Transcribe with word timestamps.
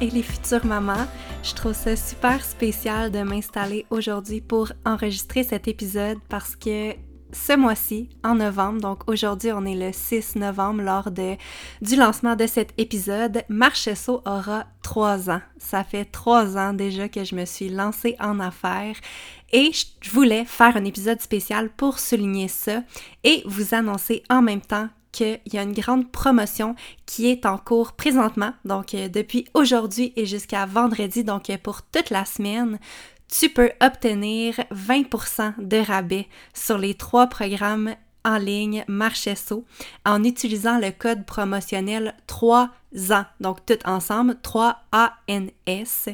Et 0.00 0.08
les 0.08 0.22
futures 0.22 0.64
mamans. 0.64 1.06
Je 1.42 1.54
trouve 1.54 1.74
ça 1.74 1.96
super 1.96 2.42
spécial 2.42 3.10
de 3.10 3.20
m'installer 3.20 3.84
aujourd'hui 3.90 4.40
pour 4.40 4.72
enregistrer 4.86 5.44
cet 5.44 5.68
épisode 5.68 6.18
parce 6.30 6.56
que 6.56 6.94
ce 7.32 7.54
mois-ci, 7.54 8.08
en 8.24 8.36
novembre, 8.36 8.80
donc 8.80 9.02
aujourd'hui 9.06 9.52
on 9.52 9.66
est 9.66 9.74
le 9.74 9.92
6 9.92 10.36
novembre 10.36 10.80
lors 10.82 11.10
de, 11.10 11.36
du 11.82 11.96
lancement 11.96 12.36
de 12.36 12.46
cet 12.46 12.72
épisode, 12.78 13.42
Marchesso 13.50 14.22
aura 14.24 14.64
trois 14.82 15.28
ans. 15.28 15.42
Ça 15.58 15.84
fait 15.84 16.06
trois 16.06 16.56
ans 16.56 16.72
déjà 16.72 17.10
que 17.10 17.24
je 17.24 17.34
me 17.34 17.44
suis 17.44 17.68
lancée 17.68 18.16
en 18.18 18.40
affaires 18.40 18.96
et 19.52 19.72
je 20.00 20.10
voulais 20.10 20.46
faire 20.46 20.76
un 20.76 20.84
épisode 20.84 21.20
spécial 21.20 21.68
pour 21.68 21.98
souligner 21.98 22.48
ça 22.48 22.82
et 23.24 23.42
vous 23.44 23.74
annoncer 23.74 24.22
en 24.30 24.40
même 24.40 24.62
temps 24.62 24.88
qu'il 25.16 25.40
y 25.52 25.58
a 25.58 25.62
une 25.62 25.72
grande 25.72 26.10
promotion 26.10 26.74
qui 27.06 27.28
est 27.28 27.46
en 27.46 27.56
cours 27.56 27.92
présentement, 27.92 28.52
donc 28.64 28.94
euh, 28.94 29.08
depuis 29.08 29.46
aujourd'hui 29.54 30.12
et 30.16 30.26
jusqu'à 30.26 30.66
vendredi, 30.66 31.24
donc 31.24 31.48
euh, 31.48 31.56
pour 31.62 31.82
toute 31.82 32.10
la 32.10 32.24
semaine, 32.24 32.78
tu 33.28 33.48
peux 33.48 33.70
obtenir 33.80 34.54
20% 34.72 35.54
de 35.58 35.78
rabais 35.78 36.28
sur 36.52 36.78
les 36.78 36.94
trois 36.94 37.26
programmes 37.28 37.94
en 38.26 38.38
ligne 38.38 38.84
Marchesso 38.88 39.64
en 40.04 40.24
utilisant 40.24 40.78
le 40.78 40.90
code 40.90 41.24
promotionnel 41.24 42.14
3 42.26 42.70
ans. 43.10 43.24
Donc, 43.40 43.64
tout 43.64 43.78
ensemble, 43.84 44.36
3 44.42 44.76
ANS. 44.92 46.08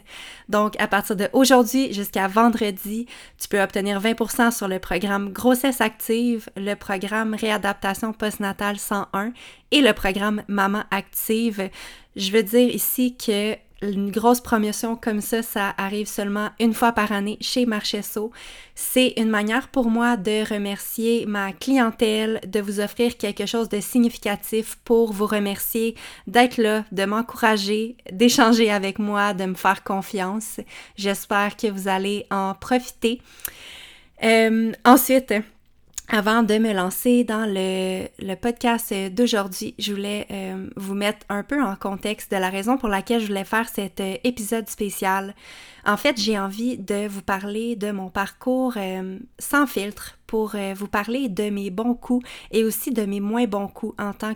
Donc, 0.48 0.78
à 0.78 0.86
partir 0.86 1.16
d'aujourd'hui 1.16 1.92
jusqu'à 1.92 2.28
vendredi, 2.28 3.06
tu 3.40 3.48
peux 3.48 3.60
obtenir 3.60 4.00
20% 4.00 4.50
sur 4.50 4.68
le 4.68 4.78
programme 4.78 5.32
Grossesse 5.32 5.80
active, 5.80 6.48
le 6.56 6.74
programme 6.74 7.34
Réadaptation 7.34 8.12
postnatale 8.12 8.78
101 8.78 9.32
et 9.70 9.80
le 9.80 9.94
programme 9.94 10.42
Maman 10.48 10.84
active. 10.90 11.70
Je 12.14 12.30
veux 12.30 12.42
dire 12.42 12.68
ici 12.68 13.16
que 13.16 13.56
une 13.82 14.10
grosse 14.10 14.40
promotion 14.40 14.96
comme 14.96 15.20
ça, 15.20 15.42
ça 15.42 15.74
arrive 15.76 16.06
seulement 16.06 16.50
une 16.60 16.72
fois 16.72 16.92
par 16.92 17.12
année 17.12 17.36
chez 17.40 17.66
Marchesso. 17.66 18.30
C'est 18.74 19.14
une 19.16 19.28
manière 19.28 19.68
pour 19.68 19.90
moi 19.90 20.16
de 20.16 20.48
remercier 20.48 21.26
ma 21.26 21.52
clientèle, 21.52 22.40
de 22.46 22.60
vous 22.60 22.80
offrir 22.80 23.16
quelque 23.16 23.46
chose 23.46 23.68
de 23.68 23.80
significatif 23.80 24.76
pour 24.84 25.12
vous 25.12 25.26
remercier 25.26 25.96
d'être 26.26 26.56
là, 26.56 26.84
de 26.92 27.04
m'encourager, 27.04 27.96
d'échanger 28.10 28.70
avec 28.70 28.98
moi, 28.98 29.34
de 29.34 29.44
me 29.44 29.54
faire 29.54 29.82
confiance. 29.84 30.60
J'espère 30.96 31.56
que 31.56 31.66
vous 31.66 31.88
allez 31.88 32.26
en 32.30 32.54
profiter. 32.54 33.20
Euh, 34.22 34.72
ensuite, 34.84 35.34
avant 36.14 36.42
de 36.42 36.58
me 36.58 36.74
lancer 36.74 37.24
dans 37.24 37.46
le, 37.48 38.34
podcast 38.34 38.92
d'aujourd'hui, 39.14 39.74
je 39.78 39.94
voulais 39.94 40.26
euh, 40.30 40.68
vous 40.76 40.92
mettre 40.92 41.24
un 41.30 41.42
peu 41.42 41.60
en 41.62 41.74
contexte 41.74 42.30
de 42.30 42.36
la 42.36 42.50
raison 42.50 42.76
pour 42.76 42.90
laquelle 42.90 43.22
je 43.22 43.28
voulais 43.28 43.44
faire 43.46 43.66
cet 43.66 43.98
euh, 44.00 44.16
épisode 44.22 44.68
spécial. 44.68 45.34
En 45.86 45.96
fait, 45.96 46.20
j'ai 46.20 46.38
envie 46.38 46.76
de 46.76 47.08
vous 47.08 47.22
parler 47.22 47.76
de 47.76 47.92
mon 47.92 48.10
parcours 48.10 48.74
euh, 48.76 49.18
sans 49.38 49.66
filtre 49.66 50.18
pour 50.26 50.54
vous 50.74 50.88
parler 50.88 51.28
de 51.28 51.50
mes 51.50 51.70
bons 51.70 51.94
coups 51.94 52.26
et 52.52 52.64
aussi 52.64 52.90
de 52.90 53.04
mes 53.04 53.20
moins 53.20 53.46
bons 53.46 53.68
coups 53.68 53.94
en 53.98 54.14
tant 54.14 54.32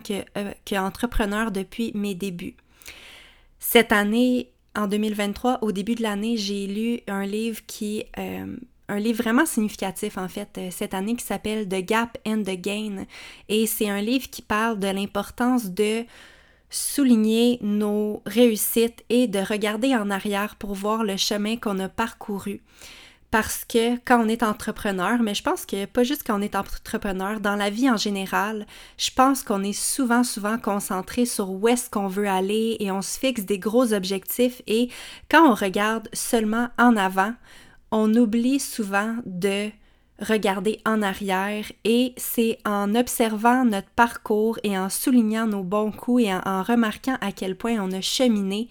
qu'entrepreneur 0.65 1.51
depuis 1.51 1.91
mes 1.95 2.13
débuts. 2.13 2.55
Cette 3.59 3.91
année, 3.91 4.51
en 4.75 4.85
2023, 4.85 5.59
au 5.63 5.71
début 5.71 5.95
de 5.95 6.03
l'année, 6.03 6.37
j'ai 6.37 6.67
lu 6.67 6.99
un 7.07 7.25
livre 7.25 7.61
qui 7.65 8.03
un 8.89 8.99
livre 8.99 9.21
vraiment 9.21 9.45
significatif 9.45 10.17
en 10.17 10.27
fait 10.27 10.59
cette 10.71 10.93
année 10.93 11.15
qui 11.15 11.25
s'appelle 11.25 11.67
The 11.67 11.85
Gap 11.85 12.17
and 12.25 12.43
the 12.43 12.59
Gain 12.59 13.05
et 13.49 13.67
c'est 13.67 13.89
un 13.89 14.01
livre 14.01 14.29
qui 14.29 14.41
parle 14.41 14.79
de 14.79 14.87
l'importance 14.87 15.65
de 15.71 16.05
souligner 16.69 17.59
nos 17.61 18.21
réussites 18.25 19.03
et 19.09 19.27
de 19.27 19.39
regarder 19.39 19.95
en 19.95 20.09
arrière 20.09 20.55
pour 20.55 20.73
voir 20.73 21.03
le 21.03 21.17
chemin 21.17 21.57
qu'on 21.57 21.79
a 21.79 21.89
parcouru. 21.89 22.61
Parce 23.29 23.65
que 23.65 23.97
quand 24.05 24.23
on 24.23 24.29
est 24.29 24.41
entrepreneur, 24.41 25.19
mais 25.21 25.33
je 25.33 25.43
pense 25.43 25.65
que 25.65 25.85
pas 25.85 26.03
juste 26.03 26.23
quand 26.25 26.39
on 26.39 26.41
est 26.41 26.55
entrepreneur, 26.55 27.41
dans 27.41 27.57
la 27.57 27.69
vie 27.69 27.89
en 27.89 27.97
général, 27.97 28.65
je 28.97 29.11
pense 29.13 29.43
qu'on 29.43 29.63
est 29.63 29.77
souvent, 29.77 30.23
souvent 30.23 30.57
concentré 30.57 31.25
sur 31.25 31.49
où 31.49 31.67
est-ce 31.67 31.89
qu'on 31.89 32.07
veut 32.07 32.29
aller 32.29 32.77
et 32.79 32.89
on 32.89 33.01
se 33.01 33.19
fixe 33.19 33.43
des 33.43 33.59
gros 33.59 33.93
objectifs 33.93 34.61
et 34.65 34.89
quand 35.29 35.49
on 35.49 35.55
regarde 35.55 36.07
seulement 36.13 36.69
en 36.77 36.95
avant, 36.95 37.33
on 37.91 38.13
oublie 38.15 38.59
souvent 38.59 39.15
de 39.25 39.69
regarder 40.19 40.79
en 40.85 41.01
arrière 41.01 41.65
et 41.83 42.13
c'est 42.17 42.57
en 42.65 42.95
observant 42.95 43.65
notre 43.65 43.89
parcours 43.89 44.59
et 44.63 44.77
en 44.77 44.89
soulignant 44.89 45.45
nos 45.45 45.63
bons 45.63 45.91
coups 45.91 46.23
et 46.23 46.33
en, 46.33 46.63
remarquant 46.63 47.17
à 47.21 47.31
quel 47.31 47.55
point 47.55 47.77
on 47.79 47.91
a 47.91 48.01
cheminé 48.01 48.67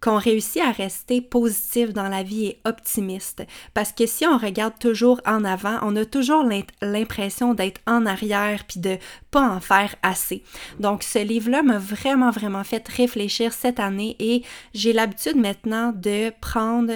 qu'on 0.00 0.16
réussit 0.16 0.62
à 0.62 0.70
rester 0.70 1.20
positif 1.20 1.92
dans 1.92 2.08
la 2.08 2.22
vie 2.22 2.46
et 2.46 2.60
optimiste. 2.64 3.44
Parce 3.74 3.92
que 3.92 4.06
si 4.06 4.26
on 4.26 4.38
regarde 4.38 4.78
toujours 4.78 5.20
en 5.26 5.44
avant, 5.44 5.78
on 5.82 5.96
a 5.96 6.04
toujours 6.04 6.48
l'impression 6.82 7.54
d'être 7.54 7.80
en 7.86 8.06
arrière 8.06 8.64
puis 8.68 8.80
de 8.80 8.98
pas 9.30 9.48
en 9.48 9.60
faire 9.60 9.94
assez. 10.02 10.42
Donc 10.78 11.02
ce 11.02 11.18
livre-là 11.18 11.62
m'a 11.62 11.78
vraiment, 11.78 12.30
vraiment 12.30 12.64
fait 12.64 12.86
réfléchir 12.88 13.52
cette 13.52 13.80
année 13.80 14.16
et 14.18 14.42
j'ai 14.74 14.92
l'habitude 14.92 15.36
maintenant 15.36 15.92
de 15.94 16.30
prendre 16.40 16.92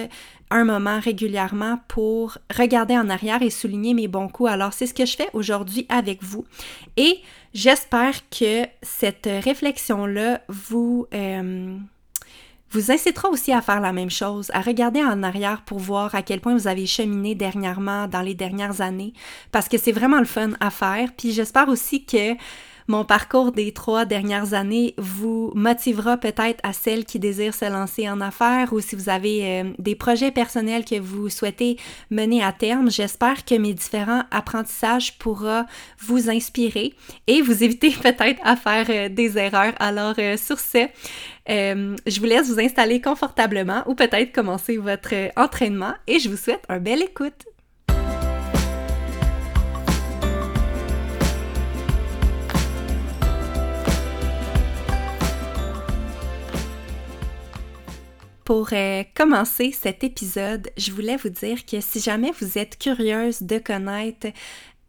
un 0.53 0.65
moment 0.65 0.99
régulièrement 0.99 1.79
pour 1.87 2.37
regarder 2.55 2.95
en 2.95 3.09
arrière 3.09 3.41
et 3.41 3.49
souligner 3.49 3.93
mes 3.95 4.07
bons 4.07 4.27
coups. 4.27 4.51
Alors, 4.51 4.71
c'est 4.71 4.85
ce 4.85 4.93
que 4.93 5.05
je 5.05 5.15
fais 5.15 5.27
aujourd'hui 5.33 5.87
avec 5.89 6.21
vous. 6.21 6.45
Et 6.95 7.21
j'espère 7.53 8.13
que 8.29 8.65
cette 8.81 9.27
réflexion-là 9.27 10.41
vous... 10.47 11.07
Euh, 11.13 11.75
vous 12.73 12.91
incitera 12.91 13.29
aussi 13.29 13.53
à 13.53 13.61
faire 13.61 13.79
la 13.79 13.93
même 13.93 14.09
chose, 14.09 14.49
à 14.53 14.61
regarder 14.61 15.03
en 15.03 15.23
arrière 15.23 15.61
pour 15.61 15.79
voir 15.79 16.15
à 16.15 16.21
quel 16.21 16.41
point 16.41 16.55
vous 16.55 16.67
avez 16.67 16.85
cheminé 16.85 17.35
dernièrement 17.35 18.07
dans 18.07 18.21
les 18.21 18.33
dernières 18.33 18.81
années, 18.81 19.13
parce 19.51 19.69
que 19.69 19.77
c'est 19.77 19.91
vraiment 19.91 20.19
le 20.19 20.25
fun 20.25 20.51
à 20.59 20.69
faire. 20.69 21.09
Puis 21.15 21.31
j'espère 21.31 21.69
aussi 21.69 22.05
que 22.05 22.35
mon 22.87 23.05
parcours 23.05 23.51
des 23.51 23.71
trois 23.71 24.05
dernières 24.05 24.53
années 24.53 24.93
vous 24.97 25.51
motivera 25.55 26.17
peut-être 26.17 26.59
à 26.63 26.73
celles 26.73 27.05
qui 27.05 27.19
désirent 27.19 27.53
se 27.53 27.65
lancer 27.65 28.09
en 28.09 28.19
affaires 28.19 28.73
ou 28.73 28.81
si 28.81 28.95
vous 28.95 29.09
avez 29.09 29.61
euh, 29.61 29.71
des 29.79 29.95
projets 29.95 30.31
personnels 30.31 30.83
que 30.83 30.99
vous 30.99 31.29
souhaitez 31.29 31.77
mener 32.09 32.43
à 32.43 32.51
terme. 32.51 32.91
J'espère 32.91 33.45
que 33.45 33.55
mes 33.55 33.73
différents 33.73 34.23
apprentissages 34.31 35.17
pourront 35.17 35.65
vous 35.99 36.29
inspirer 36.29 36.93
et 37.27 37.41
vous 37.41 37.63
éviter 37.63 37.91
peut-être 38.01 38.41
à 38.43 38.55
faire 38.55 38.87
euh, 38.89 39.09
des 39.09 39.37
erreurs. 39.37 39.73
Alors 39.79 40.15
euh, 40.19 40.35
sur 40.35 40.59
ce, 40.59 40.87
je 41.47 42.19
vous 42.19 42.25
laisse 42.25 42.49
vous 42.49 42.59
installer 42.59 43.01
confortablement 43.01 43.83
ou 43.87 43.95
peut-être 43.95 44.31
commencer 44.31 44.77
votre 44.77 45.13
entraînement 45.35 45.93
et 46.07 46.19
je 46.19 46.29
vous 46.29 46.37
souhaite 46.37 46.63
un 46.69 46.79
bel 46.79 47.01
écoute. 47.01 47.45
Pour 58.45 58.69
euh, 58.73 59.03
commencer 59.15 59.71
cet 59.71 60.03
épisode, 60.03 60.69
je 60.75 60.91
voulais 60.91 61.15
vous 61.15 61.29
dire 61.29 61.65
que 61.65 61.79
si 61.79 62.01
jamais 62.01 62.31
vous 62.41 62.57
êtes 62.57 62.77
curieuse 62.77 63.41
de 63.41 63.57
connaître 63.57 64.27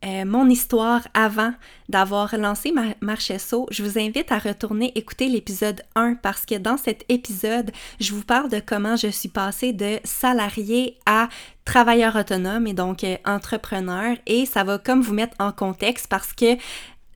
euh, 0.05 0.25
mon 0.25 0.49
histoire 0.49 1.07
avant 1.15 1.53
d'avoir 1.89 2.37
lancé 2.37 2.73
ma 2.73 2.95
Marchesso, 3.01 3.67
je 3.71 3.83
vous 3.83 3.99
invite 3.99 4.31
à 4.33 4.39
retourner 4.39 4.93
écouter 4.97 5.29
l'épisode 5.29 5.81
1 5.95 6.17
parce 6.17 6.45
que 6.45 6.57
dans 6.57 6.77
cet 6.77 7.05
épisode, 7.09 7.71
je 8.01 8.13
vous 8.13 8.25
parle 8.25 8.51
de 8.51 8.61
comment 8.61 8.97
je 8.97 9.09
suis 9.09 9.29
passée 9.29 9.73
de 9.73 9.99
salarié 10.05 10.99
à 11.07 11.29
travailleur 11.65 12.17
autonome 12.17 12.67
et 12.67 12.75
donc 12.75 13.03
euh, 13.05 13.17
entrepreneur. 13.25 14.17
Et 14.27 14.45
ça 14.45 14.65
va 14.65 14.79
comme 14.79 15.01
vous 15.01 15.15
mettre 15.15 15.37
en 15.39 15.53
contexte 15.53 16.09
parce 16.09 16.33
que 16.33 16.57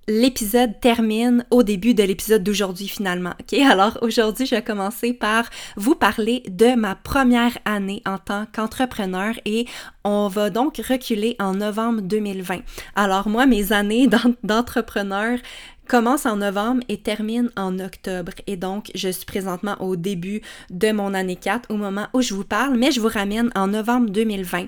l'épisode 0.09 0.81
termine 0.81 1.45
au 1.51 1.63
début 1.63 1.95
de 1.95 2.03
l'épisode 2.03 2.43
d'aujourd'hui 2.43 2.89
finalement. 2.89 3.35
OK? 3.41 3.59
Alors 3.71 3.99
aujourd'hui, 4.01 4.47
je 4.47 4.55
vais 4.55 4.63
commencer 4.63 5.13
par 5.13 5.45
vous 5.77 5.95
parler 5.95 6.43
de 6.49 6.75
ma 6.75 6.97
première 6.97 7.57
année 7.65 8.03
en 8.07 8.19
tant 8.19 8.47
qu'entrepreneur 8.53 9.35
et 9.45 9.67
on 10.05 10.29
va 10.29 10.51
donc 10.51 10.79
reculer 10.79 11.37
en 11.39 11.55
novembre 11.55 12.01
2020. 12.01 12.61
Alors 12.97 13.29
moi, 13.29 13.47
mes 13.47 13.73
années 13.73 14.09
d'entrepreneur 14.43 15.39
commencent 15.87 16.27
en 16.27 16.37
novembre 16.37 16.83
et 16.89 16.99
terminent 16.99 17.51
en 17.57 17.79
octobre. 17.79 18.33
Et 18.47 18.57
donc, 18.57 18.91
je 18.95 19.09
suis 19.09 19.25
présentement 19.25 19.77
au 19.81 19.97
début 19.97 20.43
de 20.71 20.91
mon 20.93 21.15
année 21.15 21.37
4 21.37 21.71
au 21.71 21.77
moment 21.77 22.09
où 22.15 22.21
je 22.21 22.35
vous 22.35 22.45
parle, 22.45 22.77
mais 22.77 22.93
je 22.93 23.01
vous 23.01 23.09
ramène 23.09 23.51
en 23.55 23.69
novembre 23.69 24.11
2020 24.11 24.67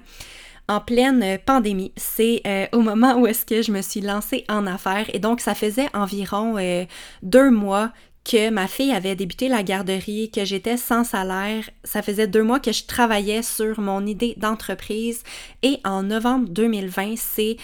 en 0.70 0.81
pleine 0.81 1.22
euh, 1.22 1.37
pandémie. 1.44 1.93
C'est 1.96 2.43
euh, 2.46 2.67
au 2.72 2.81
moment 2.81 3.19
où 3.19 3.26
est-ce 3.26 3.44
que 3.44 3.61
je 3.61 3.72
me 3.72 3.82
suis 3.82 4.00
lancée 4.00 4.44
en 4.49 4.67
affaires 4.67 5.06
et 5.12 5.19
donc 5.19 5.40
ça 5.40 5.55
faisait 5.55 5.88
environ 5.94 6.56
euh, 6.58 6.84
deux 7.22 7.50
mois 7.50 7.90
que 8.25 8.50
ma 8.50 8.69
fille 8.69 8.93
avait 8.93 9.17
débuté 9.17 9.49
la 9.49 9.64
garderie, 9.64 10.31
que 10.31 10.44
j'étais 10.44 10.76
sans 10.76 11.02
salaire. 11.02 11.69
Ça 11.82 12.02
faisait 12.02 12.28
deux 12.28 12.44
mois 12.44 12.61
que 12.61 12.70
je 12.70 12.84
travaillais 12.84 13.43
sur 13.43 13.81
mon 13.81 14.06
idée 14.06 14.34
d'entreprise 14.37 15.25
et 15.62 15.81
en 15.84 16.05
novembre 16.05 16.49
2020, 16.50 17.14
c'est 17.17 17.56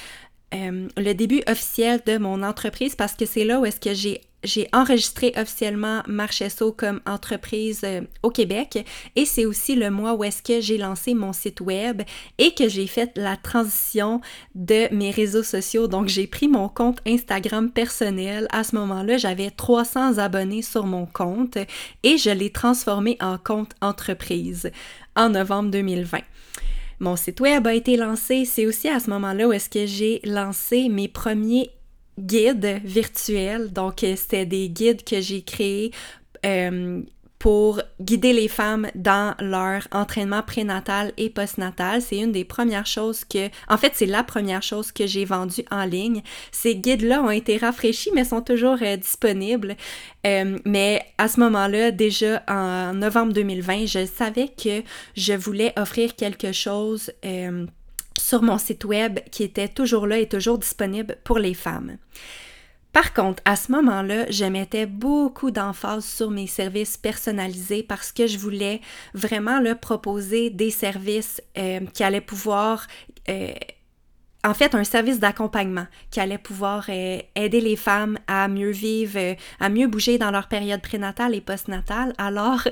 le 0.52 1.12
début 1.12 1.42
officiel 1.46 2.00
de 2.06 2.16
mon 2.16 2.42
entreprise 2.42 2.94
parce 2.94 3.12
que 3.12 3.26
c'est 3.26 3.44
là 3.44 3.60
où 3.60 3.66
est-ce 3.66 3.80
que 3.80 3.92
j'ai 3.92 4.22
j'ai 4.46 4.68
enregistré 4.72 5.32
officiellement 5.36 6.02
Marchesso 6.06 6.72
comme 6.72 7.00
entreprise 7.06 7.82
euh, 7.84 8.00
au 8.22 8.30
Québec 8.30 8.84
et 9.16 9.24
c'est 9.24 9.44
aussi 9.44 9.74
le 9.74 9.90
mois 9.90 10.14
où 10.14 10.24
est-ce 10.24 10.42
que 10.42 10.60
j'ai 10.60 10.78
lancé 10.78 11.14
mon 11.14 11.32
site 11.32 11.60
web 11.60 12.02
et 12.38 12.54
que 12.54 12.68
j'ai 12.68 12.86
fait 12.86 13.10
la 13.16 13.36
transition 13.36 14.20
de 14.54 14.92
mes 14.94 15.10
réseaux 15.10 15.42
sociaux. 15.42 15.88
Donc 15.88 16.08
j'ai 16.08 16.26
pris 16.26 16.48
mon 16.48 16.68
compte 16.68 17.00
Instagram 17.06 17.70
personnel. 17.70 18.46
À 18.50 18.64
ce 18.64 18.76
moment-là, 18.76 19.18
j'avais 19.18 19.50
300 19.50 20.18
abonnés 20.18 20.62
sur 20.62 20.86
mon 20.86 21.06
compte 21.06 21.58
et 22.02 22.16
je 22.16 22.30
l'ai 22.30 22.50
transformé 22.50 23.16
en 23.20 23.38
compte 23.38 23.72
entreprise 23.80 24.70
en 25.16 25.30
novembre 25.30 25.70
2020. 25.70 26.20
Mon 26.98 27.16
site 27.16 27.40
web 27.40 27.66
a 27.66 27.74
été 27.74 27.96
lancé. 27.96 28.44
C'est 28.44 28.66
aussi 28.66 28.88
à 28.88 29.00
ce 29.00 29.10
moment-là 29.10 29.48
où 29.48 29.52
est-ce 29.52 29.68
que 29.68 29.86
j'ai 29.86 30.20
lancé 30.24 30.88
mes 30.88 31.08
premiers 31.08 31.70
guides 32.18 32.80
virtuels. 32.84 33.72
Donc, 33.72 34.02
euh, 34.04 34.14
c'était 34.16 34.46
des 34.46 34.68
guides 34.68 35.04
que 35.04 35.20
j'ai 35.20 35.42
créés 35.42 35.92
euh, 36.44 37.02
pour 37.38 37.80
guider 38.00 38.32
les 38.32 38.48
femmes 38.48 38.88
dans 38.94 39.34
leur 39.40 39.86
entraînement 39.92 40.42
prénatal 40.42 41.12
et 41.18 41.28
postnatal. 41.28 42.00
C'est 42.00 42.18
une 42.18 42.32
des 42.32 42.44
premières 42.44 42.86
choses 42.86 43.24
que, 43.24 43.48
en 43.68 43.76
fait, 43.76 43.92
c'est 43.94 44.06
la 44.06 44.22
première 44.24 44.62
chose 44.62 44.90
que 44.90 45.06
j'ai 45.06 45.24
vendue 45.24 45.64
en 45.70 45.84
ligne. 45.84 46.22
Ces 46.50 46.76
guides-là 46.76 47.22
ont 47.22 47.30
été 47.30 47.58
rafraîchis, 47.58 48.10
mais 48.14 48.24
sont 48.24 48.40
toujours 48.40 48.78
euh, 48.82 48.96
disponibles. 48.96 49.76
mais 50.24 51.02
à 51.18 51.28
ce 51.28 51.38
moment-là, 51.40 51.92
déjà 51.92 52.42
en 52.48 52.94
novembre 52.94 53.32
2020, 53.32 53.86
je 53.86 54.06
savais 54.06 54.48
que 54.48 54.82
je 55.14 55.34
voulais 55.34 55.72
offrir 55.76 56.16
quelque 56.16 56.50
chose 56.52 57.12
sur 58.26 58.42
mon 58.42 58.58
site 58.58 58.84
web 58.84 59.20
qui 59.30 59.44
était 59.44 59.68
toujours 59.68 60.08
là 60.08 60.18
et 60.18 60.28
toujours 60.28 60.58
disponible 60.58 61.16
pour 61.22 61.38
les 61.38 61.54
femmes. 61.54 61.96
Par 62.92 63.14
contre, 63.14 63.40
à 63.44 63.54
ce 63.54 63.70
moment-là, 63.70 64.24
je 64.30 64.44
mettais 64.46 64.86
beaucoup 64.86 65.52
d'emphase 65.52 66.04
sur 66.04 66.30
mes 66.30 66.48
services 66.48 66.96
personnalisés 66.96 67.84
parce 67.84 68.10
que 68.10 68.26
je 68.26 68.38
voulais 68.38 68.80
vraiment 69.14 69.60
leur 69.60 69.78
proposer 69.78 70.50
des 70.50 70.70
services 70.70 71.40
euh, 71.56 71.80
qui 71.94 72.02
allaient 72.02 72.20
pouvoir 72.20 72.88
euh, 73.28 73.52
en 74.44 74.54
fait, 74.54 74.74
un 74.76 74.84
service 74.84 75.18
d'accompagnement 75.18 75.86
qui 76.10 76.20
allait 76.20 76.38
pouvoir 76.38 76.86
euh, 76.88 77.18
aider 77.34 77.60
les 77.60 77.74
femmes 77.74 78.16
à 78.28 78.46
mieux 78.48 78.70
vivre, 78.70 79.36
à 79.58 79.68
mieux 79.68 79.88
bouger 79.88 80.18
dans 80.18 80.30
leur 80.30 80.46
période 80.48 80.82
prénatale 80.82 81.34
et 81.34 81.40
postnatale. 81.40 82.12
Alors, 82.16 82.62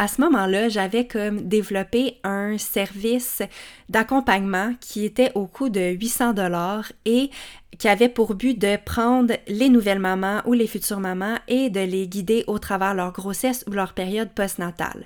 à 0.00 0.08
ce 0.08 0.18
moment-là, 0.22 0.70
j'avais 0.70 1.06
comme 1.06 1.42
développé 1.42 2.16
un 2.24 2.56
service 2.56 3.42
d'accompagnement 3.90 4.72
qui 4.80 5.04
était 5.04 5.30
au 5.34 5.46
coût 5.46 5.68
de 5.68 5.90
800 5.90 6.32
dollars 6.32 6.90
et 7.04 7.28
qui 7.76 7.86
avait 7.86 8.08
pour 8.08 8.34
but 8.34 8.58
de 8.58 8.78
prendre 8.82 9.34
les 9.46 9.68
nouvelles 9.68 9.98
mamans 9.98 10.40
ou 10.46 10.54
les 10.54 10.66
futures 10.66 11.00
mamans 11.00 11.36
et 11.48 11.68
de 11.68 11.80
les 11.80 12.08
guider 12.08 12.44
au 12.46 12.58
travers 12.58 12.94
leur 12.94 13.12
grossesse 13.12 13.62
ou 13.68 13.72
leur 13.72 13.92
période 13.92 14.30
postnatale 14.30 15.04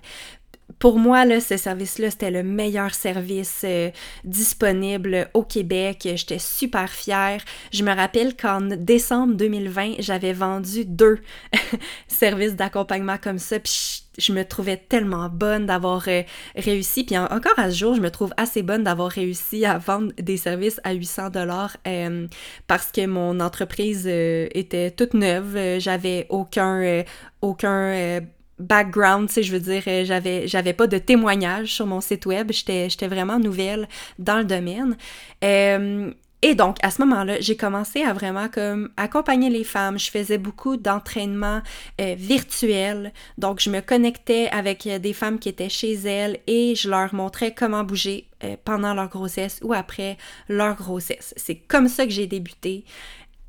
pour 0.84 0.98
moi, 0.98 1.24
là, 1.24 1.40
ce 1.40 1.56
service-là, 1.56 2.10
c'était 2.10 2.30
le 2.30 2.42
meilleur 2.42 2.92
service 2.92 3.62
euh, 3.64 3.90
disponible 4.22 5.30
au 5.32 5.42
Québec. 5.42 6.06
J'étais 6.14 6.38
super 6.38 6.90
fière. 6.90 7.40
Je 7.72 7.82
me 7.82 7.90
rappelle 7.90 8.36
qu'en 8.36 8.60
décembre 8.60 9.32
2020, 9.32 9.94
j'avais 10.00 10.34
vendu 10.34 10.84
deux 10.84 11.20
services 12.06 12.54
d'accompagnement 12.54 13.16
comme 13.16 13.38
ça. 13.38 13.58
Puis 13.60 14.04
je 14.18 14.34
me 14.34 14.44
trouvais 14.44 14.76
tellement 14.76 15.30
bonne 15.30 15.64
d'avoir 15.64 16.04
euh, 16.06 16.20
réussi. 16.54 17.04
Puis 17.04 17.16
encore 17.16 17.58
à 17.58 17.70
ce 17.70 17.78
jour, 17.78 17.94
je 17.94 18.02
me 18.02 18.10
trouve 18.10 18.34
assez 18.36 18.62
bonne 18.62 18.84
d'avoir 18.84 19.10
réussi 19.10 19.64
à 19.64 19.78
vendre 19.78 20.12
des 20.18 20.36
services 20.36 20.82
à 20.84 20.92
800 20.92 21.30
dollars 21.30 21.78
euh, 21.88 22.26
parce 22.66 22.92
que 22.92 23.06
mon 23.06 23.40
entreprise 23.40 24.06
était 24.06 24.90
toute 24.90 25.14
neuve. 25.14 25.78
J'avais 25.78 26.26
aucun 26.28 27.04
aucun 27.40 28.20
background, 28.58 29.28
tu 29.28 29.34
sais, 29.34 29.42
je 29.42 29.52
veux 29.52 29.60
dire, 29.60 29.82
euh, 29.86 30.04
j'avais, 30.04 30.46
j'avais 30.46 30.72
pas 30.72 30.86
de 30.86 30.98
témoignages 30.98 31.72
sur 31.72 31.86
mon 31.86 32.00
site 32.00 32.26
web, 32.26 32.52
j'étais, 32.52 32.88
j'étais 32.88 33.08
vraiment 33.08 33.38
nouvelle 33.38 33.88
dans 34.18 34.38
le 34.38 34.44
domaine. 34.44 34.96
Euh, 35.42 36.10
et 36.42 36.54
donc, 36.54 36.76
à 36.82 36.90
ce 36.90 37.00
moment-là, 37.02 37.40
j'ai 37.40 37.56
commencé 37.56 38.02
à 38.02 38.12
vraiment 38.12 38.48
comme 38.50 38.90
accompagner 38.98 39.48
les 39.48 39.64
femmes. 39.64 39.98
Je 39.98 40.10
faisais 40.10 40.36
beaucoup 40.36 40.76
d'entraînements 40.76 41.62
euh, 42.02 42.14
virtuels. 42.18 43.14
Donc, 43.38 43.60
je 43.60 43.70
me 43.70 43.80
connectais 43.80 44.50
avec 44.50 44.86
des 44.86 45.12
femmes 45.14 45.38
qui 45.38 45.48
étaient 45.48 45.70
chez 45.70 45.94
elles 45.94 46.40
et 46.46 46.74
je 46.74 46.90
leur 46.90 47.14
montrais 47.14 47.54
comment 47.54 47.82
bouger 47.82 48.28
pendant 48.66 48.92
leur 48.92 49.08
grossesse 49.08 49.58
ou 49.62 49.72
après 49.72 50.18
leur 50.50 50.76
grossesse. 50.76 51.32
C'est 51.38 51.54
comme 51.54 51.88
ça 51.88 52.04
que 52.04 52.12
j'ai 52.12 52.26
débuté. 52.26 52.84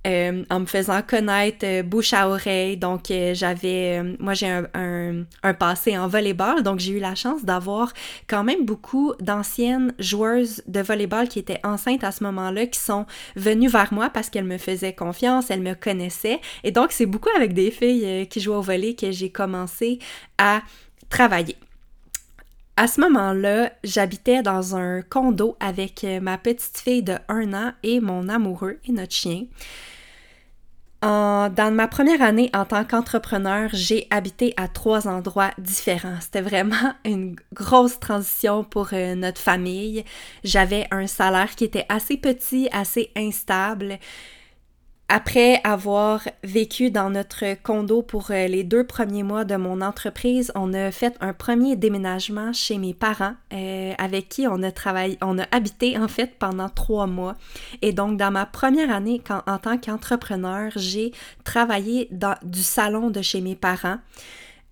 Euh, 0.05 0.43
en 0.51 0.59
me 0.59 0.65
faisant 0.67 1.01
connaître 1.01 1.65
euh, 1.65 1.81
bouche 1.81 2.13
à 2.13 2.29
oreille. 2.29 2.77
Donc, 2.77 3.09
euh, 3.09 3.33
j'avais, 3.33 4.03
moi, 4.19 4.35
j'ai 4.35 4.47
un, 4.47 4.67
un, 5.41 5.53
passé 5.55 5.97
en 5.97 6.07
volleyball, 6.07 6.61
donc 6.61 6.79
j'ai 6.79 6.91
eu 6.91 6.99
la 6.99 7.15
chance 7.15 7.43
d'avoir 7.43 7.91
quand 8.27 8.43
même 8.43 8.65
beaucoup 8.65 9.13
d'anciennes 9.19 9.95
joueuses 9.97 10.61
de 10.67 10.81
volleyball 10.81 11.27
qui 11.27 11.39
étaient 11.39 11.59
enceintes 11.63 12.03
à 12.03 12.11
ce 12.11 12.23
moment-là, 12.23 12.67
qui 12.67 12.79
sont 12.79 13.07
venues 13.35 13.67
vers 13.67 13.91
moi 13.91 14.11
parce 14.11 14.29
qu'elles 14.29 14.45
me 14.45 14.59
faisaient 14.59 14.93
confiance, 14.93 15.49
elles 15.49 15.61
me 15.61 15.73
connaissaient. 15.73 16.39
Et 16.63 16.71
donc, 16.71 16.91
c'est 16.91 17.07
beaucoup 17.07 17.29
avec 17.35 17.53
des 17.53 17.71
filles 17.71 18.27
qui 18.27 18.41
jouent 18.41 18.53
au 18.53 18.61
volley 18.61 18.93
que 18.93 19.11
j'ai 19.11 19.31
commencé 19.31 19.97
à 20.37 20.61
travailler. 21.09 21.55
À 22.77 22.87
ce 22.87 23.01
moment-là, 23.01 23.71
j'habitais 23.83 24.43
dans 24.43 24.75
un 24.75 25.01
condo 25.01 25.55
avec 25.59 26.05
ma 26.21 26.37
petite 26.37 26.77
fille 26.77 27.03
de 27.03 27.15
un 27.27 27.53
an 27.53 27.71
et 27.81 28.01
mon 28.01 28.29
amoureux 28.29 28.77
et 28.85 28.91
notre 28.91 29.13
chien 29.13 29.45
dans 31.05 31.71
ma 31.73 31.87
première 31.87 32.21
année 32.21 32.49
en 32.53 32.65
tant 32.65 32.83
qu'entrepreneur, 32.83 33.69
j'ai 33.73 34.07
habité 34.09 34.53
à 34.57 34.67
trois 34.67 35.07
endroits 35.07 35.51
différents. 35.59 36.17
C'était 36.19 36.41
vraiment 36.41 36.93
une 37.05 37.35
grosse 37.53 37.99
transition 37.99 38.63
pour 38.63 38.89
euh, 38.93 39.13
notre 39.13 39.39
famille. 39.39 40.03
J'avais 40.43 40.87
un 40.91 41.05
salaire 41.05 41.55
qui 41.55 41.63
était 41.63 41.85
assez 41.89 42.17
petit, 42.17 42.69
assez 42.71 43.11
instable. 43.15 43.99
Après 45.07 45.61
avoir 45.63 46.21
vécu 46.43 46.89
dans 46.89 47.11
notre 47.11 47.61
condo 47.61 48.01
pour 48.01 48.31
euh, 48.31 48.47
les 48.47 48.63
deux 48.63 48.83
premiers 48.83 49.21
mois 49.21 49.45
de 49.45 49.55
mon 49.55 49.81
entreprise, 49.81 50.51
on 50.55 50.73
a 50.73 50.89
fait 50.89 51.15
un 51.19 51.31
premier 51.31 51.75
déménagement 51.75 52.53
chez 52.53 52.79
mes 52.79 52.95
parents 52.95 53.35
euh, 53.53 53.93
avec 53.99 54.29
qui 54.29 54.47
on 54.47 54.63
a 54.63 54.71
travaillé, 54.71 55.19
on 55.21 55.37
a 55.37 55.45
habité 55.51 55.95
en 55.99 56.07
fait 56.07 56.39
pendant 56.39 56.69
trois 56.69 57.05
mois. 57.05 57.35
Et 57.83 57.93
donc 57.93 58.17
dans 58.17 58.31
ma 58.31 58.47
première 58.47 58.91
année 58.91 59.21
en 59.45 59.59
tant 59.59 59.77
qu'entrepreneur, 59.77 60.71
j'ai 60.75 61.11
travaillé 61.43 62.07
dans 62.09 62.35
du 62.41 62.63
salon 62.63 63.11
de 63.11 63.21
chez 63.21 63.41
mes 63.41 63.55
parents 63.55 63.99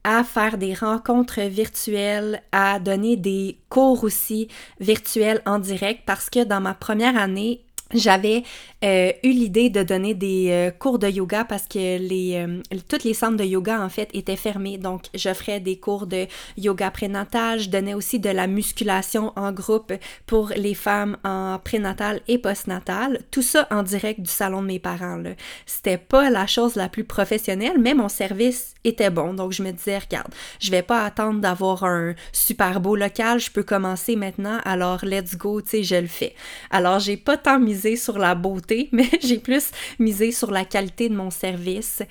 à 0.04 0.24
faire 0.24 0.58
des 0.58 0.74
rencontres 0.74 1.42
virtuelles, 1.42 2.42
à 2.52 2.80
donner 2.80 3.18
des 3.18 3.60
cours 3.70 4.04
aussi 4.04 4.48
virtuels 4.80 5.44
en 5.46 5.60
direct 5.60 6.02
parce 6.08 6.32
que 6.32 6.44
dans 6.44 6.60
ma 6.60 6.74
première 6.74 7.18
année, 7.18 7.62
j'avais 7.94 8.44
euh, 8.84 9.14
eu 9.24 9.30
l'idée 9.30 9.70
de 9.70 9.82
donner 9.82 10.14
des 10.14 10.50
euh, 10.52 10.72
cours 10.72 11.00
de 11.00 11.08
yoga 11.08 11.46
parce 11.46 11.68
que 11.68 11.98
les 11.98 12.36
euh, 12.36 12.62
toutes 12.90 13.06
les 13.06 13.14
centres 13.14 13.38
de 13.38 13.46
yoga 13.46 13.82
en 13.82 13.88
fait 13.88 14.10
étaient 14.14 14.36
fermés. 14.36 14.78
Donc 14.78 15.04
j'offrais 15.14 15.62
des 15.62 15.78
cours 15.78 16.06
de 16.06 16.28
yoga 16.58 16.92
prénatal. 16.92 17.60
Je 17.60 17.70
donnais 17.70 17.94
aussi 17.94 18.20
de 18.20 18.30
la 18.30 18.46
musculation 18.48 19.32
en 19.38 19.54
groupe 19.54 19.94
pour 20.26 20.52
les 20.58 20.74
femmes 20.74 21.18
en 21.24 21.60
prénatal 21.64 22.20
et 22.28 22.38
postnatal. 22.38 23.22
Tout 23.32 23.42
ça 23.42 23.68
en 23.72 23.84
direct 23.84 24.20
du 24.20 24.30
salon 24.30 24.62
de 24.62 24.68
mes 24.68 24.80
parents 24.80 25.24
c'était 25.66 25.98
pas 25.98 26.30
la 26.30 26.48
chose 26.48 26.76
la 26.76 26.90
plus 26.90 27.04
professionnelle 27.04 27.78
mais 27.80 27.94
mon 27.94 28.10
service 28.10 28.74
était 28.84 29.10
bon. 29.10 29.34
Donc 29.34 29.54
je 29.54 29.64
me 29.64 29.72
disais 29.72 29.98
regarde 29.98 30.34
je 30.60 30.72
vais 30.72 30.82
pas 30.82 31.06
attendre 31.06 31.40
d'avoir 31.40 31.86
un 31.86 32.16
super 32.34 32.82
beau 32.82 32.98
local. 32.98 33.40
Je 33.40 33.52
peux 33.52 33.64
commencer 33.64 34.18
maintenant. 34.18 34.60
Alors 34.66 35.06
let's 35.06 35.38
go 35.38 35.62
tu 35.62 35.70
sais 35.70 35.84
je 35.84 35.96
le 35.96 36.08
fais. 36.08 36.36
Alors 36.70 37.00
j'ai 37.00 37.16
pas 37.16 37.38
tant 37.38 37.60
misé 37.60 37.83
sur 37.96 38.18
la 38.18 38.36
beauté, 38.36 38.90
mais 38.92 39.10
j'ai 39.22 39.40
plus 39.40 39.72
misé 40.00 40.32
sur 40.32 40.52
la 40.52 40.66
qualité 40.66 41.10
de 41.10 41.16
mon 41.16 41.30
service. 41.30 42.02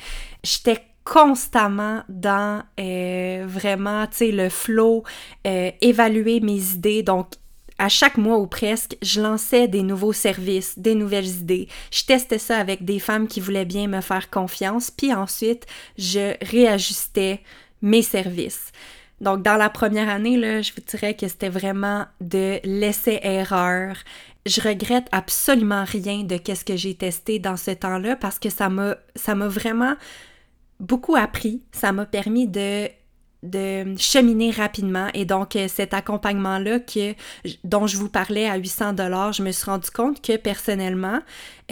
J'étais 0.43 0.83
constamment 1.05 2.02
dans 2.09 2.62
euh, 2.79 3.45
vraiment, 3.47 4.07
tu 4.07 4.17
sais, 4.19 4.33
le 4.33 4.49
flow, 4.49 5.02
euh, 5.47 5.71
évaluer 5.81 6.41
mes 6.41 6.73
idées. 6.73 7.02
Donc, 7.02 7.29
à 7.79 7.88
chaque 7.88 8.17
mois 8.17 8.38
ou 8.38 8.47
presque, 8.47 8.97
je 9.02 9.21
lançais 9.21 9.67
des 9.67 9.83
nouveaux 9.83 10.12
services, 10.12 10.79
des 10.79 10.95
nouvelles 10.95 11.26
idées. 11.26 11.69
Je 11.91 12.05
testais 12.05 12.38
ça 12.38 12.59
avec 12.59 12.85
des 12.85 13.00
femmes 13.00 13.26
qui 13.26 13.41
voulaient 13.41 13.64
bien 13.64 13.88
me 13.88 14.00
faire 14.00 14.31
confiance, 14.31 14.91
puis 14.91 15.12
ensuite, 15.12 15.67
je 15.99 16.35
réajustais 16.45 17.41
mes 17.81 18.02
services. 18.02 18.71
Donc, 19.21 19.43
dans 19.43 19.57
la 19.57 19.71
première 19.71 20.09
année, 20.09 20.37
là, 20.37 20.62
je 20.62 20.73
vous 20.73 20.83
dirais 20.87 21.14
que 21.14 21.29
c'était 21.29 21.49
vraiment 21.49 22.07
de 22.21 22.59
l'essai-erreur, 22.64 23.97
je 24.47 24.61
regrette 24.61 25.07
absolument 25.13 25.85
rien 25.85 26.25
de 26.25 26.37
qu'est-ce 26.37 26.65
que 26.65 26.77
j'ai 26.77 26.95
testé 26.95 27.39
dans 27.39 27.57
ce 27.57 27.71
temps-là 27.71 28.17
parce 28.17 28.39
que 28.39 28.51
ça 28.51 28.69
m'a 28.69 29.49
vraiment 29.49 29.95
beaucoup 30.81 31.17
appris, 31.17 31.63
ça 31.73 31.93
m'a 31.93 32.07
permis 32.07 32.49
de 32.49 32.89
de 33.43 33.97
cheminer 33.99 34.53
rapidement 34.53 35.09
et 35.15 35.25
donc 35.25 35.57
euh, 35.57 35.67
cet 35.67 35.95
accompagnement 35.95 36.59
là 36.59 36.79
dont 37.65 37.87
je 37.89 37.97
vous 37.97 38.09
parlais 38.09 38.49
à 38.49 38.57
800 38.57 38.93
dollars, 38.93 39.33
je 39.33 39.43
me 39.43 39.51
suis 39.51 39.65
rendu 39.65 39.91
compte 39.91 40.23
que 40.23 40.37
personnellement, 40.37 41.19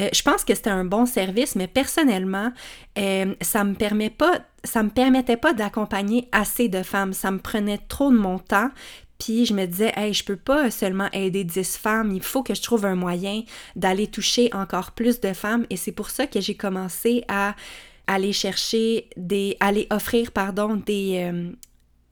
euh, 0.00 0.08
je 0.12 0.22
pense 0.22 0.44
que 0.44 0.54
c'était 0.54 0.70
un 0.70 0.84
bon 0.84 1.06
service, 1.06 1.54
mais 1.54 1.68
personnellement, 1.68 2.52
euh, 2.98 3.34
ça 3.40 3.62
me 3.62 3.74
permet 3.74 4.10
pas 4.10 4.40
ça 4.64 4.82
me 4.82 4.90
permettait 4.90 5.36
pas 5.36 5.54
d'accompagner 5.54 6.28
assez 6.32 6.68
de 6.68 6.82
femmes, 6.82 7.12
ça 7.12 7.30
me 7.30 7.38
prenait 7.38 7.78
trop 7.78 8.10
de 8.10 8.18
mon 8.18 8.38
temps, 8.38 8.68
puis 9.20 9.46
je 9.46 9.54
me 9.54 9.66
disais, 9.66 9.92
hey, 9.96 10.12
je 10.12 10.24
peux 10.24 10.36
pas 10.36 10.70
seulement 10.70 11.08
aider 11.12 11.44
10 11.44 11.76
femmes, 11.76 12.12
il 12.12 12.22
faut 12.22 12.42
que 12.42 12.54
je 12.54 12.62
trouve 12.62 12.86
un 12.86 12.96
moyen 12.96 13.42
d'aller 13.76 14.06
toucher 14.06 14.50
encore 14.52 14.92
plus 14.92 15.20
de 15.20 15.32
femmes. 15.32 15.66
Et 15.70 15.76
c'est 15.76 15.92
pour 15.92 16.10
ça 16.10 16.26
que 16.26 16.40
j'ai 16.40 16.54
commencé 16.54 17.24
à 17.28 17.54
aller 18.06 18.32
chercher 18.32 19.08
des. 19.16 19.56
aller 19.60 19.86
offrir, 19.90 20.32
pardon, 20.32 20.76
des. 20.76 21.30
Euh, 21.30 21.52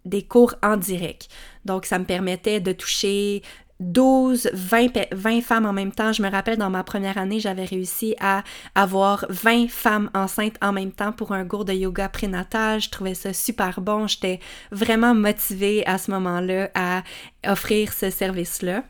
des 0.04 0.22
cours 0.22 0.54
en 0.62 0.78
direct. 0.78 1.28
Donc, 1.66 1.84
ça 1.84 1.98
me 1.98 2.04
permettait 2.06 2.60
de 2.60 2.72
toucher 2.72 3.42
12, 3.80 4.50
20, 4.52 5.12
20 5.12 5.40
femmes 5.40 5.66
en 5.66 5.72
même 5.72 5.92
temps. 5.92 6.12
Je 6.12 6.22
me 6.22 6.30
rappelle, 6.30 6.58
dans 6.58 6.70
ma 6.70 6.82
première 6.84 7.18
année, 7.18 7.40
j'avais 7.40 7.64
réussi 7.64 8.14
à 8.20 8.42
avoir 8.74 9.24
20 9.28 9.68
femmes 9.68 10.10
enceintes 10.14 10.56
en 10.60 10.72
même 10.72 10.92
temps 10.92 11.12
pour 11.12 11.32
un 11.32 11.44
cours 11.44 11.64
de 11.64 11.72
yoga 11.72 12.08
prénatal. 12.08 12.80
Je 12.80 12.90
trouvais 12.90 13.14
ça 13.14 13.32
super 13.32 13.80
bon. 13.80 14.06
J'étais 14.06 14.40
vraiment 14.72 15.14
motivée 15.14 15.86
à 15.86 15.98
ce 15.98 16.10
moment-là 16.10 16.70
à 16.74 17.02
offrir 17.46 17.92
ce 17.92 18.10
service-là. 18.10 18.82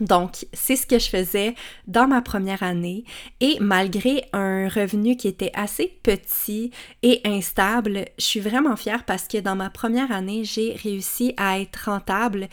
Donc, 0.00 0.46
c'est 0.54 0.76
ce 0.76 0.86
que 0.86 0.98
je 0.98 1.10
faisais 1.10 1.54
dans 1.86 2.06
ma 2.06 2.22
première 2.22 2.62
année 2.62 3.04
et 3.40 3.58
malgré 3.60 4.24
un 4.32 4.68
revenu 4.68 5.16
qui 5.16 5.28
était 5.28 5.50
assez 5.54 5.88
petit 6.02 6.70
et 7.02 7.20
instable, 7.24 8.06
je 8.18 8.24
suis 8.24 8.40
vraiment 8.40 8.76
fière 8.76 9.04
parce 9.04 9.28
que 9.28 9.38
dans 9.38 9.56
ma 9.56 9.68
première 9.68 10.10
année, 10.10 10.44
j'ai 10.44 10.72
réussi 10.82 11.34
à 11.36 11.60
être 11.60 11.90
rentable 11.90 12.48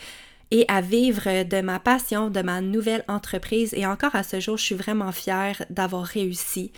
et 0.50 0.64
à 0.68 0.80
vivre 0.80 1.44
de 1.44 1.60
ma 1.60 1.78
passion, 1.78 2.30
de 2.30 2.40
ma 2.40 2.60
nouvelle 2.60 3.04
entreprise. 3.08 3.74
Et 3.74 3.86
encore 3.86 4.14
à 4.14 4.22
ce 4.22 4.40
jour, 4.40 4.56
je 4.56 4.64
suis 4.64 4.74
vraiment 4.74 5.12
fière 5.12 5.64
d'avoir 5.70 6.04
réussi. 6.04 6.72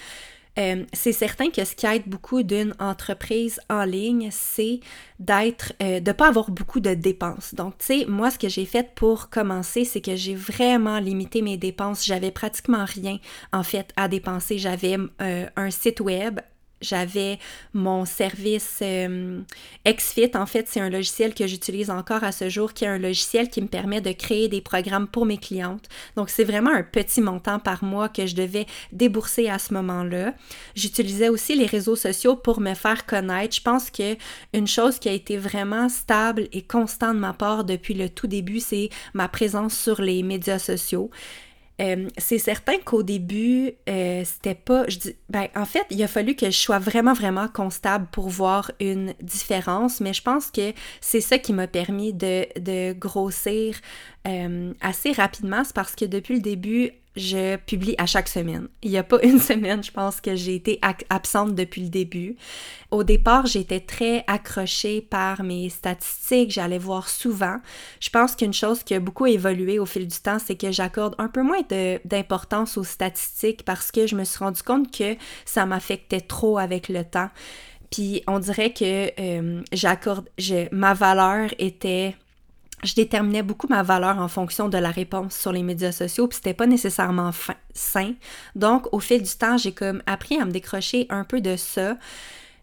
Euh, 0.59 0.85
c'est 0.93 1.13
certain 1.13 1.51
que 1.51 1.65
ce 1.65 1.75
qui 1.75 1.87
aide 1.87 2.03
beaucoup 2.07 2.43
d'une 2.43 2.75
entreprise 2.81 3.61
en 3.71 3.85
ligne, 3.85 4.29
c'est 4.33 4.81
d'être, 5.19 5.73
euh, 5.81 6.01
de 6.01 6.13
pas 6.13 6.29
avoir 6.29 6.51
beaucoup 6.51 6.81
de 6.81 6.95
dépenses. 6.95 7.55
Donc, 7.55 7.79
tu 7.79 7.87
sais, 7.87 8.05
moi, 8.09 8.31
ce 8.31 8.39
que 8.39 8.49
j'ai 8.49 8.67
fait 8.67 8.95
pour 8.95 9.31
commencer, 9.31 9.85
c'est 9.85 10.01
que 10.01 10.17
j'ai 10.17 10.35
vraiment 10.35 10.99
limité 10.99 11.41
mes 11.41 11.57
dépenses. 11.57 12.05
J'avais 12.05 12.33
pratiquement 12.33 12.85
rien, 12.85 13.19
en 13.53 13.63
fait, 13.63 13.93
à 13.97 14.09
dépenser. 14.09 14.59
J'avais 14.59 14.97
euh, 15.23 15.47
un 15.57 15.71
site 15.71 16.01
web 16.01 16.41
j'avais 16.81 17.39
mon 17.75 18.05
service 18.05 18.79
euh, 18.83 19.41
XFIT. 19.87 20.31
En 20.35 20.47
fait, 20.47 20.67
c'est 20.69 20.81
un 20.81 20.91
logiciel 20.91 21.35
que 21.35 21.47
j'utilise 21.47 21.91
encore 21.91 22.25
à 22.25 22.33
ce 22.33 22.49
jour, 22.49 22.73
qui 22.73 22.85
est 22.85 22.89
un 22.89 22.99
logiciel 22.99 23.49
qui 23.49 23.61
me 23.61 23.69
permet 23.69 24.01
de 24.01 24.13
créer 24.13 24.49
des 24.49 24.61
programmes 24.61 25.07
pour 25.07 25.27
mes 25.27 25.39
clientes. 25.39 25.89
Donc, 26.17 26.31
c'est 26.31 26.45
vraiment 26.45 26.71
un 26.71 26.83
petit 26.83 27.21
montant 27.21 27.59
par 27.59 27.85
mois 27.85 28.09
que 28.09 28.27
je 28.27 28.35
devais 28.35 28.67
débourser 28.93 29.49
à 29.49 29.59
ce 29.59 29.75
moment-là. 29.75 30.35
J'utilisais 30.75 31.29
aussi 31.29 31.55
les 31.55 31.67
réseaux 31.67 31.97
sociaux 31.97 32.37
pour 32.37 32.61
me 32.61 32.75
faire 32.75 33.07
connaître. 33.07 33.57
Je 33.57 33.63
pense 33.63 33.91
que 33.91 34.17
une 34.53 34.67
chose 34.67 34.99
qui 34.99 35.09
a 35.09 35.13
été 35.13 35.37
vraiment 35.37 35.89
stable 35.89 36.49
et 36.53 36.63
constante 36.63 37.15
de 37.15 37.21
ma 37.21 37.33
part 37.33 37.65
depuis 37.65 37.95
le 37.95 38.09
tout 38.09 38.27
début, 38.27 38.61
c'est 38.61 38.91
ma 39.15 39.29
présence 39.29 39.77
sur 39.77 40.01
les 40.01 40.23
médias 40.23 40.59
sociaux. 40.59 41.11
Euh, 41.81 42.09
c'est 42.19 42.39
certain 42.39 42.79
qu'au 42.85 43.03
début, 43.03 43.73
euh, 43.89 44.23
c'était 44.25 44.55
pas. 44.55 44.85
Je 44.89 44.99
dis, 44.99 45.17
ben, 45.31 45.49
en 45.57 45.65
fait, 45.65 45.87
il 45.91 46.03
a 46.03 46.09
fallu 46.09 46.35
que 46.35 46.47
je 46.47 46.57
sois 46.57 46.79
vraiment, 46.79 47.15
vraiment 47.15 47.49
constable 47.49 48.07
pour 48.13 48.29
voir 48.29 48.71
une 48.81 49.15
différence, 49.23 50.01
mais 50.01 50.13
je 50.13 50.23
pense 50.23 50.51
que 50.51 50.73
c'est 51.01 51.23
ça 51.23 51.39
qui 51.39 51.53
m'a 51.53 51.67
permis 51.67 52.13
de, 52.13 52.93
grossir 52.93 53.77
euh, 54.27 54.75
assez 54.81 55.13
rapidement. 55.13 55.65
C'est 55.65 55.75
parce 55.75 55.95
que 55.95 56.05
depuis 56.05 56.35
le 56.35 56.41
début, 56.41 56.91
je 57.17 57.57
publie 57.57 57.95
à 57.99 58.07
chaque 58.07 58.29
semaine. 58.29 58.69
Il 58.83 58.91
n'y 58.91 58.99
a 58.99 59.03
pas 59.03 59.19
une 59.23 59.41
semaine, 59.41 59.83
je 59.83 59.91
pense, 59.91 60.21
que 60.21 60.37
j'ai 60.37 60.55
été 60.55 60.81
absente 61.09 61.55
depuis 61.55 61.83
le 61.83 61.89
début. 61.89 62.37
Au 62.91 63.05
départ, 63.05 63.47
j'étais 63.47 63.81
très 63.81 64.25
accrochée 64.27 65.01
par 65.01 65.43
mes 65.43 65.69
statistiques, 65.69 66.51
j'allais 66.51 66.79
voir 66.79 67.09
souvent. 67.09 67.57
Je 68.01 68.11
pense 68.11 68.35
qu'une 68.37 68.53
chose 68.53 68.83
qui 68.83 68.95
a 68.95 69.01
beaucoup 69.01 69.27
évolué 69.27 69.79
au 69.79 69.87
fil 69.87 70.07
du 70.07 70.19
temps, 70.19 70.39
c'est 70.39 70.57
que 70.57 70.71
j'accorde 70.71 71.15
un 71.19 71.29
peu 71.29 71.43
moins 71.43 71.63
d'importance 72.05 72.77
aux 72.77 72.85
statistiques 72.85 73.65
parce 73.65 73.91
que 73.91 74.07
je 74.07 74.17
me 74.17 74.25
suis 74.25 74.39
rendu 74.39 74.63
compte 74.63 74.97
que 74.97 75.17
ça 75.45 75.67
m'affectait 75.67 76.21
trop 76.21 76.59
avec 76.59 76.89
le 76.89 77.05
temps. 77.05 77.31
Puis 77.91 78.23
on 78.29 78.39
dirait 78.39 78.73
que 78.73 79.11
euh, 79.21 79.63
j'accorde, 79.73 80.29
ma 80.71 80.95
valeur 80.95 81.51
était 81.59 82.15
je 82.83 82.95
déterminais 82.95 83.43
beaucoup 83.43 83.67
ma 83.69 83.83
valeur 83.83 84.19
en 84.19 84.29
fonction 84.29 84.69
de 84.69 84.79
la 84.79 84.91
réponse 84.91 85.37
sur 85.37 85.53
les 85.53 85.63
médias 85.63 85.93
sociaux, 85.93 86.29
puis 86.29 86.37
c'était 86.37 86.55
pas 86.55 86.67
nécessairement 86.67 87.31
sain. 87.75 88.15
Donc, 88.55 88.93
au 88.93 89.01
fil 89.01 89.23
du 89.23 89.31
temps, 89.31 89.57
j'ai 89.57 89.73
comme 89.73 90.03
appris 90.07 90.41
à 90.41 90.45
me 90.45 90.51
décrocher 90.51 91.07
un 91.11 91.25
peu 91.25 91.41
de 91.41 91.57
ça. 91.57 91.97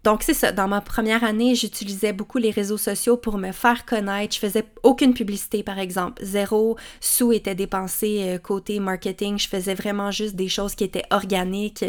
Donc, 0.04 0.24
c'est 0.24 0.34
ça. 0.34 0.54
Dans 0.54 0.70
ma 0.70 0.80
première 0.80 1.26
année, 1.26 1.54
j'utilisais 1.54 2.14
beaucoup 2.14 2.38
les 2.38 2.52
réseaux 2.52 2.78
sociaux 2.78 3.18
pour 3.18 3.38
me 3.38 3.52
faire 3.52 3.86
connaître. 3.86 4.36
Je 4.36 4.40
faisais 4.40 4.64
aucune 4.84 5.14
publicité, 5.14 5.64
par 5.64 5.80
exemple. 5.80 6.24
Zéro 6.24 6.78
sous 7.02 7.34
était 7.34 7.56
dépensé 7.56 8.22
euh, 8.22 8.38
côté 8.38 8.80
marketing. 8.80 9.38
Je 9.38 9.50
faisais 9.50 9.74
vraiment 9.74 10.12
juste 10.12 10.36
des 10.36 10.48
choses 10.48 10.76
qui 10.76 10.86
étaient 10.86 11.04
organiques. 11.12 11.84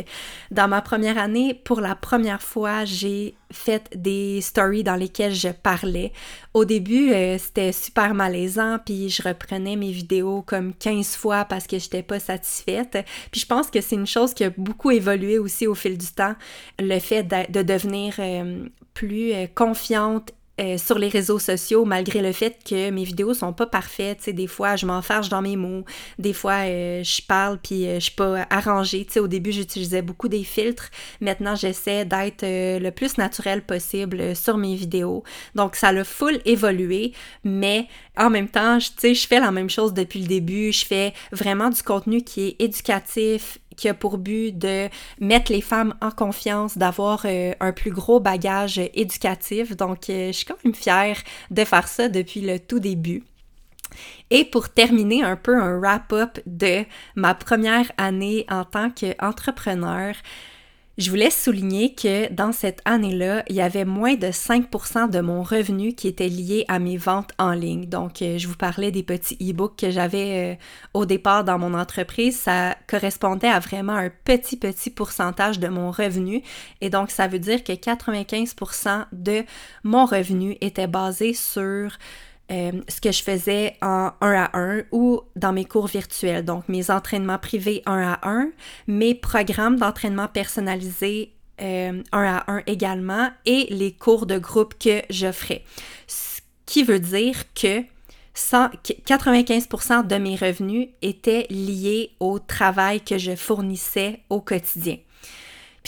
Dans 0.50 0.66
ma 0.66 0.82
première 0.82 1.16
année, 1.16 1.54
pour 1.54 1.80
la 1.80 1.94
première 1.94 2.42
fois, 2.42 2.84
j'ai 2.84 3.36
fait 3.50 3.88
des 3.94 4.40
stories 4.40 4.84
dans 4.84 4.94
lesquelles 4.94 5.34
je 5.34 5.48
parlais. 5.48 6.12
Au 6.54 6.64
début, 6.64 7.12
euh, 7.12 7.38
c'était 7.38 7.72
super 7.72 8.14
malaisant, 8.14 8.78
puis 8.84 9.08
je 9.08 9.22
reprenais 9.22 9.76
mes 9.76 9.90
vidéos 9.90 10.42
comme 10.42 10.74
15 10.74 11.16
fois 11.16 11.44
parce 11.44 11.66
que 11.66 11.78
j'étais 11.78 12.02
pas 12.02 12.20
satisfaite. 12.20 12.98
Puis 13.30 13.40
je 13.40 13.46
pense 13.46 13.70
que 13.70 13.80
c'est 13.80 13.96
une 13.96 14.06
chose 14.06 14.34
qui 14.34 14.44
a 14.44 14.50
beaucoup 14.50 14.90
évolué 14.90 15.38
aussi 15.38 15.66
au 15.66 15.74
fil 15.74 15.96
du 15.96 16.08
temps, 16.08 16.34
le 16.78 16.98
fait 16.98 17.22
de, 17.22 17.62
devenir 17.62 18.14
euh, 18.18 18.66
plus 18.94 19.32
euh, 19.32 19.46
confiante 19.54 20.32
euh, 20.60 20.76
sur 20.76 20.98
les 20.98 21.08
réseaux 21.08 21.38
sociaux, 21.38 21.84
malgré 21.84 22.20
le 22.20 22.32
fait 22.32 22.58
que 22.68 22.90
mes 22.90 23.04
vidéos 23.04 23.32
sont 23.32 23.52
pas 23.52 23.66
parfaites. 23.66 24.28
des 24.28 24.46
fois, 24.48 24.74
je 24.74 24.86
m'enfarge 24.86 25.28
dans 25.28 25.40
mes 25.40 25.56
mots. 25.56 25.84
Des 26.18 26.32
fois, 26.32 26.64
euh, 26.66 27.02
je 27.04 27.22
parle 27.22 27.58
puis 27.58 27.86
euh, 27.86 27.94
je 27.96 28.04
suis 28.04 28.14
pas 28.14 28.46
arrangée. 28.50 29.06
au 29.18 29.28
début, 29.28 29.52
j'utilisais 29.52 30.02
beaucoup 30.02 30.28
des 30.28 30.42
filtres. 30.42 30.90
Maintenant, 31.20 31.54
j'essaie 31.54 32.04
d'être 32.04 32.42
le 32.44 32.90
plus 32.90 33.18
naturel 33.18 33.62
possible 33.62 34.34
sur 34.34 34.56
mes 34.56 34.74
vidéos. 34.74 35.22
Donc, 35.54 35.76
ça 35.76 35.92
l'a 35.92 36.04
full 36.04 36.40
évolué, 36.44 37.12
mais 37.44 37.86
en 38.16 38.30
même 38.30 38.48
temps, 38.48 38.78
je 38.80 39.26
fais 39.28 39.38
la 39.40 39.52
même 39.52 39.70
chose 39.70 39.94
depuis 39.94 40.20
le 40.20 40.26
début. 40.26 40.72
Je 40.72 40.84
fais 40.84 41.14
vraiment 41.30 41.70
du 41.70 41.82
contenu 41.82 42.22
qui 42.22 42.48
est 42.48 42.56
éducatif, 42.58 43.58
qui 43.78 43.88
a 43.88 43.94
pour 43.94 44.18
but 44.18 44.58
de 44.58 44.88
mettre 45.20 45.52
les 45.52 45.62
femmes 45.62 45.94
en 46.02 46.10
confiance, 46.10 46.76
d'avoir 46.76 47.22
euh, 47.24 47.54
un 47.60 47.72
plus 47.72 47.92
gros 47.92 48.20
bagage 48.20 48.78
éducatif. 48.92 49.76
Donc, 49.76 50.10
euh, 50.10 50.32
je 50.32 50.44
quand 50.48 50.56
même 50.64 50.74
fière 50.74 51.18
de 51.50 51.64
faire 51.64 51.86
ça 51.86 52.08
depuis 52.08 52.40
le 52.40 52.58
tout 52.58 52.80
début. 52.80 53.22
Et 54.30 54.44
pour 54.44 54.68
terminer 54.68 55.22
un 55.22 55.36
peu 55.36 55.56
un 55.56 55.78
wrap-up 55.78 56.38
de 56.46 56.84
ma 57.14 57.34
première 57.34 57.90
année 57.96 58.44
en 58.50 58.64
tant 58.64 58.90
qu'entrepreneur, 58.90 60.14
je 60.98 61.10
voulais 61.10 61.30
souligner 61.30 61.94
que 61.94 62.32
dans 62.32 62.50
cette 62.50 62.80
année-là, 62.84 63.44
il 63.48 63.54
y 63.54 63.60
avait 63.60 63.84
moins 63.84 64.16
de 64.16 64.26
5% 64.26 65.08
de 65.08 65.20
mon 65.20 65.44
revenu 65.44 65.94
qui 65.94 66.08
était 66.08 66.28
lié 66.28 66.64
à 66.66 66.80
mes 66.80 66.96
ventes 66.96 67.30
en 67.38 67.52
ligne. 67.52 67.86
Donc, 67.86 68.20
euh, 68.20 68.36
je 68.36 68.48
vous 68.48 68.56
parlais 68.56 68.90
des 68.90 69.04
petits 69.04 69.36
e-books 69.40 69.78
que 69.78 69.92
j'avais 69.92 70.54
euh, 70.54 70.56
au 70.94 71.06
départ 71.06 71.44
dans 71.44 71.56
mon 71.56 71.72
entreprise. 71.74 72.36
Ça 72.36 72.76
correspondait 72.88 73.48
à 73.48 73.60
vraiment 73.60 73.94
un 73.94 74.10
petit, 74.24 74.56
petit 74.56 74.90
pourcentage 74.90 75.60
de 75.60 75.68
mon 75.68 75.92
revenu. 75.92 76.42
Et 76.80 76.90
donc, 76.90 77.12
ça 77.12 77.28
veut 77.28 77.38
dire 77.38 77.62
que 77.62 77.72
95% 77.72 79.04
de 79.12 79.44
mon 79.84 80.04
revenu 80.04 80.56
était 80.60 80.88
basé 80.88 81.32
sur 81.32 81.92
euh, 82.50 82.72
ce 82.88 83.00
que 83.00 83.12
je 83.12 83.22
faisais 83.22 83.76
en 83.82 84.12
1 84.20 84.32
à 84.32 84.50
1 84.58 84.84
ou 84.90 85.20
dans 85.36 85.52
mes 85.52 85.64
cours 85.64 85.86
virtuels, 85.86 86.44
donc 86.44 86.68
mes 86.68 86.90
entraînements 86.90 87.38
privés 87.38 87.82
1 87.86 88.18
à 88.22 88.28
1, 88.28 88.50
mes 88.86 89.14
programmes 89.14 89.76
d'entraînement 89.76 90.28
personnalisés 90.28 91.32
1 91.58 91.64
euh, 91.64 92.02
à 92.12 92.50
1 92.50 92.62
également 92.66 93.30
et 93.44 93.66
les 93.70 93.92
cours 93.92 94.26
de 94.26 94.38
groupe 94.38 94.74
que 94.78 95.02
j'offrais. 95.10 95.62
Ce 96.06 96.40
qui 96.64 96.84
veut 96.84 97.00
dire 97.00 97.36
que 97.54 97.82
95% 98.34 100.06
de 100.06 100.16
mes 100.16 100.36
revenus 100.36 100.88
étaient 101.02 101.46
liés 101.50 102.12
au 102.20 102.38
travail 102.38 103.00
que 103.00 103.18
je 103.18 103.34
fournissais 103.34 104.20
au 104.30 104.40
quotidien. 104.40 104.96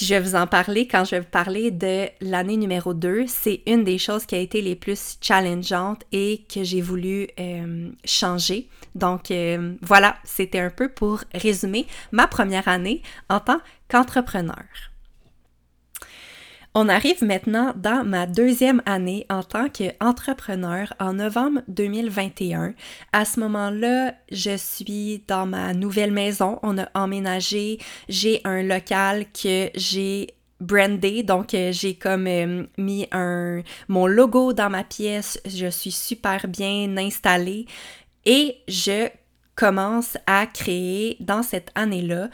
Je 0.01 0.15
vais 0.15 0.21
vous 0.21 0.35
en 0.35 0.47
parler 0.47 0.87
quand 0.87 1.05
je 1.05 1.11
vais 1.11 1.21
vous 1.21 1.27
parler 1.31 1.71
de 1.71 2.09
l'année 2.23 2.57
numéro 2.57 2.95
2. 2.95 3.27
C'est 3.27 3.61
une 3.67 3.85
des 3.85 3.99
choses 3.99 4.25
qui 4.25 4.35
a 4.35 4.39
été 4.39 4.63
les 4.63 4.75
plus 4.75 5.19
challengeantes 5.21 6.05
et 6.11 6.43
que 6.53 6.65
j'ai 6.65 6.81
voulu 6.81 7.29
euh, 7.39 7.91
changer. 8.07 8.69
Donc 8.95 9.31
euh, 9.31 9.75
voilà, 9.83 10.17
c'était 10.25 10.61
un 10.61 10.71
peu 10.71 10.89
pour 10.89 11.23
résumer 11.35 11.87
ma 12.13 12.27
première 12.27 12.67
année 12.67 13.03
en 13.29 13.41
tant 13.41 13.61
qu'entrepreneur. 13.89 14.90
On 16.73 16.89
arrive 16.89 17.25
maintenant 17.25 17.75
dans 17.75 18.05
ma 18.05 18.27
deuxième 18.27 18.81
année 18.87 19.27
en 19.29 19.43
tant 19.43 19.69
qu'entrepreneur 19.69 20.95
en 21.01 21.15
novembre 21.15 21.63
2021. 21.67 22.75
À 23.13 23.25
ce 23.25 23.41
moment-là, 23.41 24.15
je 24.31 24.57
suis 24.57 25.25
dans 25.27 25.47
ma 25.47 25.75
nouvelle 25.75 26.13
maison. 26.13 26.61
On 26.63 26.79
a 26.79 26.89
emménagé. 26.95 27.79
J'ai 28.09 28.41
un 28.45 28.63
local 28.63 29.27
que 29.33 29.71
j'ai 29.75 30.29
brandé, 30.61 31.25
donc 31.25 31.55
euh, 31.55 31.73
j'ai 31.73 31.95
comme 31.95 32.29
euh, 32.29 32.65
mis 32.79 33.09
un 33.11 33.63
mon 33.89 34.07
logo 34.07 34.53
dans 34.53 34.71
ma 34.71 34.85
pièce. 34.85 35.41
Je 35.47 35.67
suis 35.67 35.91
super 35.91 36.47
bien 36.47 36.97
installée 36.99 37.67
et 38.27 38.59
je 38.69 39.09
commence 39.57 40.17
à 40.27 40.47
créer 40.47 41.17
dans 41.19 41.43
cette 41.43 41.73
année-là 41.75 42.29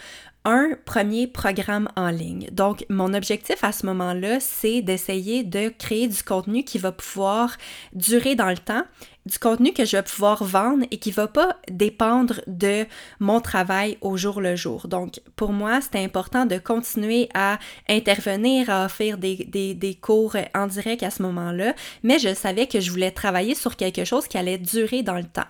un 0.47 0.71
premier 0.85 1.26
programme 1.26 1.88
en 1.97 2.09
ligne. 2.09 2.49
Donc, 2.53 2.87
mon 2.88 3.12
objectif 3.15 3.65
à 3.65 3.73
ce 3.73 3.85
moment-là, 3.87 4.38
c'est 4.38 4.81
d'essayer 4.81 5.43
de 5.43 5.69
créer 5.76 6.07
du 6.07 6.23
contenu 6.23 6.62
qui 6.62 6.79
va 6.79 6.93
pouvoir 6.93 7.57
durer 7.93 8.37
dans 8.37 8.49
le 8.49 8.57
temps, 8.57 8.85
du 9.26 9.41
contenu 9.41 9.73
que 9.73 9.85
je 9.85 9.97
vais 9.97 10.05
pouvoir 10.05 10.45
vendre 10.45 10.87
et 10.93 10.99
qui 10.99 11.11
va 11.11 11.26
pas 11.26 11.57
dépendre 11.69 12.43
de 12.47 12.87
mon 13.19 13.41
travail 13.41 13.99
au 14.00 14.17
jour 14.17 14.41
le 14.41 14.55
jour. 14.55 14.87
Donc, 14.87 15.21
pour 15.35 15.53
moi, 15.53 15.81
c'était 15.81 16.05
important 16.05 16.47
de 16.47 16.59
continuer 16.59 17.29
à 17.35 17.59
intervenir, 17.88 18.71
à 18.71 18.85
offrir 18.85 19.19
des, 19.19 19.37
des, 19.49 19.75
des 19.75 19.95
cours 19.97 20.37
en 20.55 20.69
direct 20.69 21.03
à 21.03 21.11
ce 21.11 21.23
moment-là, 21.23 21.75
mais 22.05 22.21
je 22.21 22.33
savais 22.33 22.69
que 22.69 22.79
je 22.79 22.93
voulais 22.93 23.11
travailler 23.11 23.57
sur 23.57 23.75
quelque 23.75 24.05
chose 24.05 24.29
qui 24.29 24.38
allait 24.38 24.59
durer 24.59 25.03
dans 25.03 25.17
le 25.17 25.25
temps. 25.25 25.43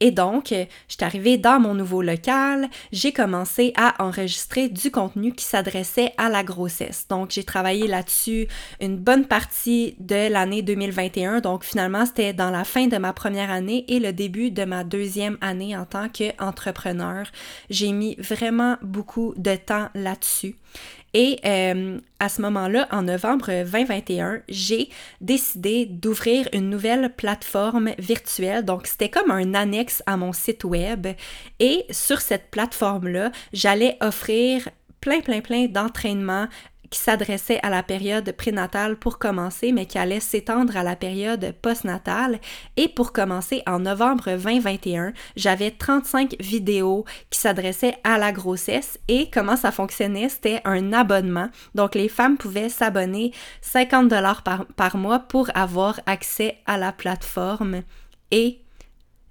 Et 0.00 0.10
donc, 0.10 0.48
je 0.50 0.66
suis 0.88 1.04
arrivée 1.04 1.38
dans 1.38 1.60
mon 1.60 1.74
nouveau 1.74 2.02
local, 2.02 2.68
j'ai 2.92 3.12
commencé 3.12 3.72
à 3.76 4.02
enregistrer 4.04 4.68
du 4.68 4.90
contenu 4.90 5.32
qui 5.32 5.44
s'adressait 5.44 6.12
à 6.18 6.28
la 6.28 6.42
grossesse. 6.42 7.06
Donc, 7.08 7.30
j'ai 7.30 7.44
travaillé 7.44 7.86
là-dessus 7.86 8.48
une 8.80 8.96
bonne 8.96 9.26
partie 9.26 9.94
de 10.00 10.30
l'année 10.30 10.62
2021. 10.62 11.40
Donc, 11.40 11.64
finalement, 11.64 12.06
c'était 12.06 12.32
dans 12.32 12.50
la 12.50 12.64
fin 12.64 12.86
de 12.86 12.96
ma 12.96 13.12
première 13.12 13.50
année 13.50 13.84
et 13.88 14.00
le 14.00 14.12
début 14.12 14.50
de 14.50 14.64
ma 14.64 14.84
deuxième 14.84 15.38
année 15.40 15.76
en 15.76 15.84
tant 15.84 16.08
qu'entrepreneur. 16.08 17.26
J'ai 17.70 17.92
mis 17.92 18.16
vraiment 18.16 18.76
beaucoup 18.82 19.32
de 19.36 19.54
temps 19.54 19.88
là-dessus. 19.94 20.56
Et 21.14 21.38
euh, 21.44 21.98
à 22.18 22.28
ce 22.28 22.42
moment-là, 22.42 22.88
en 22.90 23.02
novembre 23.02 23.46
2021, 23.46 24.42
j'ai 24.48 24.90
décidé 25.20 25.86
d'ouvrir 25.86 26.48
une 26.52 26.68
nouvelle 26.68 27.14
plateforme 27.14 27.92
virtuelle. 27.98 28.64
Donc, 28.64 28.88
c'était 28.88 29.08
comme 29.08 29.30
un 29.30 29.54
annexe 29.54 30.02
à 30.06 30.16
mon 30.16 30.32
site 30.32 30.64
web. 30.64 31.06
Et 31.60 31.84
sur 31.90 32.20
cette 32.20 32.50
plateforme-là, 32.50 33.30
j'allais 33.52 33.96
offrir 34.00 34.68
plein, 35.00 35.20
plein, 35.20 35.40
plein 35.40 35.66
d'entraînements 35.66 36.48
qui 36.90 36.98
s'adressait 36.98 37.60
à 37.62 37.70
la 37.70 37.82
période 37.82 38.32
prénatale 38.32 38.96
pour 38.96 39.18
commencer, 39.18 39.72
mais 39.72 39.86
qui 39.86 39.98
allait 39.98 40.20
s'étendre 40.20 40.76
à 40.76 40.82
la 40.82 40.96
période 40.96 41.54
postnatale. 41.62 42.40
Et 42.76 42.88
pour 42.88 43.12
commencer, 43.12 43.62
en 43.66 43.80
novembre 43.80 44.36
2021, 44.36 45.12
j'avais 45.36 45.70
35 45.70 46.36
vidéos 46.40 47.04
qui 47.30 47.38
s'adressaient 47.38 47.96
à 48.04 48.18
la 48.18 48.32
grossesse 48.32 48.98
et 49.08 49.30
comment 49.30 49.56
ça 49.56 49.72
fonctionnait, 49.72 50.28
c'était 50.28 50.60
un 50.64 50.92
abonnement. 50.92 51.48
Donc 51.74 51.94
les 51.94 52.08
femmes 52.08 52.36
pouvaient 52.36 52.68
s'abonner 52.68 53.32
50 53.62 54.08
dollars 54.08 54.42
par, 54.42 54.66
par 54.66 54.96
mois 54.96 55.20
pour 55.20 55.50
avoir 55.54 56.00
accès 56.06 56.58
à 56.66 56.78
la 56.78 56.92
plateforme. 56.92 57.82
Et 58.30 58.60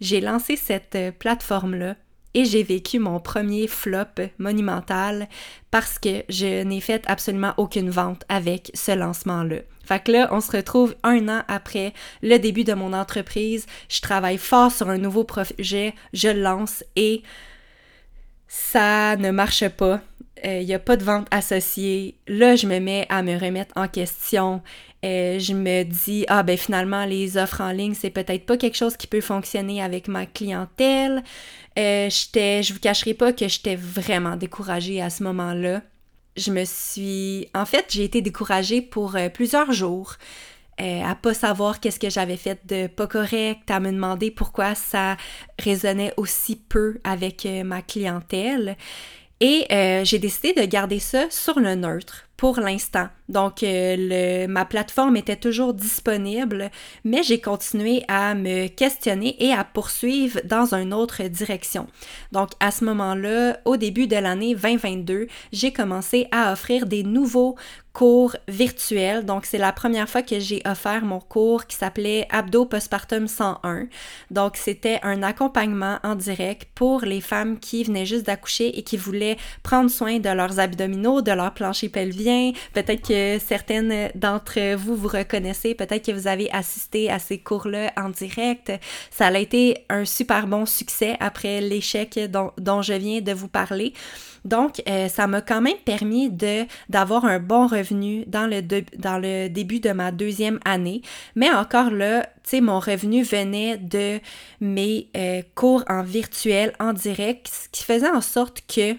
j'ai 0.01 0.21
lancé 0.21 0.55
cette 0.55 0.97
plateforme-là 1.19 1.95
et 2.33 2.45
j'ai 2.45 2.63
vécu 2.63 2.99
mon 2.99 3.19
premier 3.19 3.67
flop 3.67 4.29
monumental 4.37 5.27
parce 5.71 5.99
que 5.99 6.23
je 6.29 6.63
n'ai 6.63 6.81
fait 6.81 7.03
absolument 7.07 7.53
aucune 7.57 7.89
vente 7.89 8.23
avec 8.29 8.71
ce 8.73 8.91
lancement-là. 8.91 9.57
Fait 9.85 10.01
que 10.01 10.11
là, 10.11 10.29
on 10.31 10.39
se 10.39 10.55
retrouve 10.55 10.95
un 11.03 11.27
an 11.27 11.43
après 11.47 11.93
le 12.21 12.37
début 12.37 12.63
de 12.63 12.73
mon 12.73 12.93
entreprise. 12.93 13.65
Je 13.89 14.01
travaille 14.01 14.37
fort 14.37 14.71
sur 14.71 14.89
un 14.89 14.97
nouveau 14.97 15.23
projet, 15.23 15.93
je 16.13 16.29
lance 16.29 16.83
et 16.95 17.23
ça 18.47 19.15
ne 19.17 19.31
marche 19.31 19.67
pas. 19.69 20.01
Il 20.43 20.49
euh, 20.49 20.63
n'y 20.63 20.73
a 20.73 20.79
pas 20.79 20.97
de 20.97 21.03
vente 21.03 21.27
associée. 21.31 22.15
Là, 22.27 22.55
je 22.55 22.67
me 22.67 22.79
mets 22.79 23.05
à 23.09 23.23
me 23.23 23.37
remettre 23.37 23.73
en 23.77 23.87
question. 23.87 24.61
Euh, 25.05 25.37
je 25.39 25.53
me 25.53 25.83
dis, 25.83 26.25
ah 26.27 26.43
ben 26.43 26.57
finalement, 26.57 27.05
les 27.05 27.37
offres 27.37 27.61
en 27.61 27.71
ligne, 27.71 27.93
c'est 27.93 28.09
peut-être 28.09 28.45
pas 28.45 28.57
quelque 28.57 28.77
chose 28.77 28.95
qui 28.95 29.07
peut 29.07 29.21
fonctionner 29.21 29.81
avec 29.81 30.07
ma 30.07 30.25
clientèle. 30.25 31.23
Euh, 31.77 32.09
je 32.09 32.73
vous 32.73 32.79
cacherai 32.79 33.13
pas 33.13 33.33
que 33.33 33.47
j'étais 33.47 33.75
vraiment 33.75 34.35
découragée 34.35 35.01
à 35.01 35.09
ce 35.09 35.23
moment-là. 35.23 35.81
Je 36.37 36.51
me 36.51 36.65
suis, 36.65 37.49
en 37.53 37.65
fait, 37.65 37.85
j'ai 37.89 38.03
été 38.03 38.21
découragée 38.21 38.81
pour 38.81 39.15
euh, 39.15 39.29
plusieurs 39.29 39.71
jours. 39.71 40.15
Euh, 40.81 41.03
à 41.03 41.13
pas 41.13 41.35
savoir 41.35 41.79
qu'est-ce 41.79 41.99
que 41.99 42.09
j'avais 42.09 42.37
fait 42.37 42.65
de 42.65 42.87
pas 42.87 43.05
correct, 43.05 43.69
à 43.69 43.79
me 43.79 43.91
demander 43.91 44.31
pourquoi 44.31 44.73
ça 44.73 45.17
résonnait 45.59 46.13
aussi 46.17 46.55
peu 46.55 46.99
avec 47.03 47.47
ma 47.63 47.83
clientèle. 47.83 48.75
Et 49.45 49.67
j'ai 50.05 50.19
décidé 50.19 50.53
de 50.53 50.65
garder 50.65 50.99
ça 50.99 51.29
sur 51.29 51.59
le 51.59 51.75
neutre 51.75 52.29
pour 52.43 52.59
l'instant. 52.59 53.07
Donc, 53.29 53.63
euh, 53.63 54.47
ma 54.47 54.65
plateforme 54.65 55.15
était 55.15 55.37
toujours 55.37 55.73
disponible, 55.73 56.71
mais 57.05 57.23
j'ai 57.23 57.39
continué 57.39 58.03
à 58.09 58.35
me 58.35 58.67
questionner 58.67 59.41
et 59.41 59.53
à 59.53 59.63
poursuivre 59.63 60.41
dans 60.43 60.75
une 60.75 60.93
autre 60.93 61.23
direction. 61.23 61.87
Donc, 62.33 62.49
à 62.59 62.71
ce 62.71 62.83
moment-là, 62.83 63.59
au 63.63 63.77
début 63.77 64.07
de 64.07 64.17
l'année 64.17 64.55
2022, 64.55 65.27
j'ai 65.53 65.71
commencé 65.71 66.27
à 66.33 66.51
offrir 66.51 66.85
des 66.85 67.03
nouveaux 67.03 67.55
cours 67.93 68.35
virtuels. 68.47 69.23
Donc, 69.23 69.45
c'est 69.45 69.59
la 69.59 69.71
première 69.71 70.09
fois 70.09 70.23
que 70.23 70.39
j'ai 70.39 70.61
offert 70.65 71.05
mon 71.05 71.19
cours 71.19 71.67
qui 71.67 71.77
s'appelait 71.77 72.27
Abdo 72.31 72.65
Postpartum 72.65 73.27
101. 73.27 73.87
Donc, 74.31 74.57
c'était 74.57 74.99
un 75.03 75.21
accompagnement 75.21 75.99
en 76.03 76.15
direct 76.15 76.67
pour 76.73 77.01
les 77.01 77.21
femmes 77.21 77.59
qui 77.59 77.83
venaient 77.83 78.07
juste 78.07 78.25
d'accoucher 78.25 78.77
et 78.77 78.81
qui 78.81 78.97
voulaient 78.97 79.37
prendre 79.61 79.91
soin 79.91 80.19
de 80.19 80.29
leurs 80.29 80.59
abdominaux, 80.59 81.21
de 81.21 81.31
leur 81.31 81.53
plancher 81.53 81.89
pelvien, 81.89 82.32
Peut-être 82.73 83.07
que 83.07 83.39
certaines 83.39 84.09
d'entre 84.15 84.75
vous 84.75 84.95
vous 84.95 85.07
reconnaissez. 85.07 85.75
Peut-être 85.75 86.05
que 86.05 86.11
vous 86.11 86.27
avez 86.27 86.51
assisté 86.51 87.09
à 87.09 87.19
ces 87.19 87.37
cours-là 87.37 87.91
en 87.97 88.09
direct. 88.09 88.71
Ça 89.11 89.27
a 89.27 89.37
été 89.37 89.85
un 89.89 90.05
super 90.05 90.47
bon 90.47 90.65
succès 90.65 91.15
après 91.19 91.61
l'échec 91.61 92.19
dont, 92.29 92.81
je 92.81 92.93
viens 92.93 93.21
de 93.21 93.33
vous 93.33 93.47
parler. 93.47 93.93
Donc, 94.45 94.81
euh, 94.89 95.07
ça 95.07 95.25
m'a 95.27 95.41
quand 95.41 95.61
même 95.61 95.77
permis 95.85 96.29
de 96.29 96.65
d'avoir 96.89 97.23
un 97.23 97.39
bon 97.39 97.65
revenu 97.65 98.25
dans 98.27 98.45
le, 98.45 99.47
début 99.47 99.79
de 99.79 99.91
ma 99.91 100.11
deuxième 100.11 100.59
année. 100.65 101.01
Mais 101.35 101.49
encore 101.49 101.91
là, 101.91 102.23
tu 102.43 102.49
sais, 102.49 102.61
mon 102.61 102.79
revenu 102.79 103.23
venait 103.23 103.77
de 103.77 104.19
mes 104.59 105.07
euh, 105.15 105.41
cours 105.55 105.85
en 105.87 106.03
virtuel, 106.03 106.73
en 106.79 106.91
direct, 106.91 107.47
ce 107.47 107.69
qui 107.69 107.85
faisait 107.85 108.09
en 108.09 108.21
sorte 108.21 108.63
que 108.67 108.95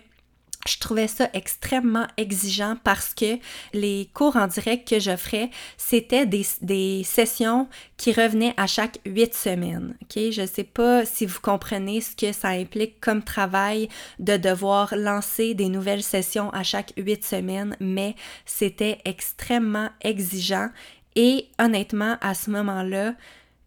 je 0.66 0.78
trouvais 0.78 1.08
ça 1.08 1.28
extrêmement 1.34 2.06
exigeant 2.16 2.76
parce 2.84 3.14
que 3.14 3.38
les 3.72 4.08
cours 4.14 4.36
en 4.36 4.46
direct 4.46 4.88
que 4.88 5.00
j'offrais, 5.00 5.50
c'était 5.76 6.26
des, 6.26 7.02
sessions 7.04 7.68
qui 7.96 8.12
revenaient 8.12 8.54
à 8.56 8.66
chaque 8.66 8.98
huit 9.04 9.34
semaines. 9.34 9.96
Ok, 10.02 10.30
je 10.30 10.46
sais 10.46 10.64
pas 10.64 11.04
si 11.04 11.26
vous 11.26 11.40
comprenez 11.40 12.00
ce 12.00 12.16
que 12.16 12.32
ça 12.32 12.48
implique 12.48 13.00
comme 13.00 13.22
travail 13.22 13.88
de 14.18 14.36
devoir 14.36 14.94
lancer 14.96 15.54
des 15.54 15.68
nouvelles 15.68 16.02
sessions 16.02 16.50
à 16.50 16.62
chaque 16.62 16.92
huit 16.96 17.24
semaines, 17.24 17.76
mais 17.80 18.14
c'était 18.46 18.98
extrêmement 19.04 19.90
exigeant 20.00 20.70
et 21.16 21.48
honnêtement, 21.60 22.16
à 22.20 22.34
ce 22.34 22.50
moment-là, 22.50 23.14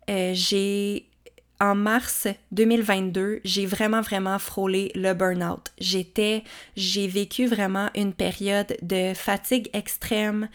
euh, 0.10 0.32
j'ai 0.34 1.06
en 1.60 1.76
mars 1.76 2.28
2022, 2.52 3.42
j'ai 3.44 3.66
vraiment, 3.66 4.02
vraiment 4.02 4.38
frôlé 4.40 4.92
le 4.96 5.14
burn-out. 5.14 5.72
J'étais, 5.80 6.44
j'ai 6.76 7.08
vécu 7.08 7.48
vraiment 7.48 7.90
une 7.96 8.14
période 8.14 8.78
de 8.82 9.14
fatigue 9.14 9.70
extrême, 9.74 10.50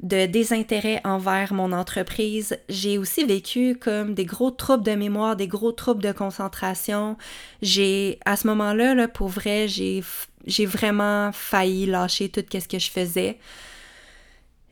de 0.00 0.26
désintérêt 0.26 1.00
envers 1.04 1.52
mon 1.52 1.72
entreprise. 1.72 2.58
J'ai 2.68 2.98
aussi 2.98 3.24
vécu 3.24 3.76
comme 3.76 4.14
des 4.14 4.24
gros 4.24 4.50
troubles 4.50 4.84
de 4.84 4.92
mémoire, 4.92 5.36
des 5.36 5.48
gros 5.48 5.72
troubles 5.72 6.02
de 6.02 6.12
concentration. 6.12 7.16
J'ai, 7.62 8.18
à 8.24 8.36
ce 8.36 8.46
moment-là, 8.48 8.94
là, 8.94 9.08
pour 9.08 9.28
vrai, 9.28 9.68
j'ai, 9.68 10.02
j'ai 10.46 10.66
vraiment 10.66 11.30
failli 11.32 11.86
lâcher 11.86 12.28
tout 12.28 12.44
ce 12.52 12.68
que 12.68 12.78
je 12.78 12.90
faisais. 12.90 13.38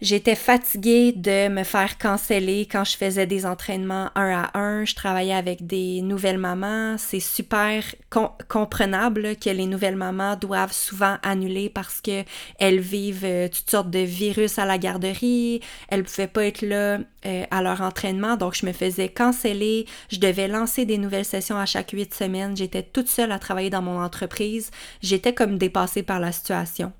J'étais 0.02 0.35
fatiguée 0.35 1.12
de 1.12 1.48
me 1.48 1.64
faire 1.64 1.96
canceller 1.96 2.68
quand 2.70 2.85
je 2.85 2.98
faisais 2.98 3.26
des 3.26 3.46
entraînements 3.46 4.11
un 4.14 4.42
à 4.42 4.59
un. 4.59 4.85
Je 4.85 4.94
travaillais 4.94 5.32
avec 5.32 5.66
des 5.66 6.02
nouvelles 6.02 6.37
mamans. 6.37 6.98
C'est 6.98 7.18
super 7.18 7.82
comprenable 8.11 9.37
que 9.37 9.48
les 9.48 9.64
nouvelles 9.64 9.96
mamans 9.96 10.37
doivent 10.37 10.74
souvent 10.74 11.16
annuler 11.22 11.70
parce 11.70 12.02
que 12.02 12.24
elles 12.59 12.78
vivent 12.78 13.24
euh, 13.24 13.48
toutes 13.48 13.70
sortes 13.70 13.88
de 13.88 14.00
virus 14.00 14.59
à 14.59 14.66
la 14.66 14.76
garderie. 14.76 15.62
Elles 15.88 16.04
pouvaient 16.04 16.26
pas 16.26 16.44
être 16.44 16.61
là 16.61 16.98
euh, 17.24 17.44
à 17.50 17.62
leur 17.62 17.80
entraînement, 17.80 18.37
donc 18.37 18.54
je 18.54 18.66
me 18.66 18.74
faisais 18.74 19.09
canceller. 19.09 19.87
Je 20.11 20.18
devais 20.18 20.46
lancer 20.46 20.85
des 20.85 20.98
nouvelles 20.98 21.24
sessions 21.24 21.56
à 21.56 21.64
chaque 21.64 21.92
huit 21.92 22.12
semaines. 22.12 22.54
J'étais 22.54 22.82
toute 22.82 23.09
seule 23.09 23.32
à 23.32 23.38
travailler 23.38 23.70
dans 23.70 23.82
mon 23.82 24.02
entreprise. 24.02 24.70
J'étais 25.00 25.32
comme 25.32 25.56
dépassée 25.56 26.02
par 26.02 26.20
la 26.20 26.32
situation. 26.32 26.92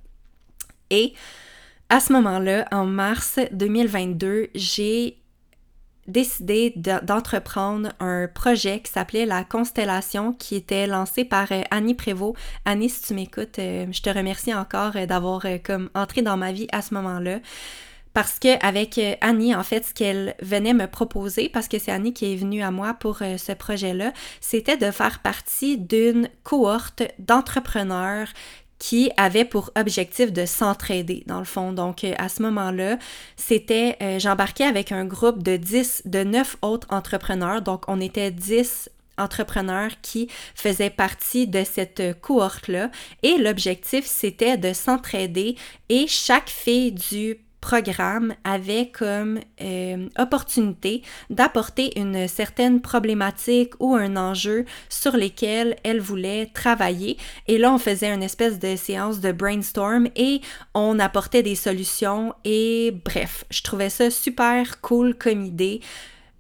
Et 0.89 1.13
à 1.89 2.01
ce 2.01 2.13
moment-là, 2.15 2.67
en 2.73 2.85
mars 2.85 3.39
2022, 3.53 4.49
j'ai 4.55 5.19
décidé 6.09 6.73
d'entreprendre 6.77 7.93
un 8.01 8.29
projet 8.29 8.81
qui 8.81 8.93
s'appelait 8.93 9.27
La 9.27 9.45
Constellation, 9.45 10.33
qui 10.33 10.57
était 10.57 10.87
lancé 10.87 11.25
par 11.25 11.51
euh, 11.51 11.63
Annie 11.71 11.95
Prévost. 11.95 12.37
Annie, 12.65 12.89
si 12.89 13.03
tu 13.03 13.15
m'écoutes, 13.15 13.59
euh, 13.59 13.87
je 13.91 14.03
te 14.03 14.11
remercie 14.11 14.55
encore 14.55 14.97
euh, 14.97 15.07
d'avoir 15.07 15.45
comme 15.65 15.91
entré 15.95 16.23
dans 16.23 16.37
ma 16.37 16.53
vie 16.53 16.69
à 16.73 16.83
ce 16.83 16.95
moment-là. 16.95 17.41
Parce 18.13 18.39
que 18.39 18.65
avec 18.67 18.99
Annie, 19.21 19.55
en 19.55 19.63
fait, 19.63 19.85
ce 19.85 19.93
qu'elle 19.93 20.37
venait 20.41 20.73
me 20.73 20.87
proposer, 20.87 21.51
parce 21.51 21.69
que 21.69 21.79
c'est 21.79 21.93
Annie 21.93 22.15
qui 22.15 22.33
est 22.33 22.37
venue 22.37 22.63
à 22.63 22.71
moi 22.71 22.95
pour 22.95 23.19
ce 23.19 23.53
projet-là, 23.53 24.15
c'était 24.41 24.79
de 24.79 24.91
faire 24.91 25.19
partie 25.19 25.77
d'une 25.77 26.31
cohorte 26.43 27.03
d'entrepreneurs 27.19 28.29
qui 28.79 29.11
avait 29.17 29.45
pour 29.45 29.71
objectif 29.77 30.33
de 30.33 30.47
s'entraider 30.47 31.23
dans 31.27 31.39
le 31.39 31.45
fond. 31.45 31.73
Donc 31.73 32.05
euh, 32.05 32.15
à 32.19 32.29
ce 32.29 32.43
moment-là, 32.43 32.99
c'était 33.37 33.97
euh, 34.03 34.19
j'embarquais 34.19 34.65
avec 34.65 34.93
un 34.93 35.05
groupe 35.05 35.43
de 35.43 35.57
10 35.57 36.03
de 36.05 36.25
9 36.25 36.59
autres 36.63 36.87
entrepreneurs. 36.91 37.63
Donc 37.63 37.85
on 37.89 38.01
était 38.01 38.31
10 38.31 38.91
entrepreneurs 39.19 39.93
qui 40.03 40.29
faisaient 40.55 40.91
partie 40.91 41.47
de 41.47 41.65
cette 41.65 42.21
cohorte-là 42.21 42.91
et 43.23 43.39
l'objectif 43.39 44.05
c'était 44.05 44.59
de 44.59 44.75
s'entraider 44.75 45.57
et 45.89 46.07
chaque 46.07 46.51
fille 46.51 46.93
du 46.93 47.39
avait 48.45 48.91
comme 48.91 49.41
euh, 49.61 50.09
opportunité 50.19 51.03
d'apporter 51.31 51.99
une 51.99 52.29
certaine 52.29 52.81
problématique 52.81 53.75
ou 53.81 53.95
un 53.95 54.17
enjeu 54.17 54.65
sur 54.89 55.17
lesquels 55.17 55.77
elle 55.83 56.01
voulait 56.01 56.47
travailler. 56.47 57.17
Et 57.47 57.59
là, 57.59 57.73
on 57.73 57.79
faisait 57.79 58.13
une 58.13 58.23
espèce 58.23 58.59
de 58.59 58.77
séance 58.77 59.21
de 59.21 59.33
brainstorm 59.33 60.09
et 60.17 60.41
on 60.75 60.99
apportait 60.99 61.43
des 61.43 61.55
solutions. 61.55 62.35
Et 62.45 62.95
bref, 63.05 63.45
je 63.51 63.63
trouvais 63.63 63.91
ça 63.91 64.11
super 64.11 64.81
cool 64.81 65.15
comme 65.15 65.43
idée. 65.43 65.81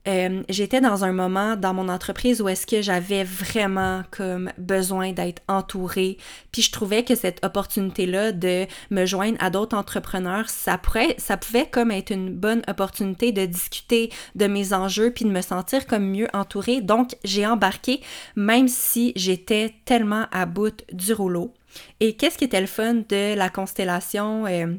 Euh, 0.06 0.42
j'étais 0.48 0.80
dans 0.80 1.04
un 1.04 1.12
moment 1.12 1.56
dans 1.56 1.74
mon 1.74 1.88
entreprise 1.88 2.40
où 2.40 2.48
est-ce 2.48 2.66
que 2.66 2.80
j'avais 2.80 3.24
vraiment 3.24 4.02
comme 4.10 4.50
besoin 4.56 5.12
d'être 5.12 5.42
entourée. 5.48 6.18
Puis 6.52 6.62
je 6.62 6.70
trouvais 6.70 7.02
que 7.04 7.14
cette 7.14 7.44
opportunité-là 7.44 8.32
de 8.32 8.66
me 8.90 9.04
joindre 9.04 9.36
à 9.40 9.50
d'autres 9.50 9.76
entrepreneurs, 9.76 10.48
ça 10.48 10.78
pourrait, 10.78 11.16
ça 11.18 11.36
pouvait 11.36 11.66
comme 11.66 11.90
être 11.90 12.10
une 12.10 12.32
bonne 12.32 12.62
opportunité 12.68 13.32
de 13.32 13.46
discuter 13.46 14.10
de 14.36 14.46
mes 14.46 14.72
enjeux 14.72 15.10
puis 15.10 15.24
de 15.24 15.30
me 15.30 15.40
sentir 15.40 15.86
comme 15.86 16.08
mieux 16.08 16.28
entourée. 16.32 16.80
Donc 16.80 17.16
j'ai 17.24 17.46
embarqué 17.46 18.00
même 18.36 18.68
si 18.68 19.12
j'étais 19.16 19.74
tellement 19.84 20.26
à 20.30 20.46
bout 20.46 20.84
du 20.92 21.12
rouleau. 21.12 21.52
Et 22.00 22.16
qu'est-ce 22.16 22.38
qui 22.38 22.44
était 22.44 22.60
le 22.60 22.66
fun 22.66 22.94
de 22.94 23.34
la 23.34 23.50
constellation? 23.50 24.46
Euh, 24.46 24.74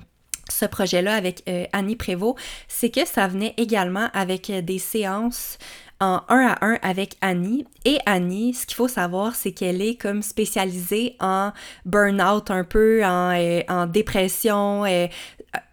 ce 0.49 0.65
projet-là 0.65 1.13
avec 1.13 1.43
euh, 1.47 1.65
Annie 1.73 1.95
Prévost, 1.95 2.37
c'est 2.67 2.89
que 2.89 3.05
ça 3.05 3.27
venait 3.27 3.53
également 3.57 4.09
avec 4.13 4.49
euh, 4.49 4.61
des 4.61 4.79
séances 4.79 5.57
en 5.99 6.21
un 6.29 6.47
à 6.47 6.65
un 6.65 6.77
avec 6.83 7.15
Annie. 7.21 7.65
Et 7.85 7.97
Annie, 8.05 8.53
ce 8.53 8.65
qu'il 8.67 8.75
faut 8.75 8.87
savoir, 8.87 9.35
c'est 9.35 9.51
qu'elle 9.51 9.81
est 9.81 9.95
comme 9.95 10.21
spécialisée 10.21 11.15
en 11.19 11.51
burn-out 11.85 12.51
un 12.51 12.63
peu, 12.63 13.03
en, 13.03 13.31
euh, 13.33 13.85
dépression, 13.87 14.83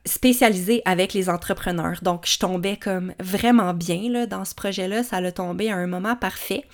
spécialisée 0.07 0.81
avec 0.87 1.13
les 1.13 1.29
entrepreneurs. 1.29 1.99
Donc, 2.01 2.27
je 2.27 2.39
tombais 2.39 2.79
comme 2.79 3.13
vraiment 3.21 3.75
bien 3.75 4.11
là, 4.11 4.27
dans 4.27 4.47
ce 4.47 4.55
projet-là. 4.55 5.03
Ça 5.03 5.21
l'a 5.21 5.31
tombé 5.31 5.71
à 5.71 5.77
un 5.77 5.87
moment 5.87 6.17
parfait. 6.17 6.65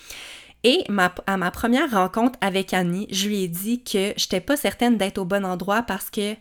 Et 0.63 0.85
à 1.27 1.37
ma 1.37 1.51
première 1.51 1.91
rencontre 1.91 2.39
avec 2.43 2.75
Annie, 2.75 3.07
je 3.11 3.29
lui 3.29 3.45
ai 3.45 3.49
dit 3.49 3.83
que 3.83 4.13
j'étais 4.17 4.41
pas 4.41 4.57
certaine 4.57 4.99
d'être 4.99 5.19
au 5.19 5.25
bon 5.25 5.45
endroit 5.45 5.83
parce 5.83 6.11
que 6.11 6.35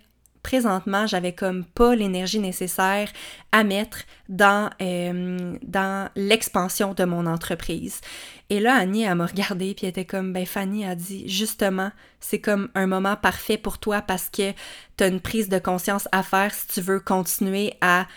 présentement, 0.44 1.08
j'avais 1.08 1.34
comme 1.34 1.66
pas 1.66 1.96
l'énergie 1.96 2.40
nécessaire 2.40 3.12
à 3.52 3.64
mettre 3.64 4.00
dans, 4.30 4.70
euh, 4.82 5.58
dans 5.64 6.10
l'expansion 6.16 6.94
de 6.94 7.04
mon 7.04 7.26
entreprise. 7.26 8.02
Et 8.50 8.60
là, 8.60 8.76
Annie, 8.76 9.04
elle 9.04 9.16
m'a 9.16 9.26
regardée, 9.26 9.74
puis 9.74 9.86
elle 9.86 9.92
était 9.92 10.06
comme, 10.06 10.34
ben 10.34 10.46
Fanny 10.46 10.86
a 10.86 10.96
dit, 10.96 11.28
justement, 11.30 11.92
c'est 12.20 12.40
comme 12.40 12.70
un 12.74 12.88
moment 12.88 13.16
parfait 13.16 13.58
pour 13.58 13.78
toi 13.78 14.02
parce 14.02 14.30
que 14.30 14.52
tu 14.98 15.04
as 15.04 15.08
une 15.08 15.22
prise 15.22 15.50
de 15.50 15.60
conscience 15.60 16.08
à 16.12 16.24
faire 16.24 16.54
si 16.54 16.68
tu 16.68 16.82
veux 16.82 17.00
continuer 17.00 17.74
à 17.82 18.08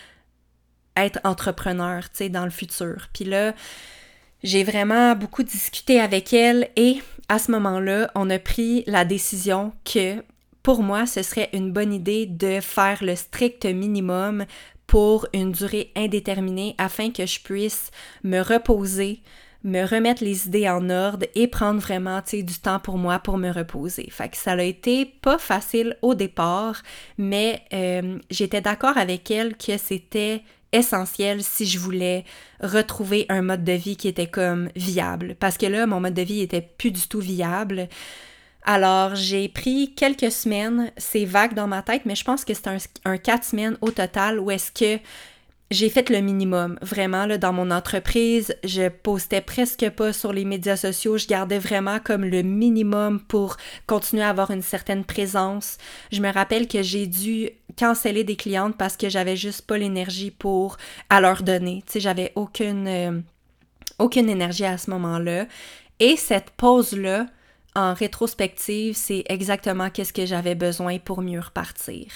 être 0.95 1.19
entrepreneur, 1.23 2.03
tu 2.03 2.17
sais, 2.17 2.29
dans 2.29 2.45
le 2.45 2.51
futur. 2.51 3.07
Puis 3.13 3.25
là, 3.25 3.53
j'ai 4.43 4.63
vraiment 4.63 5.15
beaucoup 5.15 5.43
discuté 5.43 5.99
avec 5.99 6.33
elle 6.33 6.69
et 6.75 7.01
à 7.29 7.39
ce 7.39 7.51
moment-là, 7.51 8.11
on 8.15 8.29
a 8.29 8.39
pris 8.39 8.83
la 8.87 9.05
décision 9.05 9.73
que 9.85 10.23
pour 10.63 10.81
moi, 10.81 11.05
ce 11.05 11.21
serait 11.21 11.49
une 11.53 11.73
bonne 11.73 11.93
idée 11.93 12.25
de 12.25 12.61
faire 12.61 13.03
le 13.03 13.15
strict 13.15 13.65
minimum 13.65 14.45
pour 14.87 15.27
une 15.33 15.51
durée 15.51 15.91
indéterminée 15.95 16.75
afin 16.77 17.11
que 17.11 17.25
je 17.25 17.41
puisse 17.41 17.91
me 18.23 18.39
reposer, 18.39 19.21
me 19.63 19.85
remettre 19.85 20.23
les 20.23 20.47
idées 20.47 20.69
en 20.69 20.89
ordre 20.89 21.25
et 21.35 21.47
prendre 21.47 21.81
vraiment 21.81 22.21
du 22.31 22.59
temps 22.59 22.79
pour 22.79 22.97
moi 22.97 23.19
pour 23.19 23.37
me 23.37 23.51
reposer. 23.51 24.07
Fait 24.09 24.29
que 24.29 24.37
ça 24.37 24.53
a 24.53 24.63
été 24.63 25.05
pas 25.05 25.37
facile 25.37 25.97
au 26.01 26.15
départ, 26.15 26.81
mais 27.17 27.61
euh, 27.73 28.19
j'étais 28.29 28.61
d'accord 28.61 28.97
avec 28.97 29.29
elle 29.31 29.57
que 29.57 29.77
c'était 29.77 30.43
essentiel 30.71 31.43
si 31.43 31.65
je 31.65 31.77
voulais 31.77 32.25
retrouver 32.61 33.25
un 33.29 33.41
mode 33.41 33.63
de 33.63 33.73
vie 33.73 33.95
qui 33.95 34.07
était 34.07 34.27
comme 34.27 34.69
viable. 34.75 35.35
Parce 35.39 35.57
que 35.57 35.65
là, 35.65 35.85
mon 35.85 35.99
mode 35.99 36.15
de 36.15 36.23
vie 36.23 36.41
était 36.41 36.61
plus 36.61 36.91
du 36.91 37.07
tout 37.07 37.19
viable. 37.19 37.87
Alors, 38.65 39.15
j'ai 39.15 39.49
pris 39.49 39.93
quelques 39.95 40.31
semaines, 40.31 40.91
c'est 40.97 41.25
vague 41.25 41.53
dans 41.53 41.67
ma 41.67 41.81
tête, 41.81 42.03
mais 42.05 42.15
je 42.15 42.23
pense 42.23 42.45
que 42.45 42.53
c'est 42.53 42.67
un, 42.67 42.77
un 43.05 43.17
quatre 43.17 43.43
semaines 43.43 43.77
au 43.81 43.91
total 43.91 44.39
où 44.39 44.51
est-ce 44.51 44.71
que 44.71 45.01
j'ai 45.73 45.89
fait 45.89 46.09
le 46.09 46.21
minimum, 46.21 46.77
vraiment, 46.81 47.25
là, 47.25 47.37
dans 47.37 47.51
mon 47.51 47.71
entreprise. 47.71 48.55
Je 48.63 48.89
postais 48.89 49.41
presque 49.41 49.89
pas 49.89 50.13
sur 50.13 50.31
les 50.31 50.45
médias 50.45 50.77
sociaux. 50.77 51.17
Je 51.17 51.25
gardais 51.27 51.57
vraiment 51.57 51.99
comme 51.99 52.23
le 52.23 52.43
minimum 52.43 53.19
pour 53.19 53.57
continuer 53.87 54.21
à 54.21 54.29
avoir 54.29 54.51
une 54.51 54.61
certaine 54.61 55.03
présence. 55.03 55.77
Je 56.11 56.21
me 56.21 56.31
rappelle 56.31 56.67
que 56.67 56.83
j'ai 56.83 57.07
dû 57.07 57.49
canceller 57.75 58.23
des 58.23 58.35
clientes 58.35 58.77
parce 58.77 58.95
que 58.97 59.09
j'avais 59.09 59.35
juste 59.35 59.65
pas 59.65 59.79
l'énergie 59.79 60.31
pour 60.31 60.77
à 61.09 61.19
leur 61.19 61.41
donner. 61.41 61.83
Tu 61.87 61.93
sais, 61.93 61.99
j'avais 61.99 62.33
aucune, 62.35 62.87
euh, 62.87 63.19
aucune 63.97 64.29
énergie 64.29 64.65
à 64.65 64.77
ce 64.77 64.91
moment-là. 64.91 65.47
Et 65.99 66.17
cette 66.17 66.51
pause-là, 66.51 67.25
en 67.75 67.93
rétrospective, 67.93 68.95
c'est 68.95 69.23
exactement 69.27 69.89
qu'est-ce 69.89 70.13
que 70.13 70.25
j'avais 70.25 70.55
besoin 70.55 70.99
pour 70.99 71.21
mieux 71.21 71.39
repartir. 71.39 72.07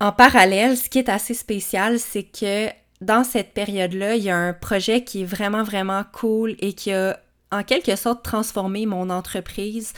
En 0.00 0.12
parallèle, 0.12 0.76
ce 0.76 0.88
qui 0.90 0.98
est 0.98 1.08
assez 1.08 1.34
spécial, 1.34 1.98
c'est 1.98 2.24
que 2.24 2.68
dans 3.00 3.24
cette 3.24 3.54
période-là, 3.54 4.16
il 4.16 4.24
y 4.24 4.30
a 4.30 4.36
un 4.36 4.52
projet 4.52 5.04
qui 5.04 5.22
est 5.22 5.26
vraiment, 5.26 5.62
vraiment 5.62 6.02
cool 6.12 6.54
et 6.58 6.74
qui 6.74 6.92
a 6.92 7.18
en 7.52 7.62
quelque 7.62 7.96
sorte 7.96 8.24
transformé 8.24 8.86
mon 8.86 9.10
entreprise. 9.10 9.92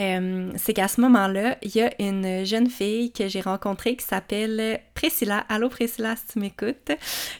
euh, 0.00 0.50
c'est 0.56 0.72
qu'à 0.72 0.88
ce 0.88 1.00
moment-là, 1.02 1.58
il 1.62 1.76
y 1.76 1.82
a 1.82 1.90
une 1.98 2.46
jeune 2.46 2.70
fille 2.70 3.12
que 3.12 3.28
j'ai 3.28 3.42
rencontrée 3.42 3.96
qui 3.96 4.06
s'appelle 4.06 4.80
Priscilla. 4.94 5.44
Allô 5.48 5.68
Priscilla, 5.68 6.16
si 6.16 6.32
tu 6.32 6.38
m'écoutes, 6.38 6.92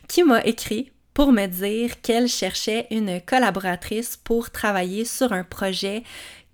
qui 0.08 0.22
m'a 0.22 0.42
écrit 0.44 0.92
pour 1.14 1.32
me 1.32 1.46
dire 1.46 2.00
qu'elle 2.00 2.28
cherchait 2.28 2.86
une 2.90 3.20
collaboratrice 3.20 4.16
pour 4.16 4.50
travailler 4.50 5.04
sur 5.04 5.32
un 5.32 5.44
projet 5.44 6.02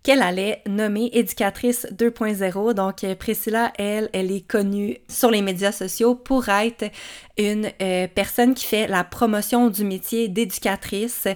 qu'elle 0.09 0.23
allait 0.23 0.63
nommer 0.67 1.11
éducatrice 1.13 1.87
2.0. 1.93 2.73
Donc, 2.73 3.05
euh, 3.05 3.15
Priscilla, 3.15 3.75
elle, 3.77 4.09
elle 4.15 4.33
est 4.33 4.41
connue 4.41 4.97
sur 5.07 5.31
les 5.31 5.43
médias 5.43 5.71
sociaux 5.71 6.15
pour 6.15 6.49
être 6.49 6.91
une 7.37 7.71
euh, 7.83 8.09
personne 8.15 8.55
qui 8.55 8.65
fait 8.65 8.87
la 8.87 9.05
promotion 9.05 9.69
du 9.69 9.85
métier 9.85 10.29
d'éducatrice. 10.29 11.29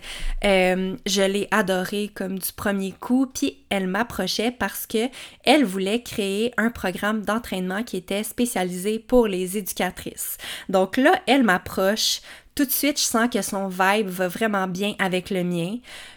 Euh, 0.47 0.97
je 1.05 1.21
l'ai 1.21 1.49
adorée 1.51 2.11
comme 2.15 2.39
du 2.39 2.51
premier 2.51 2.93
coup, 2.93 3.27
puis 3.27 3.59
elle 3.69 3.89
m'approchait 3.89 4.51
parce 4.51 4.87
que 4.87 5.11
elle 5.45 5.67
voulait 5.67 6.03
créer 6.03 6.55
un 6.57 6.71
programme 6.71 7.27
d'entraînement 7.27 7.83
qui 7.83 7.99
était 7.99 8.23
spécialisé 8.23 8.99
pour 8.99 9.27
les 9.27 9.59
éducatrices. 9.59 10.39
Donc 10.71 10.97
là, 10.97 11.13
elle 11.27 11.43
m'approche 11.43 12.23
tout 12.55 12.65
de 12.65 12.71
suite, 12.71 12.99
je 12.99 13.05
sens 13.05 13.29
que 13.31 13.41
son 13.43 13.69
vibe 13.69 14.09
va 14.09 14.29
vraiment 14.29 14.67
bien 14.67 14.95
avec 14.99 15.29
le 15.29 15.43
mien. 15.43 15.77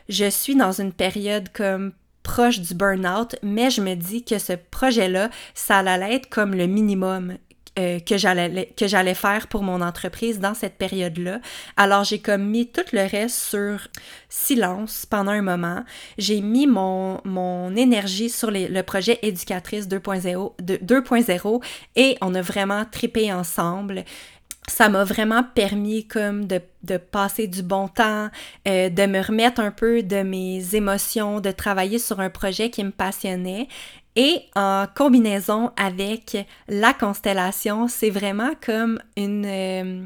Je 0.09 0.29
suis 0.29 0.55
dans 0.55 0.73
une 0.73 0.91
période 0.91 1.49
comme 1.53 1.93
proche 2.25 2.59
du 2.59 2.73
burn-out, 2.73 3.35
mais 3.43 3.69
je 3.69 3.81
me 3.81 3.93
dis 3.93 4.25
que 4.25 4.39
ce 4.39 4.53
projet-là, 4.53 5.29
ça 5.53 5.77
allait 5.77 6.15
être 6.15 6.27
comme 6.27 6.55
le 6.55 6.65
minimum 6.65 7.37
euh, 7.77 7.99
que 7.99 8.17
j'allais 8.17 9.13
faire 9.13 9.47
pour 9.47 9.61
mon 9.61 9.81
entreprise 9.81 10.39
dans 10.39 10.53
cette 10.53 10.77
période-là. 10.77 11.39
Alors 11.75 12.05
j'ai 12.05 12.19
comme 12.19 12.45
mis 12.45 12.67
tout 12.67 12.85
le 12.93 13.05
reste 13.05 13.37
sur 13.37 13.89
silence 14.29 15.05
pendant 15.05 15.33
un 15.33 15.41
moment. 15.41 15.83
J'ai 16.17 16.39
mis 16.39 16.67
mon, 16.67 17.19
mon 17.25 17.75
énergie 17.75 18.29
sur 18.29 18.49
le 18.49 18.81
projet 18.81 19.19
éducatrice 19.23 19.89
2.0 19.89 21.63
et 21.97 22.17
on 22.21 22.33
a 22.33 22.41
vraiment 22.41 22.85
tripé 22.89 23.33
ensemble 23.33 24.05
ça 24.67 24.89
m'a 24.89 25.03
vraiment 25.03 25.43
permis 25.43 26.07
comme 26.07 26.45
de, 26.45 26.61
de, 26.83 26.97
passer 26.97 27.47
du 27.47 27.63
bon 27.63 27.87
temps, 27.87 28.29
euh, 28.67 28.89
de 28.89 29.05
me 29.05 29.21
remettre 29.21 29.61
un 29.61 29.71
peu 29.71 30.03
de 30.03 30.21
mes 30.23 30.75
émotions, 30.75 31.39
de 31.39 31.51
travailler 31.51 31.99
sur 31.99 32.19
un 32.19 32.29
projet 32.29 32.69
qui 32.69 32.83
me 32.83 32.91
passionnait. 32.91 33.67
Et 34.15 34.43
en 34.55 34.85
combinaison 34.95 35.71
avec 35.77 36.37
la 36.67 36.93
constellation, 36.93 37.87
c'est 37.87 38.09
vraiment 38.09 38.51
comme 38.65 38.99
une, 39.17 39.45
euh, 39.45 40.05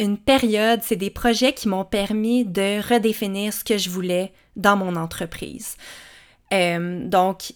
une 0.00 0.18
période, 0.18 0.80
c'est 0.82 0.96
des 0.96 1.10
projets 1.10 1.52
qui 1.52 1.68
m'ont 1.68 1.84
permis 1.84 2.44
de 2.44 2.80
redéfinir 2.92 3.52
ce 3.52 3.62
que 3.62 3.78
je 3.78 3.90
voulais 3.90 4.32
dans 4.56 4.76
mon 4.76 4.96
entreprise. 4.96 5.76
Euh, 6.52 7.06
donc, 7.06 7.52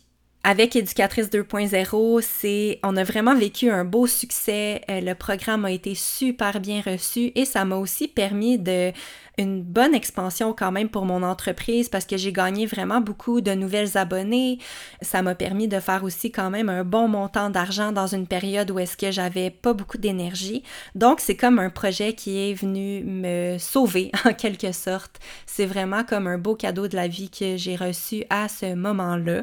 avec 0.47 0.77
Éducatrice 0.77 1.29
2.0, 1.29 2.23
c'est 2.23 2.79
on 2.85 2.97
a 2.97 3.03
vraiment 3.03 3.35
vécu 3.35 3.69
un 3.69 3.85
beau 3.85 4.07
succès. 4.07 4.81
Euh, 4.89 5.01
le 5.01 5.15
programme 5.17 5.65
a 5.65 5.73
été 5.73 5.97
super 5.97 6.61
bien 6.61 6.81
reçu 6.87 7.33
et 7.35 7.45
ça 7.45 7.65
m'a 7.65 7.75
aussi 7.75 8.07
permis 8.07 8.57
de 8.57 8.93
une 9.39 9.63
bonne 9.63 9.95
expansion 9.95 10.55
quand 10.55 10.73
même 10.73 10.89
pour 10.89 11.05
mon 11.05 11.23
entreprise 11.23 11.89
parce 11.89 12.07
que 12.07 12.17
j'ai 12.17 12.33
gagné 12.33 12.65
vraiment 12.67 13.01
beaucoup 13.01 13.41
de 13.41 13.53
nouvelles 13.53 13.99
abonnés. 13.99 14.59
Ça 15.03 15.23
m'a 15.23 15.35
permis 15.35 15.69
de 15.69 15.79
faire 15.79 16.05
aussi 16.05 16.33
quand 16.33 16.51
même 16.51 16.69
un 16.69 16.85
bon 16.85 17.07
montant 17.07 17.51
d'argent 17.51 17.93
dans 17.93 18.07
une 18.07 18.27
période 18.27 18.71
où 18.71 18.79
est-ce 18.79 18.97
que 18.97 19.11
j'avais 19.11 19.51
pas 19.51 19.75
beaucoup 19.75 19.99
d'énergie. 19.99 20.63
Donc 20.95 21.21
c'est 21.21 21.37
comme 21.37 21.59
un 21.59 21.71
projet 21.71 22.15
qui 22.15 22.39
est 22.39 22.55
venu 22.55 23.05
me 23.05 23.59
sauver 23.59 24.11
en 24.25 24.33
quelque 24.33 24.73
sorte. 24.73 25.21
C'est 25.45 25.67
vraiment 25.67 26.05
comme 26.05 26.27
un 26.27 26.39
beau 26.39 26.55
cadeau 26.55 26.89
de 26.89 26.97
la 26.97 27.09
vie 27.09 27.31
que 27.31 27.57
j'ai 27.57 27.77
reçu 27.77 28.25
à 28.31 28.49
ce 28.49 28.75
moment-là. 28.75 29.43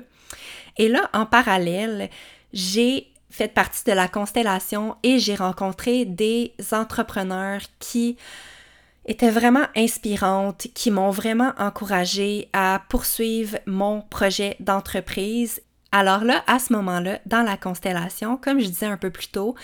Et 0.78 0.88
là, 0.88 1.10
en 1.14 1.28
parallèle, 1.28 2.10
j'ai 2.52 3.12
fait 3.30 3.48
partie 3.48 3.84
de 3.86 3.92
la 3.92 4.08
constellation 4.08 4.96
et 5.04 5.20
j'ai 5.20 5.36
rencontré 5.36 6.06
des 6.06 6.54
entrepreneurs 6.72 7.62
qui 7.80 8.18
étaient 9.06 9.30
vraiment 9.30 9.66
inspirantes, 9.76 10.68
qui 10.74 10.92
m'ont 10.92 11.12
vraiment 11.12 11.54
encouragée 11.58 12.50
à 12.54 12.82
poursuivre 12.90 13.58
mon 13.66 14.02
projet 14.02 14.56
d'entreprise. 14.60 15.62
Alors 15.92 16.24
là, 16.24 16.44
à 16.48 16.58
ce 16.58 16.74
moment-là, 16.74 17.20
dans 17.28 17.44
la 17.44 17.56
constellation, 17.56 18.36
comme 18.38 18.60
je 18.60 18.68
disais 18.68 18.88
un 18.88 18.98
peu 18.98 19.12
plus 19.12 19.28
tôt, 19.28 19.56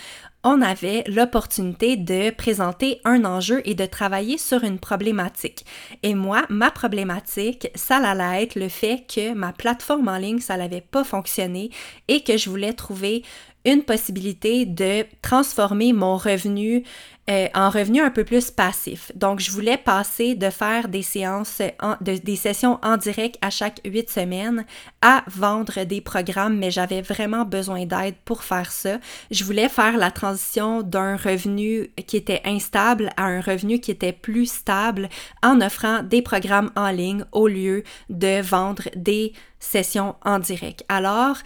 on 0.42 0.62
avait 0.62 1.04
l'opportunité 1.06 1.96
de 1.96 2.30
présenter 2.30 3.00
un 3.04 3.24
enjeu 3.24 3.60
et 3.64 3.74
de 3.74 3.84
travailler 3.84 4.38
sur 4.38 4.64
une 4.64 4.78
problématique. 4.78 5.66
Et 6.02 6.14
moi, 6.14 6.44
ma 6.48 6.70
problématique, 6.70 7.68
ça 7.74 7.96
allait 7.96 8.44
être 8.44 8.54
le 8.54 8.68
fait 8.68 9.04
que 9.12 9.34
ma 9.34 9.52
plateforme 9.52 10.08
en 10.08 10.16
ligne, 10.16 10.38
ça 10.38 10.56
n'avait 10.56 10.80
pas 10.80 11.04
fonctionné 11.04 11.70
et 12.08 12.22
que 12.22 12.38
je 12.38 12.48
voulais 12.48 12.72
trouver 12.72 13.22
une 13.64 13.82
possibilité 13.82 14.66
de 14.66 15.04
transformer 15.22 15.92
mon 15.92 16.16
revenu 16.16 16.84
euh, 17.30 17.46
en 17.54 17.70
revenu 17.70 18.00
un 18.00 18.10
peu 18.10 18.24
plus 18.24 18.50
passif. 18.50 19.12
Donc, 19.14 19.38
je 19.38 19.52
voulais 19.52 19.76
passer 19.76 20.34
de 20.34 20.50
faire 20.50 20.88
des 20.88 21.02
séances, 21.02 21.62
des 22.00 22.36
sessions 22.36 22.80
en 22.82 22.96
direct 22.96 23.38
à 23.40 23.50
chaque 23.50 23.80
huit 23.84 24.10
semaines 24.10 24.64
à 25.00 25.22
vendre 25.28 25.84
des 25.84 26.00
programmes, 26.00 26.58
mais 26.58 26.72
j'avais 26.72 27.02
vraiment 27.02 27.44
besoin 27.44 27.86
d'aide 27.86 28.16
pour 28.24 28.42
faire 28.42 28.72
ça. 28.72 28.98
Je 29.30 29.44
voulais 29.44 29.68
faire 29.68 29.96
la 29.96 30.10
transition 30.10 30.82
d'un 30.82 31.14
revenu 31.14 31.92
qui 32.08 32.16
était 32.16 32.42
instable 32.44 33.10
à 33.16 33.26
un 33.26 33.40
revenu 33.40 33.78
qui 33.78 33.92
était 33.92 34.12
plus 34.12 34.50
stable 34.50 35.08
en 35.44 35.60
offrant 35.60 36.02
des 36.02 36.22
programmes 36.22 36.72
en 36.74 36.90
ligne 36.90 37.24
au 37.30 37.46
lieu 37.46 37.84
de 38.08 38.40
vendre 38.40 38.88
des 38.96 39.34
sessions 39.60 40.16
en 40.24 40.40
direct. 40.40 40.84
Alors, 40.88 41.36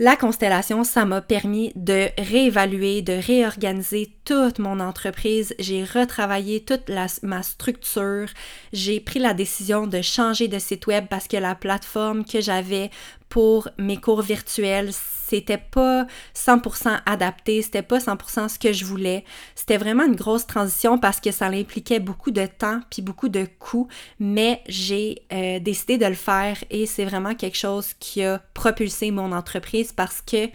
la 0.00 0.16
constellation, 0.16 0.82
ça 0.82 1.04
m'a 1.04 1.20
permis 1.20 1.72
de 1.76 2.08
réévaluer, 2.16 3.02
de 3.02 3.12
réorganiser 3.12 4.10
toute 4.24 4.58
mon 4.58 4.80
entreprise. 4.80 5.54
J'ai 5.58 5.84
retravaillé 5.84 6.64
toute 6.64 6.90
ma 7.22 7.42
structure. 7.42 8.28
J'ai 8.72 8.98
pris 9.00 9.18
la 9.18 9.34
décision 9.34 9.86
de 9.86 10.00
changer 10.00 10.48
de 10.48 10.58
site 10.58 10.86
web 10.86 11.04
parce 11.10 11.28
que 11.28 11.36
la 11.36 11.54
plateforme 11.54 12.24
que 12.24 12.40
j'avais 12.40 12.90
pour 13.28 13.68
mes 13.76 13.98
cours 13.98 14.22
virtuels, 14.22 14.90
c'était 15.30 15.58
pas 15.58 16.06
100% 16.34 17.00
adapté, 17.06 17.62
c'était 17.62 17.82
pas 17.82 17.98
100% 17.98 18.48
ce 18.48 18.58
que 18.58 18.72
je 18.72 18.84
voulais. 18.84 19.24
C'était 19.54 19.76
vraiment 19.76 20.04
une 20.04 20.16
grosse 20.16 20.46
transition 20.46 20.98
parce 20.98 21.20
que 21.20 21.30
ça 21.30 21.46
impliquait 21.46 22.00
beaucoup 22.00 22.32
de 22.32 22.46
temps 22.46 22.80
puis 22.90 23.00
beaucoup 23.00 23.28
de 23.28 23.46
coûts, 23.58 23.88
mais 24.18 24.62
j'ai 24.68 25.22
euh, 25.32 25.60
décidé 25.60 25.98
de 25.98 26.06
le 26.06 26.14
faire 26.14 26.56
et 26.70 26.86
c'est 26.86 27.04
vraiment 27.04 27.34
quelque 27.34 27.56
chose 27.56 27.94
qui 28.00 28.24
a 28.24 28.40
propulsé 28.54 29.10
mon 29.10 29.32
entreprise 29.32 29.92
parce 29.92 30.20
que 30.20 30.48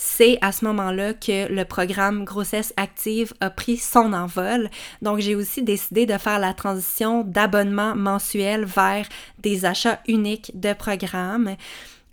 c'est 0.00 0.38
à 0.42 0.52
ce 0.52 0.64
moment-là 0.64 1.12
que 1.12 1.52
le 1.52 1.64
programme 1.64 2.24
Grossesse 2.24 2.72
Active 2.76 3.34
a 3.40 3.50
pris 3.50 3.76
son 3.76 4.12
envol. 4.12 4.70
Donc, 5.02 5.18
j'ai 5.18 5.34
aussi 5.34 5.64
décidé 5.64 6.06
de 6.06 6.16
faire 6.18 6.38
la 6.38 6.54
transition 6.54 7.24
d'abonnement 7.24 7.96
mensuel 7.96 8.64
vers 8.64 9.08
des 9.40 9.64
achats 9.64 10.00
uniques 10.06 10.52
de 10.54 10.72
programmes. 10.72 11.56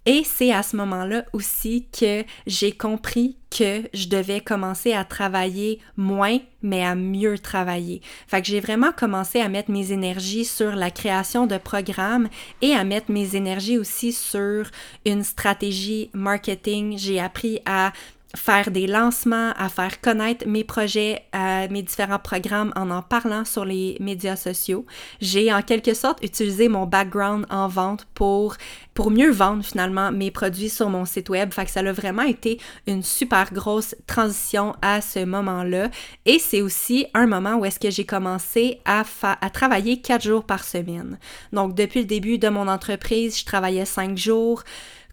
Et 0.05 0.23
c'est 0.23 0.51
à 0.51 0.61
ce 0.61 0.75
moment-là 0.75 1.25
aussi 1.33 1.87
que 1.91 2.23
j'ai 2.45 2.71
compris 2.71 3.37
que 3.49 3.83
je 3.93 4.07
devais 4.07 4.41
commencer 4.41 4.93
à 4.93 5.03
travailler 5.03 5.79
moins, 5.97 6.39
mais 6.61 6.83
à 6.83 6.93
mieux 6.93 7.39
travailler. 7.39 8.01
Fait 8.27 8.41
que 8.41 8.47
j'ai 8.47 8.59
vraiment 8.59 8.91
commencé 8.91 9.39
à 9.39 9.49
mettre 9.49 9.71
mes 9.71 9.91
énergies 9.91 10.45
sur 10.45 10.75
la 10.75 10.91
création 10.91 11.47
de 11.47 11.57
programmes 11.57 12.27
et 12.61 12.73
à 12.73 12.83
mettre 12.83 13.11
mes 13.11 13.35
énergies 13.35 13.77
aussi 13.77 14.11
sur 14.11 14.69
une 15.05 15.23
stratégie 15.23 16.09
marketing. 16.13 16.97
J'ai 16.97 17.19
appris 17.19 17.61
à 17.65 17.93
faire 18.35 18.71
des 18.71 18.87
lancements, 18.87 19.51
à 19.57 19.69
faire 19.69 20.01
connaître 20.01 20.47
mes 20.47 20.63
projets, 20.63 21.23
mes 21.69 21.81
différents 21.81 22.19
programmes 22.19 22.71
en 22.75 22.89
en 22.91 23.01
parlant 23.01 23.45
sur 23.45 23.65
les 23.65 23.97
médias 23.99 24.35
sociaux. 24.35 24.85
J'ai 25.21 25.53
en 25.53 25.61
quelque 25.61 25.93
sorte 25.93 26.23
utilisé 26.23 26.67
mon 26.67 26.85
background 26.85 27.45
en 27.49 27.67
vente 27.67 28.05
pour, 28.13 28.55
pour 28.93 29.11
mieux 29.11 29.31
vendre 29.31 29.63
finalement 29.63 30.11
mes 30.11 30.31
produits 30.31 30.69
sur 30.69 30.89
mon 30.89 31.05
site 31.05 31.29
web. 31.29 31.53
Fait 31.53 31.65
que 31.65 31.71
ça 31.71 31.79
a 31.81 31.91
vraiment 31.91 32.23
été 32.23 32.59
une 32.87 33.03
super 33.03 33.53
grosse 33.53 33.95
transition 34.07 34.75
à 34.81 35.01
ce 35.01 35.25
moment-là. 35.25 35.89
Et 36.25 36.39
c'est 36.39 36.61
aussi 36.61 37.07
un 37.13 37.27
moment 37.27 37.55
où 37.55 37.65
est-ce 37.65 37.79
que 37.79 37.89
j'ai 37.89 38.05
commencé 38.05 38.79
à, 38.85 39.03
à 39.23 39.49
travailler 39.49 40.01
quatre 40.01 40.23
jours 40.23 40.43
par 40.43 40.63
semaine. 40.63 41.17
Donc 41.53 41.75
depuis 41.75 42.01
le 42.01 42.05
début 42.05 42.37
de 42.37 42.49
mon 42.49 42.67
entreprise, 42.67 43.39
je 43.39 43.45
travaillais 43.45 43.85
cinq 43.85 44.17
jours. 44.17 44.63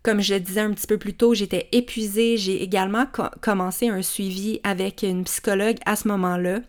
Comme 0.02 0.20
je 0.20 0.34
le 0.34 0.40
disais 0.40 0.60
un 0.60 0.72
petit 0.72 0.86
peu 0.86 0.98
plus 0.98 1.14
tôt, 1.14 1.32
j'étais 1.32 1.68
épuisée. 1.72 2.36
J'ai 2.36 2.62
également 2.62 3.06
commencé 3.40 3.88
un 3.88 4.02
suivi 4.02 4.60
avec 4.64 5.02
une 5.02 5.24
psychologue 5.24 5.78
à 5.86 5.94
ce 5.94 6.08
moment-là. 6.08 6.60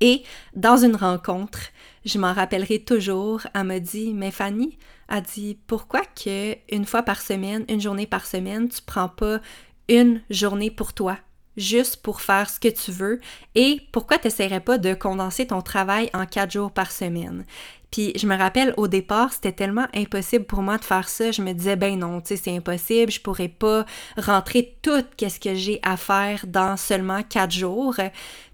Et 0.00 0.22
dans 0.54 0.76
une 0.76 0.96
rencontre, 0.96 1.60
je 2.04 2.18
m'en 2.18 2.32
rappellerai 2.32 2.80
toujours, 2.80 3.42
elle 3.54 3.64
m'a 3.64 3.80
dit 3.80 4.14
"Mais 4.14 4.30
Fanny, 4.30 4.78
a 5.08 5.20
dit 5.20 5.58
pourquoi 5.66 6.02
que 6.02 6.56
une 6.72 6.84
fois 6.84 7.02
par 7.02 7.20
semaine, 7.20 7.64
une 7.68 7.80
journée 7.80 8.06
par 8.06 8.26
semaine, 8.26 8.68
tu 8.68 8.80
prends 8.84 9.08
pas 9.08 9.40
une 9.88 10.20
journée 10.30 10.70
pour 10.70 10.92
toi, 10.92 11.18
juste 11.56 11.96
pour 12.02 12.20
faire 12.20 12.48
ce 12.48 12.60
que 12.60 12.68
tu 12.68 12.92
veux? 12.92 13.20
Et 13.56 13.80
pourquoi 13.92 14.18
tu 14.18 14.28
n'essaierais 14.28 14.60
pas 14.60 14.78
de 14.78 14.94
condenser 14.94 15.48
ton 15.48 15.62
travail 15.62 16.10
en 16.14 16.26
quatre 16.26 16.52
jours 16.52 16.70
par 16.70 16.92
semaine? 16.92 17.44
Puis 17.90 18.12
je 18.16 18.26
me 18.26 18.36
rappelle 18.36 18.74
au 18.76 18.86
départ, 18.86 19.32
c'était 19.32 19.52
tellement 19.52 19.86
impossible 19.94 20.44
pour 20.44 20.62
moi 20.62 20.78
de 20.78 20.84
faire 20.84 21.08
ça. 21.08 21.30
Je 21.30 21.42
me 21.42 21.52
disais 21.52 21.76
ben 21.76 21.98
non, 21.98 22.20
tu 22.20 22.28
sais, 22.28 22.36
c'est 22.36 22.56
impossible, 22.56 23.10
je 23.10 23.20
pourrais 23.20 23.48
pas 23.48 23.86
rentrer 24.16 24.76
tout 24.82 25.04
qu'est-ce 25.16 25.40
que 25.40 25.54
j'ai 25.54 25.80
à 25.82 25.96
faire 25.96 26.44
dans 26.46 26.76
seulement 26.76 27.22
quatre 27.22 27.52
jours. 27.52 27.96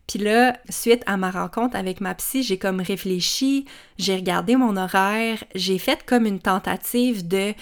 Puis 0.07 0.19
là, 0.19 0.57
suite 0.69 1.03
à 1.07 1.17
ma 1.17 1.31
rencontre 1.31 1.77
avec 1.77 2.01
ma 2.01 2.15
psy, 2.15 2.43
j'ai 2.43 2.59
comme 2.59 2.81
réfléchi, 2.81 3.65
j'ai 3.99 4.17
regardé 4.17 4.55
mon 4.57 4.77
horaire, 4.77 5.43
j'ai 5.55 5.79
fait 5.79 6.05
comme 6.05 6.27
une 6.27 6.41
tentative 6.41 7.27
de 7.27 7.55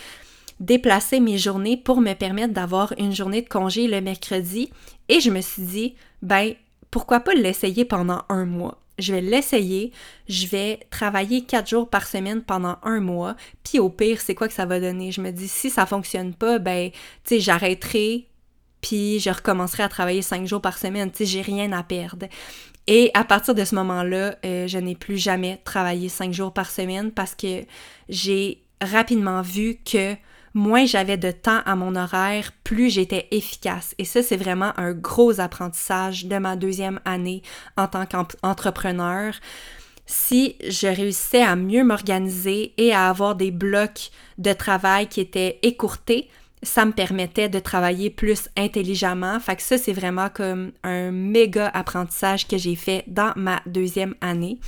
déplacer 0.59 1.21
mes 1.21 1.39
journées 1.39 1.77
pour 1.77 2.01
me 2.01 2.15
permettre 2.15 2.53
d'avoir 2.53 2.93
une 2.99 3.15
journée 3.15 3.43
de 3.43 3.49
congé 3.49 3.89
le 3.89 4.01
mercredi 4.01 4.71
et 5.09 5.21
je 5.21 5.31
me 5.31 5.41
suis 5.41 5.63
dit 5.63 5.95
ben 6.21 6.55
pourquoi 6.91 7.21
pas 7.21 7.35
l'essayer 7.35 7.85
pendant 7.85 8.23
un 8.29 8.45
mois? 8.45 8.82
Je 9.03 9.12
vais 9.12 9.21
l'essayer, 9.21 9.93
je 10.29 10.47
vais 10.47 10.81
travailler 10.91 11.45
quatre 11.45 11.69
jours 11.69 11.91
par 11.91 12.07
semaine 12.07 12.43
pendant 12.43 12.79
un 12.83 13.01
mois, 13.01 13.37
puis 13.65 13.79
au 13.79 13.91
pire, 13.91 14.21
c'est 14.21 14.35
quoi 14.35 14.49
que 14.49 14.55
ça 14.55 14.67
va 14.67 14.81
donner? 14.81 15.12
Je 15.12 15.21
me 15.21 15.31
dis, 15.31 15.49
si 15.49 15.71
ça 15.71 15.87
fonctionne 15.87 16.35
pas, 16.35 16.59
ben, 16.59 16.91
tu 16.91 16.99
sais, 17.25 17.41
j'arrêterai, 17.41 18.29
puis 18.81 19.21
je 19.21 19.31
recommencerai 19.31 19.83
à 19.83 19.88
travailler 19.88 20.23
cinq 20.23 20.47
jours 20.47 20.61
par 20.61 20.79
semaine, 20.79 21.11
tu 21.11 21.19
sais, 21.19 21.27
j'ai 21.27 21.43
rien 21.43 21.73
à 21.73 21.83
perdre. 21.83 22.27
Et 22.87 23.11
à 23.15 23.25
partir 23.25 23.55
de 23.55 23.65
ce 23.65 23.75
moment-là, 23.77 24.37
euh, 24.45 24.67
je 24.67 24.79
n'ai 24.79 24.97
plus 24.97 25.17
jamais 25.17 25.61
travaillé 25.65 26.09
cinq 26.09 26.33
jours 26.33 26.53
par 26.53 26.71
semaine 26.71 27.12
parce 27.12 27.35
que 27.35 27.65
j'ai 28.09 28.62
rapidement 28.81 29.43
vu 29.43 29.77
que 29.85 30.17
moins 30.55 30.87
j'avais 30.87 31.17
de 31.17 31.31
temps 31.31 31.61
à 31.65 31.77
mon 31.77 31.97
horaire, 31.97 32.53
plus 32.65 32.91
j'étais 32.91 33.29
efficace. 33.31 33.95
Et 33.99 34.05
ça, 34.05 34.23
c'est 34.23 34.37
vraiment 34.37 34.73
un 34.77 34.93
gros 34.93 35.41
apprentissage 35.41 36.27
de 36.27 36.38
ma 36.38 36.57
deuxième 36.57 37.01
année 37.05 37.43
en 37.77 37.87
tant 37.87 38.07
qu'entrepreneur. 38.07 39.35
Si 40.07 40.57
je 40.69 40.88
réussissais 40.88 41.43
à 41.43 41.57
mieux 41.57 41.85
m'organiser 41.85 42.75
et 42.77 42.93
à 42.93 43.09
avoir 43.09 43.35
des 43.35 43.51
blocs 43.51 44.11
de 44.38 44.53
travail 44.53 45.09
qui 45.09 45.21
étaient 45.21 45.59
écourtés, 45.62 46.29
ça 46.62 46.85
me 46.85 46.93
permettait 46.93 47.49
de 47.49 47.59
travailler 47.59 48.11
plus 48.11 48.49
intelligemment. 48.57 49.41
Fait 49.41 49.57
que 49.57 49.62
ça, 49.62 49.79
c'est 49.79 49.93
vraiment 49.93 50.29
comme 50.29 50.73
un 50.85 51.11
méga 51.11 51.69
apprentissage 51.69 52.47
que 52.47 52.57
j'ai 52.57 52.77
fait 52.77 53.05
dans 53.07 53.33
ma 53.37 53.61
deuxième 53.67 54.15
année. 54.21 54.59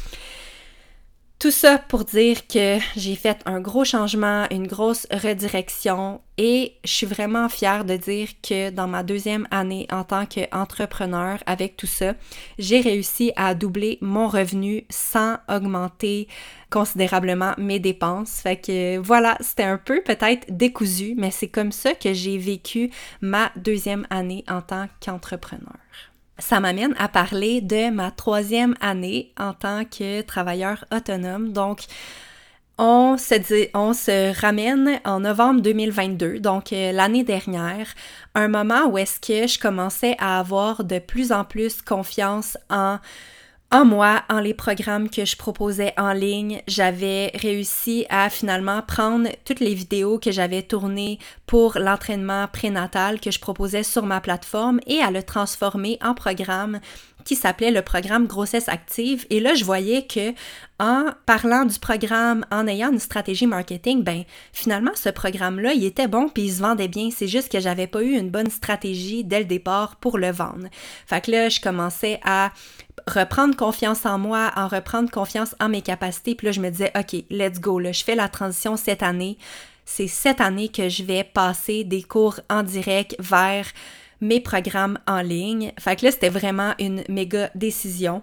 Tout 1.45 1.51
ça 1.51 1.77
pour 1.77 2.07
dire 2.07 2.47
que 2.47 2.79
j'ai 2.97 3.17
fait 3.17 3.43
un 3.45 3.61
gros 3.61 3.85
changement, 3.85 4.47
une 4.51 4.67
grosse 4.67 5.07
redirection 5.11 6.23
et 6.39 6.73
je 6.85 6.91
suis 6.91 7.07
vraiment 7.07 7.51
fière 7.51 7.85
de 7.85 7.99
dire 7.99 8.29
que 8.43 8.71
dans 8.71 8.89
ma 8.89 9.03
deuxième 9.03 9.47
année 9.51 9.87
en 9.93 10.05
tant 10.05 10.25
qu'entrepreneur 10.25 11.41
avec 11.45 11.77
tout 11.77 11.87
ça, 11.87 12.15
j'ai 12.59 12.81
réussi 12.81 13.31
à 13.37 13.55
doubler 13.55 13.99
mon 14.01 14.27
revenu 14.27 14.87
sans 14.89 15.37
augmenter 15.47 16.29
considérablement 16.71 17.53
mes 17.59 17.79
dépenses. 17.79 18.41
Fait 18.41 18.57
que 18.57 18.97
voilà, 18.97 19.37
c'était 19.41 19.65
un 19.65 19.77
peu 19.77 20.01
peut-être 20.01 20.47
décousu, 20.49 21.13
mais 21.15 21.31
c'est 21.31 21.49
comme 21.49 21.73
ça 21.73 21.93
que 21.93 22.15
j'ai 22.15 22.39
vécu 22.39 22.91
ma 23.21 23.53
deuxième 23.57 24.07
année 24.09 24.45
en 24.49 24.63
tant 24.63 24.87
qu'entrepreneur 24.99 25.77
ça 26.39 26.61
m'amène 26.61 26.95
à 26.99 27.09
parler 27.09 27.61
de 27.61 27.91
ma 27.91 28.11
troisième 28.11 28.75
année 28.81 29.33
en 29.39 29.53
tant 29.53 29.85
que 29.85 30.23
travailleur 30.23 30.85
autonome. 30.93 31.53
Donc, 31.53 31.81
on 32.79 33.17
se, 33.17 34.41
ramène 34.41 35.01
en 35.05 35.21
novembre 35.21 35.61
2022, 35.61 36.41
donc 36.41 36.73
euh, 36.73 36.91
l'année 36.91 37.23
dernière, 37.23 37.87
un 38.35 38.49
moment 38.49 38.87
où 38.89 38.99
est-ce 38.99 39.21
que 39.21 39.47
je 39.47 39.61
commençais 39.61 40.17
à 40.19 40.41
avoir 40.41 40.83
de 40.83 40.99
plus 40.99 41.31
en 41.31 41.45
plus 41.45 41.83
confiance 41.83 42.59
en 42.71 42.99
en 43.75 43.85
moi, 43.85 44.23
en 44.31 44.39
les 44.39 44.55
programmes 44.55 45.11
que 45.11 45.25
je 45.25 45.37
proposais 45.37 45.95
en 45.99 46.13
ligne, 46.13 46.63
j'avais 46.69 47.33
réussi 47.35 48.07
à 48.09 48.31
finalement 48.31 48.83
prendre 48.83 49.29
toutes 49.45 49.59
les 49.59 49.75
vidéos 49.75 50.21
que 50.21 50.31
j'avais 50.31 50.63
tournées 50.63 51.19
pour 51.47 51.77
l'entraînement 51.81 52.47
prénatal 52.47 53.19
que 53.19 53.33
je 53.33 53.41
proposais 53.41 53.83
sur 53.83 54.07
ma 54.07 54.21
plateforme 54.21 54.79
et 54.87 55.01
à 55.01 55.11
le 55.11 55.25
transformer 55.25 55.99
en 56.05 56.15
programme 56.15 56.79
qui 57.25 57.37
s'appelait 57.37 57.71
le 57.71 57.83
programme 57.83 58.27
grossesse 58.27 58.69
active 58.69 59.27
et 59.31 59.41
là 59.41 59.55
je 59.55 59.65
voyais 59.65 60.07
que 60.07 60.33
en 60.79 61.07
parlant 61.27 61.65
du 61.65 61.79
programme 61.79 62.45
en 62.51 62.67
ayant 62.67 62.93
une 62.93 62.99
stratégie 62.99 63.47
marketing 63.47 64.03
ben 64.03 64.25
finalement 64.53 64.91
ce 64.95 65.09
programme 65.09 65.61
là 65.61 65.73
il 65.73 65.85
était 65.85 66.09
bon 66.09 66.29
puis 66.29 66.45
il 66.45 66.53
se 66.53 66.61
vendait 66.61 66.89
bien 66.89 67.11
c'est 67.11 67.29
juste 67.29 67.51
que 67.51 67.61
j'avais 67.61 67.87
pas 67.87 68.03
eu 68.03 68.13
une 68.13 68.31
bonne 68.31 68.51
stratégie 68.51 69.25
dès 69.25 69.41
le 69.41 69.45
départ 69.45 69.97
pour 69.97 70.19
le 70.19 70.31
vendre. 70.31 70.69
Fait 71.07 71.21
que 71.21 71.31
là 71.31 71.49
je 71.49 71.61
commençais 71.61 72.21
à 72.25 72.53
reprendre 73.07 73.57
confiance 73.57 74.07
en 74.07 74.19
moi, 74.19 74.53
en 74.57 74.69
reprendre 74.69 75.11
confiance 75.11 75.55
en 75.61 75.69
mes 75.69 75.83
capacités. 75.83 76.35
Puis 76.35 76.47
là, 76.47 76.53
je 76.53 76.61
me 76.61 76.71
disais, 76.71 76.93
OK, 76.97 77.25
let's 77.31 77.61
go, 77.61 77.79
là, 77.79 77.93
je 77.93 78.05
fais 78.05 78.15
la 78.15 78.29
transition 78.29 78.77
cette 78.77 79.03
année. 79.03 79.37
C'est 79.85 80.09
cette 80.09 80.41
année 80.41 80.69
que 80.69 80.89
je 80.89 81.03
vais 81.03 81.25
passer 81.25 81.85
des 81.85 82.03
cours 82.03 82.41
en 82.49 82.63
direct 82.63 83.15
vers 83.19 83.67
mes 84.21 84.41
programmes 84.41 84.99
en 85.07 85.21
ligne. 85.21 85.73
Fait 85.79 85.97
que 85.97 86.05
là, 86.05 86.11
c'était 86.11 86.29
vraiment 86.29 86.75
une 86.79 87.05
méga 87.09 87.51
décision 87.55 88.23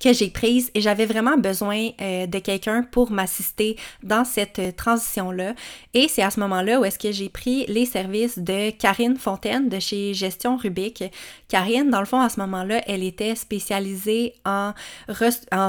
que 0.00 0.12
j'ai 0.12 0.30
prise 0.30 0.70
et 0.74 0.80
j'avais 0.80 1.06
vraiment 1.06 1.36
besoin 1.36 1.88
euh, 2.00 2.26
de 2.26 2.38
quelqu'un 2.38 2.82
pour 2.82 3.10
m'assister 3.10 3.76
dans 4.02 4.24
cette 4.24 4.58
euh, 4.58 4.72
transition-là. 4.72 5.54
Et 5.94 6.08
c'est 6.08 6.22
à 6.22 6.30
ce 6.30 6.40
moment-là 6.40 6.80
où 6.80 6.84
est-ce 6.84 6.98
que 6.98 7.12
j'ai 7.12 7.28
pris 7.28 7.66
les 7.66 7.86
services 7.86 8.38
de 8.38 8.70
Karine 8.70 9.16
Fontaine 9.16 9.68
de 9.68 9.78
chez 9.78 10.14
Gestion 10.14 10.56
Rubik. 10.56 11.04
Karine, 11.48 11.90
dans 11.90 12.00
le 12.00 12.06
fond, 12.06 12.20
à 12.20 12.28
ce 12.28 12.40
moment-là, 12.40 12.82
elle 12.86 13.02
était 13.02 13.34
spécialisée 13.34 14.34
en, 14.44 14.72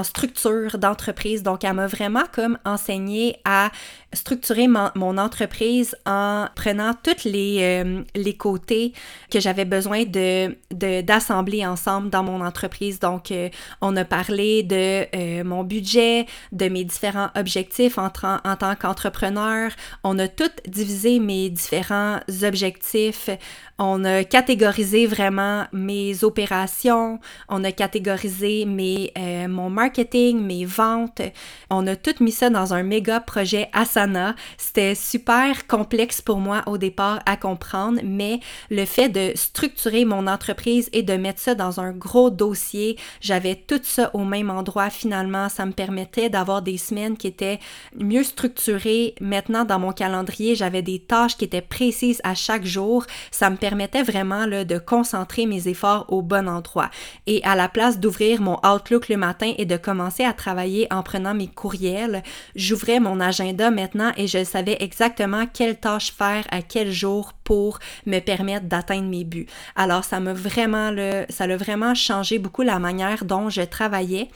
structure 0.02 0.78
d'entreprise. 0.78 1.42
Donc, 1.42 1.64
elle 1.64 1.74
m'a 1.74 1.86
vraiment 1.86 2.24
comme 2.32 2.58
enseigné 2.64 3.38
à 3.44 3.70
structurer 4.12 4.68
mon, 4.68 5.18
entreprise 5.18 5.96
en 6.06 6.46
prenant 6.54 6.92
tous 7.02 7.24
les, 7.24 7.58
euh, 7.60 8.02
les 8.14 8.34
côtés 8.34 8.92
que 9.30 9.40
j'avais 9.40 9.64
besoin 9.64 10.04
de, 10.04 10.54
d'assembler 10.70 11.66
ensemble 11.66 12.10
dans 12.10 12.22
mon 12.22 12.44
entreprise. 12.44 12.98
Donc, 12.98 13.32
on 13.80 13.96
a 13.96 14.04
parler 14.18 14.64
de 14.64 15.06
euh, 15.14 15.44
mon 15.44 15.62
budget, 15.62 16.26
de 16.50 16.68
mes 16.68 16.82
différents 16.82 17.30
objectifs 17.36 17.98
en, 17.98 18.10
en 18.24 18.56
tant 18.56 18.74
qu'entrepreneur. 18.74 19.70
On 20.02 20.18
a 20.18 20.26
tout 20.26 20.50
divisé 20.66 21.20
mes 21.20 21.50
différents 21.50 22.18
objectifs 22.42 23.30
on 23.78 24.04
a 24.04 24.24
catégorisé 24.24 25.06
vraiment 25.06 25.66
mes 25.72 26.24
opérations, 26.24 27.20
on 27.48 27.62
a 27.62 27.70
catégorisé 27.70 28.64
mes, 28.64 29.12
euh, 29.16 29.46
mon 29.46 29.70
marketing, 29.70 30.40
mes 30.40 30.64
ventes. 30.64 31.22
On 31.70 31.86
a 31.86 31.94
tout 31.94 32.14
mis 32.20 32.32
ça 32.32 32.50
dans 32.50 32.74
un 32.74 32.82
méga 32.82 33.20
projet 33.20 33.68
Asana. 33.72 34.34
C'était 34.56 34.96
super 34.96 35.68
complexe 35.68 36.20
pour 36.20 36.38
moi 36.38 36.62
au 36.66 36.76
départ 36.76 37.20
à 37.24 37.36
comprendre, 37.36 38.00
mais 38.02 38.40
le 38.68 38.84
fait 38.84 39.08
de 39.08 39.32
structurer 39.36 40.04
mon 40.04 40.26
entreprise 40.26 40.88
et 40.92 41.04
de 41.04 41.14
mettre 41.14 41.40
ça 41.40 41.54
dans 41.54 41.78
un 41.78 41.92
gros 41.92 42.30
dossier, 42.30 42.98
j'avais 43.20 43.54
tout 43.54 43.80
ça 43.82 44.10
au 44.12 44.24
même 44.24 44.50
endroit 44.50 44.90
finalement. 44.90 45.48
Ça 45.48 45.66
me 45.66 45.72
permettait 45.72 46.30
d'avoir 46.30 46.62
des 46.62 46.78
semaines 46.78 47.16
qui 47.16 47.28
étaient 47.28 47.60
mieux 47.96 48.24
structurées. 48.24 49.14
Maintenant, 49.20 49.64
dans 49.64 49.78
mon 49.78 49.92
calendrier, 49.92 50.56
j'avais 50.56 50.82
des 50.82 50.98
tâches 50.98 51.36
qui 51.36 51.44
étaient 51.44 51.60
précises 51.60 52.20
à 52.24 52.34
chaque 52.34 52.64
jour. 52.64 53.06
Ça 53.30 53.50
me 53.50 53.56
vraiment 54.02 54.46
là, 54.46 54.64
de 54.64 54.78
concentrer 54.78 55.46
mes 55.46 55.68
efforts 55.68 56.06
au 56.08 56.22
bon 56.22 56.48
endroit. 56.48 56.90
Et 57.26 57.42
à 57.44 57.54
la 57.54 57.68
place 57.68 57.98
d'ouvrir 57.98 58.40
mon 58.40 58.58
Outlook 58.64 59.08
le 59.08 59.16
matin 59.16 59.52
et 59.58 59.66
de 59.66 59.76
commencer 59.76 60.24
à 60.24 60.32
travailler 60.32 60.86
en 60.90 61.02
prenant 61.02 61.34
mes 61.34 61.48
courriels, 61.48 62.22
j'ouvrais 62.54 63.00
mon 63.00 63.20
agenda 63.20 63.70
maintenant 63.70 64.12
et 64.16 64.26
je 64.26 64.44
savais 64.44 64.76
exactement 64.80 65.46
quelle 65.46 65.76
tâche 65.76 66.12
faire 66.12 66.44
à 66.50 66.62
quel 66.62 66.90
jour 66.90 67.32
pour 67.44 67.78
me 68.06 68.20
permettre 68.20 68.66
d'atteindre 68.66 69.08
mes 69.08 69.24
buts. 69.24 69.46
Alors 69.76 70.04
ça 70.04 70.20
m'a 70.20 70.32
vraiment 70.32 70.94
ça 71.28 71.44
a 71.44 71.56
vraiment 71.56 71.94
changé 71.94 72.38
beaucoup 72.38 72.62
la 72.62 72.78
manière 72.78 73.24
dont 73.24 73.48
je 73.48 73.62
travaillais 73.62 74.28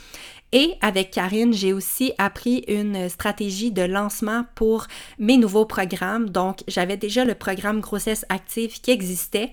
et 0.53 0.75
avec 0.81 1.11
Karine, 1.11 1.53
j'ai 1.53 1.73
aussi 1.73 2.13
appris 2.19 2.65
une 2.69 3.09
stratégie 3.09 3.73
de 3.73 3.83
lancement 3.83 4.45
pour 4.55 4.87
mes 5.19 5.39
nouveaux 5.39 5.65
programmes. 5.65 6.29
Donc, 6.29 6.63
j'avais 6.69 6.99
déjà 6.99 7.25
le 7.25 7.35
programme 7.35 7.81
grossesse 7.81 8.27
active 8.29 8.81
qui 8.81 8.91
existait. 8.91 9.53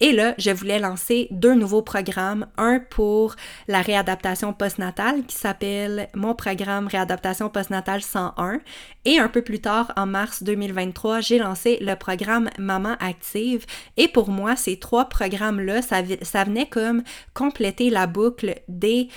Et 0.00 0.12
là, 0.12 0.34
je 0.38 0.50
voulais 0.50 0.78
lancer 0.78 1.26
deux 1.32 1.54
nouveaux 1.54 1.82
programmes. 1.82 2.46
Un 2.56 2.78
pour 2.78 3.34
la 3.66 3.82
réadaptation 3.82 4.52
postnatale 4.52 5.24
qui 5.26 5.36
s'appelle 5.36 6.08
mon 6.14 6.34
programme 6.34 6.86
réadaptation 6.86 7.48
postnatale 7.48 8.02
101. 8.02 8.60
Et 9.04 9.18
un 9.18 9.28
peu 9.28 9.42
plus 9.42 9.60
tard, 9.60 9.92
en 9.96 10.06
mars 10.06 10.42
2023, 10.44 11.20
j'ai 11.20 11.38
lancé 11.38 11.78
le 11.80 11.94
programme 11.96 12.48
Maman 12.58 12.94
Active. 13.00 13.66
Et 13.96 14.06
pour 14.06 14.28
moi, 14.28 14.54
ces 14.54 14.78
trois 14.78 15.06
programmes-là, 15.06 15.82
ça, 15.82 16.44
venait 16.44 16.68
comme 16.68 17.02
compléter 17.34 17.90
la 17.90 18.06
boucle 18.06 18.54
des 18.68 19.08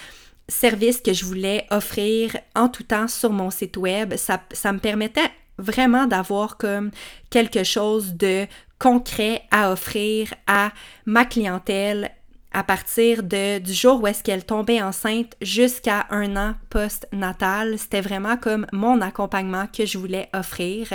service 0.52 1.02
que 1.02 1.14
je 1.14 1.26
voulais 1.26 1.66
offrir 1.72 2.38
en 2.56 2.70
tout 2.70 2.84
temps 2.84 3.08
sur 3.08 3.32
mon 3.32 3.49
site 3.49 3.78
web. 3.78 4.16
Ça, 4.18 4.41
ça 4.52 4.74
me 4.74 4.80
permettait 4.80 5.32
vraiment 5.58 6.08
d'avoir 6.08 6.58
comme 6.58 6.91
quelque 7.30 7.64
chose 7.64 8.14
de 8.14 8.45
concret 8.80 9.43
à 9.52 9.72
offrir 9.72 10.34
à 10.47 10.72
ma 11.06 11.26
clientèle 11.26 12.12
à 12.54 12.64
partir 12.64 13.24
de, 13.24 13.60
du 13.60 13.74
jour 13.74 14.02
où 14.02 14.08
est-ce 14.08 14.24
qu'elle 14.24 14.43
tombait 14.43 14.82
enceinte 14.82 15.36
jusqu'à 15.41 16.08
un 16.10 16.36
an 16.36 16.56
post-natal. 16.70 17.80
C'était 17.80 18.02
vraiment 18.02 18.36
comme 18.36 18.68
mon 18.74 18.99
accompagnement 18.99 19.68
que 19.68 19.86
je 19.86 19.97
voulais 19.97 20.30
offrir. 20.34 20.89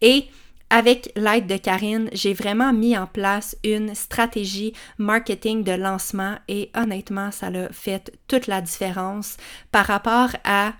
Et 0.00 0.26
avec 0.70 1.12
l'aide 1.16 1.46
de 1.46 1.56
Karine, 1.56 2.08
j'ai 2.12 2.34
vraiment 2.34 2.72
mis 2.72 2.96
en 2.98 3.06
place 3.06 3.56
une 3.64 3.94
stratégie 3.94 4.72
marketing 4.98 5.62
de 5.62 5.72
lancement 5.72 6.36
et 6.48 6.70
honnêtement, 6.74 7.30
ça 7.30 7.46
a 7.48 7.68
fait 7.72 8.12
toute 8.26 8.46
la 8.46 8.60
différence 8.60 9.36
par 9.70 9.86
rapport 9.86 10.30
à 10.44 10.72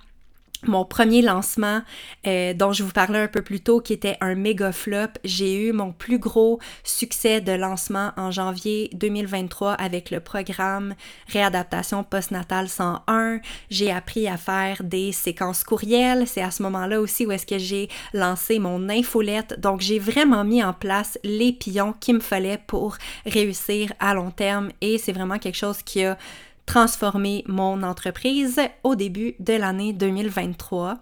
mon 0.65 0.85
premier 0.85 1.23
lancement 1.23 1.83
euh, 2.27 2.55
dont 2.55 2.73
je 2.73 2.83
vous 2.83 2.93
parlais 2.93 3.21
un 3.21 3.29
peu 3.29 3.43
plus 3.43 3.61
tôt 3.61 3.81
qui 3.81 3.93
était 3.93 4.17
un 4.21 4.35
méga 4.35 4.73
flop. 4.73 5.19
J'ai 5.25 5.69
eu 5.69 5.73
mon 5.73 5.93
plus 5.93 6.19
gros 6.19 6.59
succès 6.85 7.41
de 7.41 7.53
lancement 7.53 8.13
en 8.17 8.31
janvier 8.31 8.91
2023 8.95 9.73
avec 9.73 10.11
le 10.11 10.21
programme 10.21 10.95
Réadaptation 11.29 12.05
postnatale 12.05 12.69
101. 12.69 13.41
J'ai 13.71 13.93
appris 13.93 14.29
à 14.29 14.37
faire 14.37 14.83
des 14.83 15.13
séquences 15.13 15.65
courriels. 15.65 16.27
C'est 16.27 16.43
à 16.43 16.51
ce 16.51 16.63
moment-là 16.63 17.01
aussi 17.01 17.27
où 17.27 17.33
est-ce 17.33 17.47
que 17.47 17.59
j'ai 17.59 17.89
lancé 18.13 18.59
mon 18.59 18.89
infolette. 18.89 19.61
Donc 19.61 19.81
j'ai 19.81 19.99
vraiment 19.99 20.45
mis 20.45 20.63
en 20.63 20.73
place 20.73 21.19
les 21.25 21.53
pions 21.53 21.95
qu'il 21.99 22.17
me 22.17 22.21
fallait 22.21 22.61
pour 22.67 22.97
réussir 23.25 23.93
à 24.01 24.15
long 24.15 24.31
terme 24.31 24.71
et 24.81 24.99
c'est 24.99 25.13
vraiment 25.13 25.39
quelque 25.39 25.57
chose 25.57 25.83
qui 25.83 26.05
a 26.05 26.17
transformer 26.67 27.45
mon 27.47 27.83
entreprise 27.83 28.61
au 28.83 28.95
début 28.95 29.35
de 29.39 29.55
l'année 29.55 29.93
2023. 29.93 30.99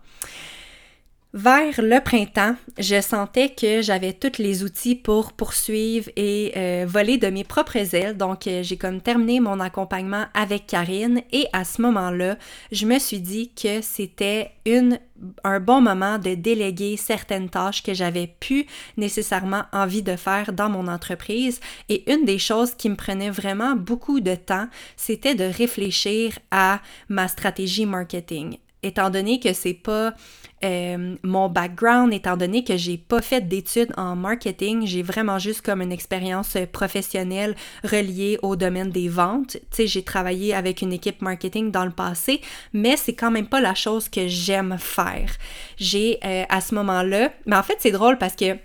Vers 1.37 1.80
le 1.82 1.99
printemps, 1.99 2.55
je 2.78 3.01
sentais 3.01 3.49
que 3.49 3.82
j'avais 3.82 4.12
tous 4.12 4.41
les 4.41 4.62
outils 4.62 4.95
pour 4.95 5.32
poursuivre 5.32 6.09
et 6.14 6.53
euh, 6.57 6.85
voler 6.87 7.18
de 7.18 7.26
mes 7.26 7.43
propres 7.43 7.93
ailes. 7.97 8.16
Donc, 8.16 8.47
euh, 8.47 8.62
j'ai 8.62 8.76
comme 8.76 9.01
terminé 9.01 9.41
mon 9.41 9.59
accompagnement 9.59 10.26
avec 10.32 10.68
Karine 10.68 11.22
et 11.32 11.49
à 11.53 11.64
ce 11.64 11.82
moment-là, 11.82 12.39
je 12.70 12.87
me 12.87 13.01
suis 13.01 13.18
dit 13.18 13.51
que 13.61 13.80
c'était 13.82 14.53
une 14.64 15.01
un 15.43 15.59
bon 15.59 15.80
moment 15.80 16.18
de 16.18 16.37
déléguer 16.37 16.97
certaines 16.97 17.49
tâches 17.49 17.82
que 17.82 17.95
j'avais 17.95 18.32
plus 18.39 18.66
nécessairement 18.97 19.64
envie 19.72 20.03
de 20.03 20.14
faire 20.14 20.53
dans 20.53 20.68
mon 20.68 20.87
entreprise. 20.87 21.59
Et 21.89 22.09
une 22.12 22.24
des 22.24 22.39
choses 22.39 22.76
qui 22.76 22.89
me 22.89 22.97
prenait 22.97 23.30
vraiment 23.30 23.74
beaucoup 23.74 24.20
de 24.20 24.37
temps, 24.37 24.68
c'était 24.97 25.35
de 25.35 25.45
réfléchir 25.45 26.39
à 26.53 26.80
ma 27.09 27.26
stratégie 27.26 27.87
marketing. 27.87 28.59
Étant 28.85 29.11
donné 29.11 29.41
que 29.41 29.53
c'est 29.53 29.74
pas 29.74 30.14
euh, 30.65 31.17
mon 31.23 31.49
background, 31.49 32.12
étant 32.12 32.37
donné 32.37 32.65
que 32.65 32.77
j'ai 32.77 32.97
pas 32.97 33.21
fait 33.21 33.43
d'études 33.43 33.93
en 33.97 34.17
marketing, 34.17 34.87
j'ai 34.87 35.03
vraiment 35.03 35.39
juste 35.39 35.62
comme 35.62 35.83
une 35.83 35.93
expérience 35.93 36.57
professionnelle 36.73 37.55
reliée 37.83 38.39
au 38.43 38.57
domaine 38.57 38.91
des 38.91 39.09
ventes. 39.09 39.53
Tu 39.53 39.61
sais, 39.71 39.87
j'ai 39.87 40.03
travaillé 40.03 40.55
avec 40.55 40.83
une 40.83 40.93
équipe 40.93 41.23
marketing 41.23 41.71
dans 41.71 41.85
le 41.85 41.91
passé, 41.91 42.41
mais 42.73 42.97
c'est 42.97 43.15
quand 43.15 43.31
même 43.31 43.47
pas 43.47 43.61
la 43.61 43.75
chose 43.75 44.09
que 44.09 44.27
j'aime 44.27 44.77
faire. 44.79 45.31
J'ai 45.77 46.19
euh, 46.25 46.45
à 46.49 46.61
ce 46.61 46.75
moment-là, 46.75 47.33
mais 47.47 47.57
en 47.57 47.62
fait 47.62 47.77
c'est 47.81 47.91
drôle 47.91 48.19
parce 48.19 48.35
que 48.35 48.57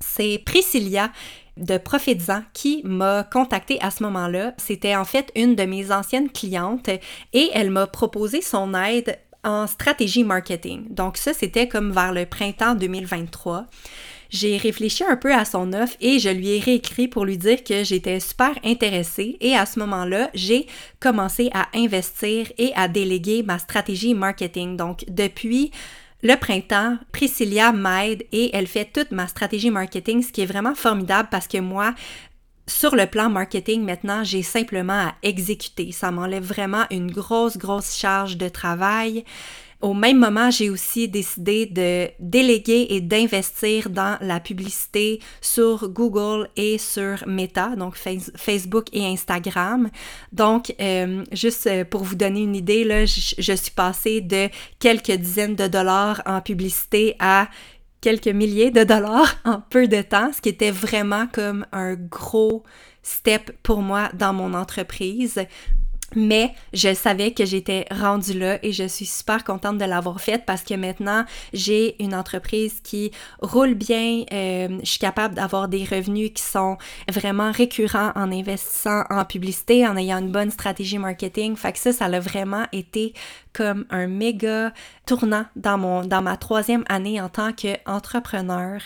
c'est 0.00 0.40
Priscilla 0.44 1.10
de 1.56 1.78
Profitzan 1.78 2.42
qui 2.52 2.82
m'a 2.84 3.24
contacté 3.24 3.78
à 3.80 3.90
ce 3.90 4.02
moment-là. 4.04 4.54
C'était 4.56 4.96
en 4.96 5.04
fait 5.04 5.30
une 5.36 5.54
de 5.54 5.64
mes 5.64 5.92
anciennes 5.92 6.30
clientes 6.30 6.88
et 7.32 7.50
elle 7.54 7.70
m'a 7.70 7.86
proposé 7.86 8.40
son 8.40 8.74
aide 8.74 9.18
en 9.44 9.66
stratégie 9.66 10.24
marketing. 10.24 10.86
Donc 10.90 11.16
ça, 11.16 11.32
c'était 11.32 11.68
comme 11.68 11.92
vers 11.92 12.12
le 12.12 12.26
printemps 12.26 12.74
2023. 12.74 13.66
J'ai 14.30 14.56
réfléchi 14.56 15.04
un 15.04 15.16
peu 15.16 15.32
à 15.32 15.44
son 15.44 15.72
offre 15.72 15.94
et 16.00 16.18
je 16.18 16.28
lui 16.28 16.56
ai 16.56 16.58
réécrit 16.58 17.06
pour 17.06 17.24
lui 17.24 17.38
dire 17.38 17.62
que 17.62 17.84
j'étais 17.84 18.18
super 18.18 18.52
intéressée 18.64 19.36
et 19.40 19.54
à 19.54 19.64
ce 19.64 19.78
moment-là, 19.78 20.30
j'ai 20.34 20.66
commencé 20.98 21.50
à 21.54 21.68
investir 21.74 22.50
et 22.58 22.72
à 22.74 22.88
déléguer 22.88 23.44
ma 23.44 23.60
stratégie 23.60 24.14
marketing. 24.14 24.76
Donc 24.76 25.04
depuis 25.08 25.70
le 26.24 26.36
printemps, 26.36 26.96
Priscilla 27.12 27.70
m'aide 27.72 28.24
et 28.32 28.50
elle 28.56 28.66
fait 28.66 28.90
toute 28.90 29.10
ma 29.10 29.28
stratégie 29.28 29.70
marketing, 29.70 30.22
ce 30.22 30.32
qui 30.32 30.40
est 30.40 30.46
vraiment 30.46 30.74
formidable 30.74 31.28
parce 31.30 31.46
que 31.46 31.58
moi, 31.58 31.94
sur 32.66 32.96
le 32.96 33.06
plan 33.06 33.28
marketing, 33.28 33.84
maintenant, 33.84 34.24
j'ai 34.24 34.42
simplement 34.42 35.08
à 35.08 35.14
exécuter. 35.22 35.92
Ça 35.92 36.10
m'enlève 36.10 36.44
vraiment 36.44 36.84
une 36.90 37.10
grosse, 37.10 37.58
grosse 37.58 37.94
charge 37.96 38.36
de 38.36 38.48
travail. 38.48 39.24
Au 39.84 39.92
même 39.92 40.18
moment, 40.18 40.50
j'ai 40.50 40.70
aussi 40.70 41.08
décidé 41.08 41.66
de 41.66 42.08
déléguer 42.18 42.86
et 42.88 43.02
d'investir 43.02 43.90
dans 43.90 44.16
la 44.22 44.40
publicité 44.40 45.20
sur 45.42 45.90
Google 45.90 46.48
et 46.56 46.78
sur 46.78 47.22
Meta, 47.26 47.76
donc 47.76 47.94
Facebook 47.96 48.86
et 48.94 49.04
Instagram. 49.04 49.90
Donc, 50.32 50.74
euh, 50.80 51.22
juste 51.32 51.66
euh, 51.66 51.84
pour 51.84 52.02
vous 52.02 52.14
donner 52.14 52.40
une 52.40 52.56
idée, 52.56 52.82
là, 52.84 53.04
je, 53.04 53.34
je 53.36 53.52
suis 53.52 53.72
passée 53.72 54.22
de 54.22 54.48
quelques 54.78 55.12
dizaines 55.12 55.54
de 55.54 55.66
dollars 55.66 56.22
en 56.24 56.40
publicité 56.40 57.14
à 57.18 57.48
quelques 58.04 58.28
milliers 58.28 58.70
de 58.70 58.84
dollars 58.84 59.34
en 59.46 59.62
peu 59.62 59.88
de 59.88 60.02
temps, 60.02 60.30
ce 60.34 60.42
qui 60.42 60.50
était 60.50 60.70
vraiment 60.70 61.26
comme 61.26 61.64
un 61.72 61.94
gros 61.94 62.62
step 63.02 63.50
pour 63.62 63.80
moi 63.80 64.10
dans 64.12 64.34
mon 64.34 64.52
entreprise. 64.52 65.40
Mais 66.14 66.54
je 66.72 66.94
savais 66.94 67.32
que 67.32 67.44
j'étais 67.44 67.86
rendue 67.90 68.38
là 68.38 68.58
et 68.62 68.72
je 68.72 68.84
suis 68.84 69.06
super 69.06 69.44
contente 69.44 69.78
de 69.78 69.84
l'avoir 69.84 70.20
faite 70.20 70.44
parce 70.46 70.62
que 70.62 70.74
maintenant 70.74 71.24
j'ai 71.52 72.02
une 72.02 72.14
entreprise 72.14 72.80
qui 72.82 73.10
roule 73.40 73.74
bien. 73.74 74.24
Euh, 74.32 74.78
je 74.82 74.90
suis 74.90 74.98
capable 74.98 75.34
d'avoir 75.34 75.68
des 75.68 75.84
revenus 75.84 76.30
qui 76.34 76.42
sont 76.42 76.76
vraiment 77.12 77.50
récurrents 77.50 78.12
en 78.14 78.30
investissant 78.32 79.04
en 79.10 79.24
publicité, 79.24 79.86
en 79.86 79.96
ayant 79.96 80.18
une 80.18 80.30
bonne 80.30 80.50
stratégie 80.50 80.98
marketing. 80.98 81.56
Fait 81.56 81.72
que 81.72 81.78
ça, 81.78 81.92
ça 81.92 82.06
a 82.06 82.20
vraiment 82.20 82.66
été 82.72 83.14
comme 83.52 83.86
un 83.90 84.06
méga 84.06 84.72
tournant 85.06 85.46
dans 85.56 85.78
mon 85.78 86.04
dans 86.04 86.22
ma 86.22 86.36
troisième 86.36 86.84
année 86.88 87.20
en 87.20 87.28
tant 87.28 87.52
qu'entrepreneur. 87.52 88.80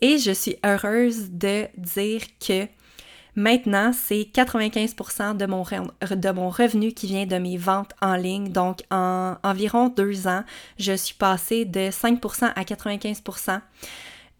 Et 0.00 0.18
je 0.18 0.32
suis 0.32 0.56
heureuse 0.64 1.30
de 1.30 1.66
dire 1.78 2.22
que 2.46 2.66
Maintenant, 3.36 3.92
c'est 3.92 4.28
95% 4.32 5.36
de 5.36 5.46
mon, 5.46 6.50
revenu 6.50 6.92
qui 6.92 7.06
vient 7.08 7.26
de 7.26 7.36
mes 7.36 7.56
ventes 7.56 7.92
en 8.00 8.14
ligne. 8.14 8.50
Donc, 8.52 8.82
en 8.90 9.36
environ 9.42 9.88
deux 9.88 10.28
ans, 10.28 10.44
je 10.78 10.92
suis 10.92 11.14
passée 11.14 11.64
de 11.64 11.90
5% 11.90 12.52
à 12.54 12.62
95% 12.62 13.60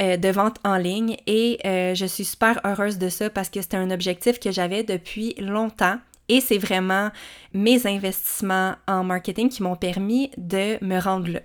euh, 0.01 0.16
de 0.16 0.28
ventes 0.28 0.59
en 0.64 0.76
ligne 0.76 1.16
et 1.26 1.59
euh, 1.64 1.95
je 1.95 2.07
suis 2.07 2.24
super 2.24 2.61
heureuse 2.64 2.99
de 2.99 3.09
ça 3.09 3.30
parce 3.30 3.49
que 3.49 3.61
c'était 3.62 3.76
un 3.76 3.90
objectif 3.90 4.38
que 4.38 4.53
j'avais 4.53 4.84
depuis 4.84 5.34
longtemps. 5.38 5.99
Et 6.28 6.40
c'est 6.40 6.59
vraiment 6.59 7.11
mes 7.53 7.86
investissements 7.86 8.76
en 8.86 9.05
marketing 9.05 9.49
qui 9.49 9.62
m'ont 9.62 9.76
permis 9.76 10.30
de 10.38 10.82
me 10.82 10.99
rendre 10.99 11.28
là. 11.28 11.40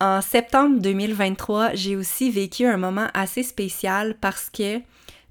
En 0.00 0.20
septembre 0.20 0.78
2023, 0.80 1.74
j'ai 1.74 1.96
aussi 1.96 2.30
vécu 2.30 2.66
un 2.66 2.76
moment 2.76 3.08
assez 3.14 3.42
spécial 3.42 4.14
parce 4.20 4.50
que 4.50 4.80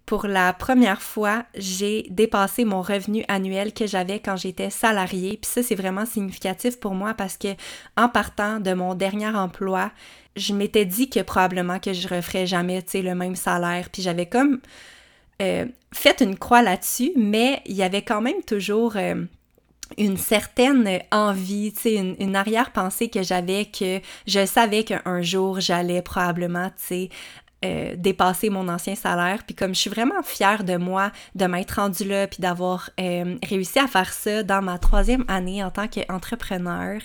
pour 0.06 0.28
la 0.28 0.54
première 0.54 1.02
fois, 1.02 1.46
j'ai 1.56 2.06
dépassé 2.10 2.64
mon 2.64 2.82
revenu 2.82 3.26
annuel 3.28 3.74
que 3.74 3.88
j'avais 3.88 4.20
quand 4.20 4.36
j'étais 4.36 4.70
salariée. 4.70 5.40
Puis 5.42 5.50
ça, 5.50 5.64
c'est 5.64 5.76
vraiment 5.76 6.06
significatif 6.06 6.80
pour 6.80 6.94
moi 6.94 7.16
parce 7.16 7.38
que 7.38 7.56
en 7.98 8.08
partant 8.08 8.60
de 8.60 8.74
mon 8.74 8.94
dernier 8.94 9.30
emploi, 9.30 9.92
je 10.36 10.54
m'étais 10.54 10.86
dit 10.86 11.10
que 11.10 11.22
probablement 11.22 11.80
que 11.80 11.94
je 11.94 12.08
referais 12.08 12.46
jamais, 12.46 12.82
tu 12.84 12.92
sais, 12.92 13.02
le 13.02 13.16
même 13.16 13.36
salaire. 13.36 13.90
Puis 13.90 14.04
j'avais 14.04 14.28
comme 14.28 14.60
euh, 15.42 15.66
fait 15.92 16.22
une 16.22 16.38
croix 16.38 16.62
là-dessus, 16.62 17.12
mais 17.16 17.62
il 17.66 17.76
y 17.76 17.84
avait 17.84 18.04
quand 18.04 18.22
même 18.22 18.44
toujours 18.46 18.98
euh, 18.98 19.26
une 19.98 20.18
certaine 20.18 21.00
envie, 21.12 21.74
tu 21.74 21.82
sais, 21.82 21.94
une, 21.96 22.16
une 22.20 22.36
arrière-pensée 22.36 23.10
que 23.10 23.24
j'avais 23.24 23.66
que 23.66 24.02
je 24.28 24.46
savais 24.46 24.84
qu'un 24.84 25.22
jour 25.22 25.60
j'allais 25.60 26.02
probablement, 26.02 26.70
tu 26.70 26.76
sais, 26.78 27.10
euh, 27.64 27.96
dépasser 27.96 28.50
mon 28.50 28.68
ancien 28.68 28.96
salaire. 28.96 29.40
Puis 29.46 29.56
comme 29.56 29.74
je 29.74 29.80
suis 29.80 29.90
vraiment 29.90 30.22
fière 30.24 30.64
de 30.64 30.76
moi, 30.76 31.12
de 31.36 31.46
m'être 31.46 31.72
rendue 31.72 32.04
là, 32.04 32.28
puis 32.28 32.42
d'avoir 32.42 32.90
euh, 33.00 33.38
réussi 33.44 33.80
à 33.80 33.88
faire 33.88 34.12
ça 34.12 34.44
dans 34.44 34.62
ma 34.62 34.78
troisième 34.78 35.24
année 35.28 35.64
en 35.64 35.72
tant 35.72 35.88
qu'entrepreneur, 35.88 37.00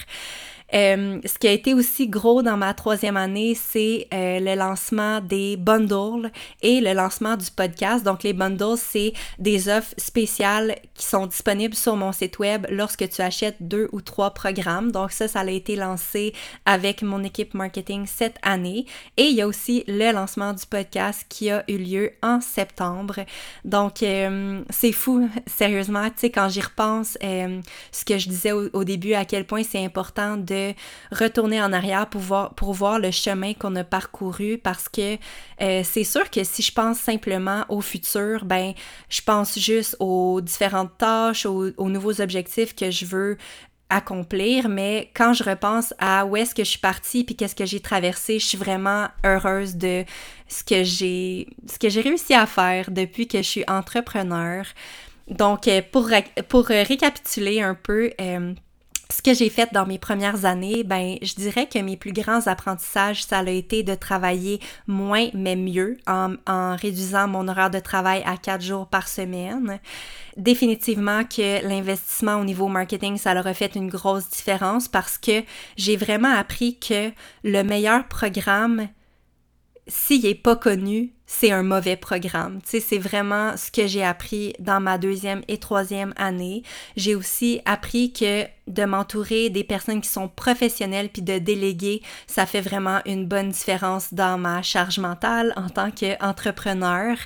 euh, 0.75 1.21
ce 1.25 1.39
qui 1.39 1.49
a 1.49 1.53
été 1.53 1.75
aussi 1.75 2.09
gros 2.09 2.43
dans 2.43 2.57
ma 2.57 2.75
troisième 2.75 3.17
année, 3.17 3.55
c'est 3.55 4.07
euh, 4.15 4.39
le 4.41 4.55
lancement 4.55 5.21
des 5.21 5.57
bundles 5.57 6.31
et 6.63 6.81
le 6.81 6.93
lancement 6.93 7.37
du 7.37 7.51
podcast. 7.51 8.05
Donc, 8.05 8.23
les 8.23 8.33
bundles, 8.33 8.77
c'est 8.77 9.13
des 9.39 9.69
offres 9.69 9.95
spéciales 9.97 10.77
qui 10.95 11.07
sont 11.07 11.27
disponibles 11.27 11.75
sur 11.75 11.97
mon 11.97 12.13
site 12.13 12.39
web 12.39 12.67
lorsque 12.71 13.09
tu 13.09 13.21
achètes 13.23 13.57
deux 13.61 13.89
ou 13.93 14.01
trois 14.01 14.31
programmes. 14.31 14.93
Donc, 14.93 15.13
ça, 15.13 15.29
ça 15.29 15.41
a 15.41 15.51
été 15.51 15.77
lancé 15.77 16.33
avec 16.65 17.03
mon 17.03 17.25
équipe 17.25 17.55
marketing 17.55 18.07
cette 18.07 18.37
année. 18.43 18.87
Et 19.17 19.25
il 19.25 19.35
y 19.35 19.43
a 19.43 19.49
aussi 19.49 19.85
le 19.89 20.13
lancement 20.13 20.53
du 20.53 20.67
podcast 20.67 21.27
qui 21.29 21.51
a 21.51 21.65
eu 21.69 21.79
lieu 21.79 22.13
en 22.23 22.41
septembre. 22.41 23.21
Donc, 23.65 24.03
euh, 24.03 24.63
c'est 24.71 24.93
fou, 24.93 25.29
sérieusement, 25.47 26.09
tu 26.11 26.19
sais, 26.19 26.31
quand 26.31 26.49
j'y 26.49 26.61
repense, 26.61 27.19
ce 27.21 28.05
que 28.05 28.19
je 28.19 28.29
disais 28.29 28.53
au 28.53 28.85
début, 28.85 29.15
à 29.15 29.25
quel 29.25 29.45
point 29.47 29.63
c'est 29.63 29.85
important 29.85 30.37
de 30.37 30.60
retourner 31.13 31.61
en 31.63 31.73
arrière 31.73 32.09
pour 32.09 32.21
voir, 32.21 32.55
pour 32.55 32.73
voir 32.73 32.99
le 32.99 33.11
chemin 33.11 33.55
qu'on 33.55 33.77
a 33.77 33.85
parcouru 33.85 34.59
parce 34.59 34.89
que 34.89 35.17
euh, 35.61 35.83
c'est 35.85 36.05
sûr 36.05 36.31
que 36.31 36.45
si 36.45 36.63
je 36.63 36.73
pense 36.73 36.99
simplement 36.99 37.65
au 37.69 37.81
futur, 37.81 38.45
ben 38.45 38.73
je 39.09 39.21
pense 39.23 39.59
juste 39.59 39.97
aux 40.01 40.41
différentes 40.41 40.97
tâches, 40.99 41.47
aux, 41.47 41.71
aux 41.77 41.89
nouveaux 41.89 42.21
objectifs 42.21 42.75
que 42.75 42.91
je 42.91 43.05
veux 43.05 43.37
accomplir, 43.91 44.69
mais 44.69 45.11
quand 45.15 45.33
je 45.33 45.43
repense 45.43 45.93
à 45.99 46.25
où 46.25 46.37
est-ce 46.37 46.55
que 46.55 46.65
je 46.65 46.71
suis 46.71 46.79
partie 46.79 47.25
puis 47.25 47.35
qu'est-ce 47.35 47.57
que 47.57 47.67
j'ai 47.67 47.81
traversé, 47.81 48.39
je 48.39 48.47
suis 48.47 48.59
vraiment 48.59 49.09
heureuse 49.25 49.75
de 49.75 50.05
ce 50.49 50.65
que 50.65 50.85
j'ai 50.85 52.01
réussi 52.01 52.33
à 52.33 52.47
faire 52.47 52.91
depuis 52.91 53.27
que 53.27 53.39
je 53.39 53.49
suis 53.49 53.65
entrepreneur. 53.69 54.65
Donc 55.29 55.69
euh, 55.69 55.83
pour 55.93 56.09
pour 56.49 56.67
récapituler 56.67 57.61
un 57.61 57.75
peu 57.75 58.13
euh, 58.21 58.55
ce 59.11 59.23
que 59.23 59.35
j'ai 59.35 59.51
fait 59.51 59.73
dans 59.73 59.87
mes 59.87 59.99
premières 59.99 60.45
années, 60.45 60.85
ben, 60.85 61.17
je 61.23 61.35
dirais 61.35 61.69
que 61.69 61.79
mes 61.79 61.97
plus 61.97 62.13
grands 62.13 62.47
apprentissages, 62.47 63.25
ça 63.25 63.39
a 63.39 63.51
été 63.51 63.83
de 63.83 63.95
travailler 63.95 64.61
moins 64.87 65.29
mais 65.35 65.57
mieux 65.57 65.99
en, 66.07 66.35
en 66.47 66.77
réduisant 66.77 67.29
mon 67.29 67.49
horaire 67.49 67.71
de 67.71 67.81
travail 67.81 68.23
à 68.25 68.37
quatre 68.37 68.63
jours 68.63 68.87
par 68.87 69.09
semaine. 69.09 69.81
Définitivement 70.37 71.25
que 71.25 71.67
l'investissement 71.67 72.37
au 72.37 72.45
niveau 72.45 72.69
marketing, 72.69 73.17
ça 73.17 73.35
leur 73.35 73.47
a 73.47 73.55
fait 73.55 73.75
une 73.75 73.89
grosse 73.89 74.29
différence 74.31 74.89
parce 74.89 75.19
que 75.19 75.43
j'ai 75.77 75.97
vraiment 75.97 76.33
appris 76.33 76.79
que 76.79 77.11
le 77.43 77.63
meilleur 77.63 78.07
programme, 78.07 78.89
s'il 79.91 80.23
n'est 80.23 80.35
pas 80.35 80.57
connu, 80.57 81.13
c'est 81.27 81.51
un 81.51 81.63
mauvais 81.63 81.97
programme. 81.97 82.61
Tu 82.63 82.71
sais, 82.71 82.81
c'est 82.81 82.99
vraiment 82.99 83.57
ce 83.57 83.71
que 83.71 83.87
j'ai 83.87 84.05
appris 84.05 84.55
dans 84.59 84.81
ma 84.81 84.99
deuxième 84.99 85.43
et 85.49 85.59
troisième 85.59 86.15
année. 86.17 86.63
J'ai 86.97 87.15
aussi 87.15 87.61
appris 87.65 88.13
que 88.13 88.45
de 88.69 88.85
m'entourer 88.85 89.51
des 89.51 89.65
personnes 89.65 90.01
qui 90.01 90.09
sont 90.09 90.29
professionnelles 90.29 91.09
puis 91.09 91.23
de 91.23 91.39
déléguer, 91.39 92.03
ça 92.27 92.47
fait 92.47 92.61
vraiment 92.61 93.01
une 93.05 93.27
bonne 93.27 93.51
différence 93.51 94.15
dans 94.15 94.39
ma 94.39 94.63
charge 94.63 94.99
mentale 94.99 95.53
en 95.57 95.69
tant 95.69 95.91
qu'entrepreneur. 95.91 97.17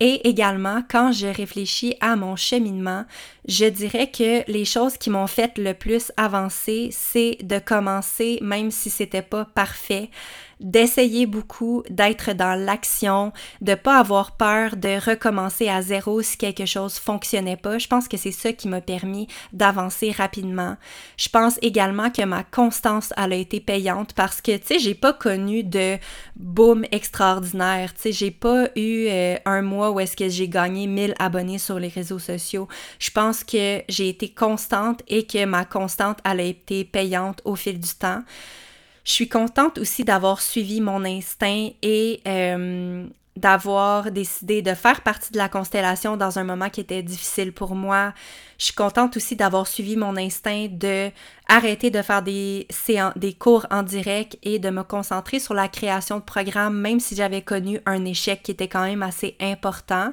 Et 0.00 0.28
également, 0.28 0.82
quand 0.90 1.12
je 1.12 1.28
réfléchis 1.28 1.94
à 2.00 2.16
mon 2.16 2.34
cheminement, 2.34 3.04
je 3.48 3.64
dirais 3.64 4.10
que 4.10 4.48
les 4.50 4.64
choses 4.64 4.96
qui 4.96 5.10
m'ont 5.10 5.26
fait 5.26 5.58
le 5.58 5.74
plus 5.74 6.12
avancer, 6.16 6.90
c'est 6.92 7.38
de 7.42 7.58
commencer, 7.58 8.38
même 8.40 8.70
si 8.70 8.88
c'était 8.88 9.22
pas 9.22 9.44
parfait, 9.44 10.10
d'essayer 10.62 11.26
beaucoup, 11.26 11.82
d'être 11.90 12.32
dans 12.32 12.54
l'action, 12.58 13.32
de 13.60 13.74
pas 13.74 13.98
avoir 13.98 14.36
peur 14.36 14.76
de 14.76 15.10
recommencer 15.10 15.68
à 15.68 15.82
zéro 15.82 16.22
si 16.22 16.36
quelque 16.36 16.66
chose 16.66 16.98
fonctionnait 16.98 17.56
pas. 17.56 17.78
Je 17.78 17.88
pense 17.88 18.08
que 18.08 18.16
c'est 18.16 18.32
ça 18.32 18.52
qui 18.52 18.68
m'a 18.68 18.80
permis 18.80 19.26
d'avancer 19.52 20.12
rapidement. 20.12 20.76
Je 21.16 21.28
pense 21.28 21.58
également 21.62 22.10
que 22.10 22.22
ma 22.22 22.44
constance 22.44 23.12
elle 23.16 23.32
a 23.32 23.36
été 23.36 23.60
payante 23.60 24.12
parce 24.14 24.40
que 24.40 24.56
tu 24.56 24.66
sais, 24.66 24.78
j'ai 24.78 24.94
pas 24.94 25.12
connu 25.12 25.64
de 25.64 25.98
boom 26.36 26.84
extraordinaire, 26.92 27.92
tu 27.94 28.02
sais, 28.02 28.12
j'ai 28.12 28.30
pas 28.30 28.68
eu 28.76 29.06
euh, 29.08 29.36
un 29.44 29.62
mois 29.62 29.90
où 29.90 30.00
est-ce 30.00 30.16
que 30.16 30.28
j'ai 30.28 30.48
gagné 30.48 30.86
1000 30.86 31.14
abonnés 31.18 31.58
sur 31.58 31.78
les 31.78 31.88
réseaux 31.88 32.18
sociaux. 32.18 32.68
Je 32.98 33.10
pense 33.10 33.31
que 33.44 33.82
j'ai 33.88 34.08
été 34.08 34.28
constante 34.28 35.02
et 35.08 35.26
que 35.26 35.44
ma 35.44 35.64
constante 35.64 36.18
a 36.24 36.34
été 36.40 36.84
payante 36.84 37.40
au 37.44 37.56
fil 37.56 37.80
du 37.80 37.94
temps. 37.94 38.22
Je 39.04 39.12
suis 39.12 39.28
contente 39.28 39.78
aussi 39.78 40.04
d'avoir 40.04 40.40
suivi 40.40 40.80
mon 40.80 41.04
instinct 41.04 41.70
et 41.82 42.20
euh, 42.26 43.06
d'avoir 43.36 44.10
décidé 44.10 44.62
de 44.62 44.74
faire 44.74 45.00
partie 45.00 45.32
de 45.32 45.38
la 45.38 45.48
constellation 45.48 46.16
dans 46.16 46.38
un 46.38 46.44
moment 46.44 46.68
qui 46.68 46.80
était 46.80 47.02
difficile 47.02 47.52
pour 47.52 47.74
moi. 47.74 48.12
Je 48.58 48.66
suis 48.66 48.74
contente 48.74 49.16
aussi 49.16 49.34
d'avoir 49.34 49.66
suivi 49.66 49.96
mon 49.96 50.16
instinct 50.16 50.68
de 50.70 51.10
arrêter 51.48 51.90
de 51.90 52.02
faire 52.02 52.22
des, 52.22 52.68
des 53.16 53.32
cours 53.32 53.66
en 53.70 53.82
direct 53.82 54.38
et 54.42 54.58
de 54.58 54.70
me 54.70 54.82
concentrer 54.82 55.40
sur 55.40 55.54
la 55.54 55.68
création 55.68 56.18
de 56.18 56.22
programmes, 56.22 56.78
même 56.78 57.00
si 57.00 57.16
j'avais 57.16 57.42
connu 57.42 57.80
un 57.86 58.04
échec 58.04 58.42
qui 58.42 58.52
était 58.52 58.68
quand 58.68 58.84
même 58.84 59.02
assez 59.02 59.36
important. 59.40 60.12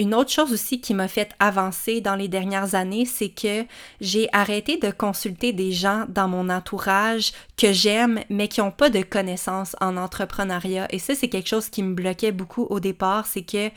Une 0.00 0.14
autre 0.14 0.30
chose 0.30 0.50
aussi 0.54 0.80
qui 0.80 0.94
m'a 0.94 1.08
fait 1.08 1.34
avancer 1.40 2.00
dans 2.00 2.14
les 2.14 2.26
dernières 2.26 2.74
années, 2.74 3.04
c'est 3.04 3.28
que 3.28 3.66
j'ai 4.00 4.30
arrêté 4.32 4.78
de 4.78 4.90
consulter 4.90 5.52
des 5.52 5.72
gens 5.72 6.06
dans 6.08 6.26
mon 6.26 6.48
entourage 6.48 7.32
que 7.58 7.70
j'aime, 7.74 8.20
mais 8.30 8.48
qui 8.48 8.60
n'ont 8.60 8.70
pas 8.70 8.88
de 8.88 9.02
connaissances 9.02 9.76
en 9.78 9.98
entrepreneuriat. 9.98 10.86
Et 10.88 10.98
ça, 10.98 11.14
c'est 11.14 11.28
quelque 11.28 11.50
chose 11.50 11.68
qui 11.68 11.82
me 11.82 11.92
bloquait 11.92 12.32
beaucoup 12.32 12.66
au 12.70 12.80
départ, 12.80 13.26
c'est 13.26 13.42
que 13.42 13.68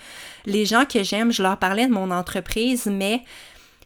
les 0.46 0.66
gens 0.66 0.86
que 0.86 1.04
j'aime, 1.04 1.34
je 1.34 1.44
leur 1.44 1.58
parlais 1.58 1.88
de 1.88 1.94
mon 1.94 2.10
entreprise, 2.10 2.86
mais 2.86 3.22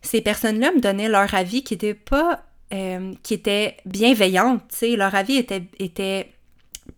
ces 0.03 0.21
personnes-là 0.21 0.73
me 0.73 0.79
donnaient 0.79 1.09
leur 1.09 1.33
avis 1.33 1.63
qui 1.63 1.73
était 1.73 1.95
pas 1.95 2.43
euh, 2.71 3.13
qui 3.23 3.33
était 3.33 3.77
bienveillante, 3.85 4.61
tu 4.69 4.75
sais, 4.75 4.95
leur 4.95 5.15
avis 5.15 5.37
était, 5.37 5.63
était 5.79 6.33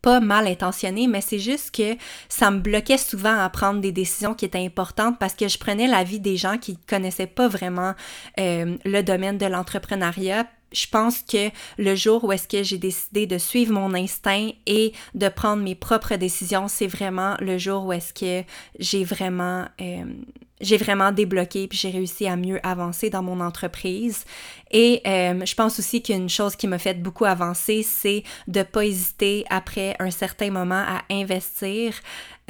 pas 0.01 0.19
mal 0.19 0.47
intentionné, 0.47 1.07
mais 1.07 1.21
c'est 1.21 1.39
juste 1.39 1.75
que 1.75 1.95
ça 2.27 2.51
me 2.51 2.59
bloquait 2.59 2.97
souvent 2.97 3.37
à 3.37 3.49
prendre 3.49 3.81
des 3.81 3.91
décisions 3.91 4.33
qui 4.33 4.45
étaient 4.45 4.63
importantes 4.63 5.17
parce 5.19 5.33
que 5.33 5.47
je 5.47 5.57
prenais 5.57 5.87
l'avis 5.87 6.19
des 6.19 6.37
gens 6.37 6.57
qui 6.57 6.77
connaissaient 6.77 7.27
pas 7.27 7.47
vraiment 7.47 7.93
euh, 8.39 8.77
le 8.85 9.01
domaine 9.01 9.37
de 9.37 9.45
l'entrepreneuriat. 9.45 10.47
Je 10.71 10.85
pense 10.87 11.21
que 11.21 11.49
le 11.77 11.95
jour 11.95 12.23
où 12.23 12.31
est-ce 12.31 12.47
que 12.47 12.61
j'ai 12.61 12.77
décidé 12.77 13.25
de 13.25 13.39
suivre 13.39 13.73
mon 13.73 13.93
instinct 13.95 14.49
et 14.67 14.93
de 15.15 15.27
prendre 15.27 15.63
mes 15.63 15.75
propres 15.75 16.15
décisions, 16.15 16.67
c'est 16.67 16.87
vraiment 16.87 17.35
le 17.39 17.57
jour 17.57 17.85
où 17.85 17.93
est-ce 17.93 18.13
que 18.13 18.47
j'ai 18.77 19.03
vraiment 19.03 19.65
euh, 19.81 20.03
j'ai 20.61 20.77
vraiment 20.77 21.11
débloqué 21.11 21.67
puis 21.67 21.77
j'ai 21.77 21.89
réussi 21.89 22.27
à 22.27 22.35
mieux 22.35 22.59
avancer 22.65 23.09
dans 23.09 23.23
mon 23.23 23.39
entreprise. 23.39 24.25
Et 24.71 25.01
euh, 25.07 25.45
je 25.45 25.55
pense 25.55 25.79
aussi 25.79 26.01
qu'une 26.01 26.29
chose 26.29 26.55
qui 26.55 26.67
m'a 26.67 26.77
fait 26.77 27.01
beaucoup 27.01 27.25
avancer, 27.25 27.83
c'est 27.83 28.23
de 28.47 28.63
pas 28.63 28.85
hésiter 28.85 29.45
après 29.49 29.95
un 29.99 30.11
certain 30.11 30.51
moment 30.51 30.83
à 30.87 31.01
investir. 31.09 31.93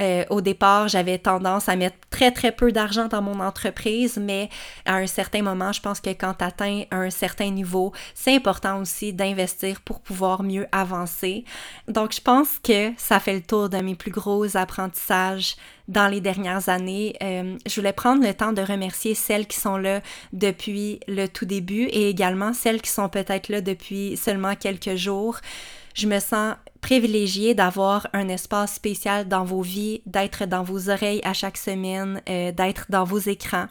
Euh, 0.00 0.24
au 0.30 0.40
départ, 0.40 0.88
j'avais 0.88 1.18
tendance 1.18 1.68
à 1.68 1.76
mettre 1.76 1.96
très 2.10 2.30
très 2.30 2.52
peu 2.52 2.72
d'argent 2.72 3.08
dans 3.08 3.22
mon 3.22 3.40
entreprise, 3.40 4.18
mais 4.20 4.48
à 4.86 4.96
un 4.96 5.06
certain 5.06 5.42
moment, 5.42 5.72
je 5.72 5.80
pense 5.80 6.00
que 6.00 6.10
quand 6.10 6.34
tu 6.34 6.44
atteins 6.44 6.84
un 6.90 7.10
certain 7.10 7.50
niveau, 7.50 7.92
c'est 8.14 8.34
important 8.34 8.80
aussi 8.80 9.12
d'investir 9.12 9.80
pour 9.82 10.00
pouvoir 10.00 10.42
mieux 10.42 10.66
avancer. 10.72 11.44
Donc, 11.88 12.14
je 12.14 12.20
pense 12.20 12.58
que 12.62 12.92
ça 12.96 13.20
fait 13.20 13.34
le 13.34 13.42
tour 13.42 13.68
de 13.68 13.78
mes 13.78 13.94
plus 13.94 14.10
gros 14.10 14.56
apprentissages 14.56 15.56
dans 15.88 16.08
les 16.08 16.20
dernières 16.20 16.68
années. 16.68 17.16
Euh, 17.22 17.56
je 17.66 17.74
voulais 17.74 17.92
prendre 17.92 18.24
le 18.24 18.32
temps 18.32 18.52
de 18.52 18.62
remercier 18.62 19.14
celles 19.14 19.46
qui 19.46 19.58
sont 19.58 19.76
là 19.76 20.00
depuis 20.32 21.00
le 21.08 21.26
tout 21.26 21.46
début 21.46 21.84
et 21.84 22.08
également 22.08 22.52
celles 22.52 22.80
qui 22.80 22.90
sont 22.90 23.08
peut-être 23.08 23.48
là 23.48 23.60
depuis 23.60 24.16
seulement 24.16 24.54
quelques 24.54 24.94
jours. 24.94 25.38
Je 25.94 26.06
me 26.06 26.20
sens 26.20 26.54
privilégiée 26.80 27.54
d'avoir 27.54 28.08
un 28.12 28.28
espace 28.28 28.74
spécial 28.74 29.28
dans 29.28 29.44
vos 29.44 29.62
vies, 29.62 30.02
d'être 30.06 30.46
dans 30.46 30.62
vos 30.62 30.88
oreilles 30.88 31.20
à 31.24 31.32
chaque 31.32 31.56
semaine, 31.56 32.22
euh, 32.28 32.52
d'être 32.52 32.86
dans 32.88 33.04
vos 33.04 33.18
écrans. 33.18 33.66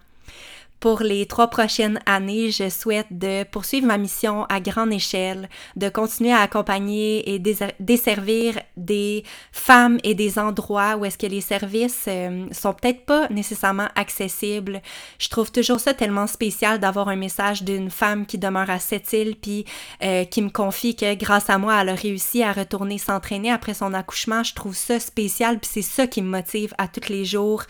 Pour 0.80 1.02
les 1.02 1.26
trois 1.26 1.50
prochaines 1.50 2.00
années, 2.06 2.52
je 2.52 2.70
souhaite 2.70 3.08
de 3.12 3.44
poursuivre 3.44 3.86
ma 3.86 3.98
mission 3.98 4.46
à 4.46 4.62
grande 4.62 4.94
échelle, 4.94 5.50
de 5.76 5.90
continuer 5.90 6.32
à 6.32 6.40
accompagner 6.40 7.34
et 7.34 7.40
desservir 7.80 8.58
des 8.78 9.26
femmes 9.52 9.98
et 10.06 10.16
des 10.16 10.40
endroits 10.40 10.96
où 10.96 11.04
est-ce 11.04 11.18
que 11.18 11.28
les 11.28 11.42
services 11.42 12.06
euh, 12.08 12.48
sont 12.54 12.74
peut-être 12.74 13.06
pas 13.06 13.28
nécessairement 13.28 13.90
accessibles. 13.96 14.82
Je 15.18 15.28
trouve 15.28 15.52
toujours 15.52 15.82
ça 15.82 15.94
tellement 15.94 16.28
spécial 16.28 16.80
d'avoir 16.80 17.10
un 17.10 17.18
message 17.18 17.64
d'une 17.64 17.90
femme 17.90 18.26
qui 18.26 18.38
demeure 18.38 18.70
à 18.70 18.80
cette 18.80 19.12
île 19.12 19.36
puis 19.36 19.66
euh, 20.02 20.24
qui 20.24 20.42
me 20.42 20.50
confie 20.50 20.96
que 20.96 21.14
grâce 21.16 21.50
à 21.50 21.58
moi, 21.58 21.82
elle 21.82 21.90
a 21.90 21.96
réussi 21.96 22.42
à 22.42 22.54
retourner 22.54 22.98
s'entraîner 23.00 23.52
après 23.52 23.74
son 23.74 23.94
accouchement. 23.94 24.44
Je 24.44 24.54
trouve 24.54 24.76
ça 24.76 25.02
spécial 25.02 25.60
puis 25.60 25.70
c'est 25.74 25.82
ça 25.82 26.08
qui 26.08 26.22
me 26.22 26.30
motive 26.30 26.74
à 26.78 26.88
tous 26.88 27.10
les 27.10 27.26
jours. 27.26 27.64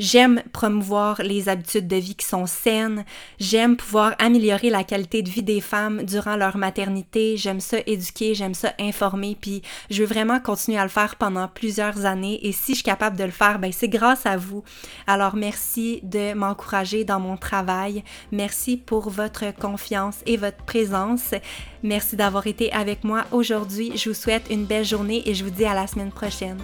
J'aime 0.00 0.42
promouvoir 0.54 1.20
les 1.22 1.50
habitudes 1.50 1.86
de 1.86 1.96
vie 1.96 2.14
qui 2.14 2.24
sont 2.24 2.46
saines. 2.46 3.04
J'aime 3.38 3.76
pouvoir 3.76 4.14
améliorer 4.18 4.70
la 4.70 4.82
qualité 4.82 5.20
de 5.20 5.28
vie 5.28 5.42
des 5.42 5.60
femmes 5.60 6.04
durant 6.04 6.36
leur 6.36 6.56
maternité. 6.56 7.36
J'aime 7.36 7.60
ça 7.60 7.76
éduquer, 7.86 8.34
j'aime 8.34 8.54
ça 8.54 8.72
informer, 8.80 9.36
puis 9.38 9.60
je 9.90 10.02
veux 10.02 10.08
vraiment 10.08 10.40
continuer 10.40 10.78
à 10.78 10.84
le 10.84 10.88
faire 10.88 11.16
pendant 11.16 11.48
plusieurs 11.48 12.06
années. 12.06 12.40
Et 12.46 12.52
si 12.52 12.72
je 12.72 12.76
suis 12.76 12.84
capable 12.84 13.18
de 13.18 13.24
le 13.24 13.30
faire, 13.30 13.58
ben 13.58 13.72
c'est 13.72 13.90
grâce 13.90 14.24
à 14.24 14.38
vous. 14.38 14.64
Alors 15.06 15.36
merci 15.36 16.00
de 16.02 16.32
m'encourager 16.32 17.04
dans 17.04 17.20
mon 17.20 17.36
travail. 17.36 18.02
Merci 18.32 18.78
pour 18.78 19.10
votre 19.10 19.54
confiance 19.54 20.20
et 20.24 20.38
votre 20.38 20.64
présence. 20.64 21.34
Merci 21.82 22.16
d'avoir 22.16 22.46
été 22.46 22.72
avec 22.72 23.04
moi 23.04 23.26
aujourd'hui. 23.32 23.92
Je 23.96 24.08
vous 24.08 24.14
souhaite 24.14 24.46
une 24.48 24.64
belle 24.64 24.86
journée 24.86 25.28
et 25.28 25.34
je 25.34 25.44
vous 25.44 25.50
dis 25.50 25.66
à 25.66 25.74
la 25.74 25.86
semaine 25.86 26.10
prochaine. 26.10 26.56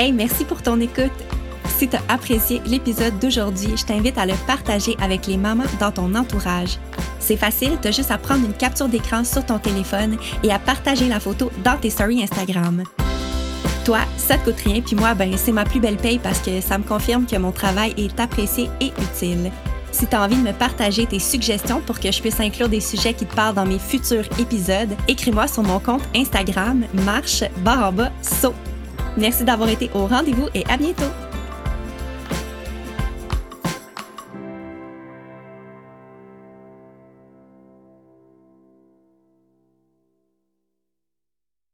Hey, 0.00 0.12
merci 0.12 0.46
pour 0.46 0.62
ton 0.62 0.80
écoute. 0.80 1.12
Si 1.76 1.86
tu 1.86 1.94
as 1.94 2.00
apprécié 2.08 2.62
l'épisode 2.64 3.18
d'aujourd'hui, 3.18 3.76
je 3.76 3.84
t'invite 3.84 4.16
à 4.16 4.24
le 4.24 4.32
partager 4.46 4.96
avec 4.98 5.26
les 5.26 5.36
mamans 5.36 5.64
dans 5.78 5.92
ton 5.92 6.14
entourage. 6.14 6.78
C'est 7.18 7.36
facile, 7.36 7.76
tu 7.82 7.88
as 7.88 7.90
juste 7.90 8.10
à 8.10 8.16
prendre 8.16 8.46
une 8.46 8.54
capture 8.54 8.88
d'écran 8.88 9.24
sur 9.24 9.44
ton 9.44 9.58
téléphone 9.58 10.16
et 10.42 10.52
à 10.52 10.58
partager 10.58 11.06
la 11.06 11.20
photo 11.20 11.52
dans 11.62 11.76
tes 11.76 11.90
stories 11.90 12.22
Instagram. 12.22 12.84
Toi, 13.84 13.98
ça 14.16 14.38
te 14.38 14.46
coûte 14.46 14.60
rien, 14.64 14.80
puis 14.80 14.96
moi, 14.96 15.12
ben, 15.12 15.36
c'est 15.36 15.52
ma 15.52 15.66
plus 15.66 15.80
belle 15.80 15.98
paye 15.98 16.18
parce 16.18 16.38
que 16.38 16.62
ça 16.62 16.78
me 16.78 16.84
confirme 16.84 17.26
que 17.26 17.36
mon 17.36 17.52
travail 17.52 17.92
est 17.98 18.18
apprécié 18.18 18.70
et 18.80 18.94
utile. 19.02 19.52
Si 19.92 20.06
tu 20.06 20.16
as 20.16 20.22
envie 20.22 20.36
de 20.36 20.48
me 20.48 20.54
partager 20.54 21.04
tes 21.04 21.18
suggestions 21.18 21.82
pour 21.82 22.00
que 22.00 22.10
je 22.10 22.22
puisse 22.22 22.40
inclure 22.40 22.70
des 22.70 22.80
sujets 22.80 23.12
qui 23.12 23.26
te 23.26 23.36
parlent 23.36 23.54
dans 23.54 23.66
mes 23.66 23.78
futurs 23.78 24.24
épisodes, 24.38 24.96
écris-moi 25.08 25.46
sur 25.46 25.62
mon 25.62 25.78
compte 25.78 26.08
Instagram 26.16 26.86
marche 27.04 27.44
barre 27.58 27.88
en 27.88 27.92
bas 27.92 28.10
saut. 28.22 28.54
Merci 29.16 29.44
d'avoir 29.44 29.68
été 29.68 29.90
au 29.94 30.06
rendez-vous 30.06 30.48
et 30.54 30.64
à 30.68 30.76
bientôt! 30.76 31.29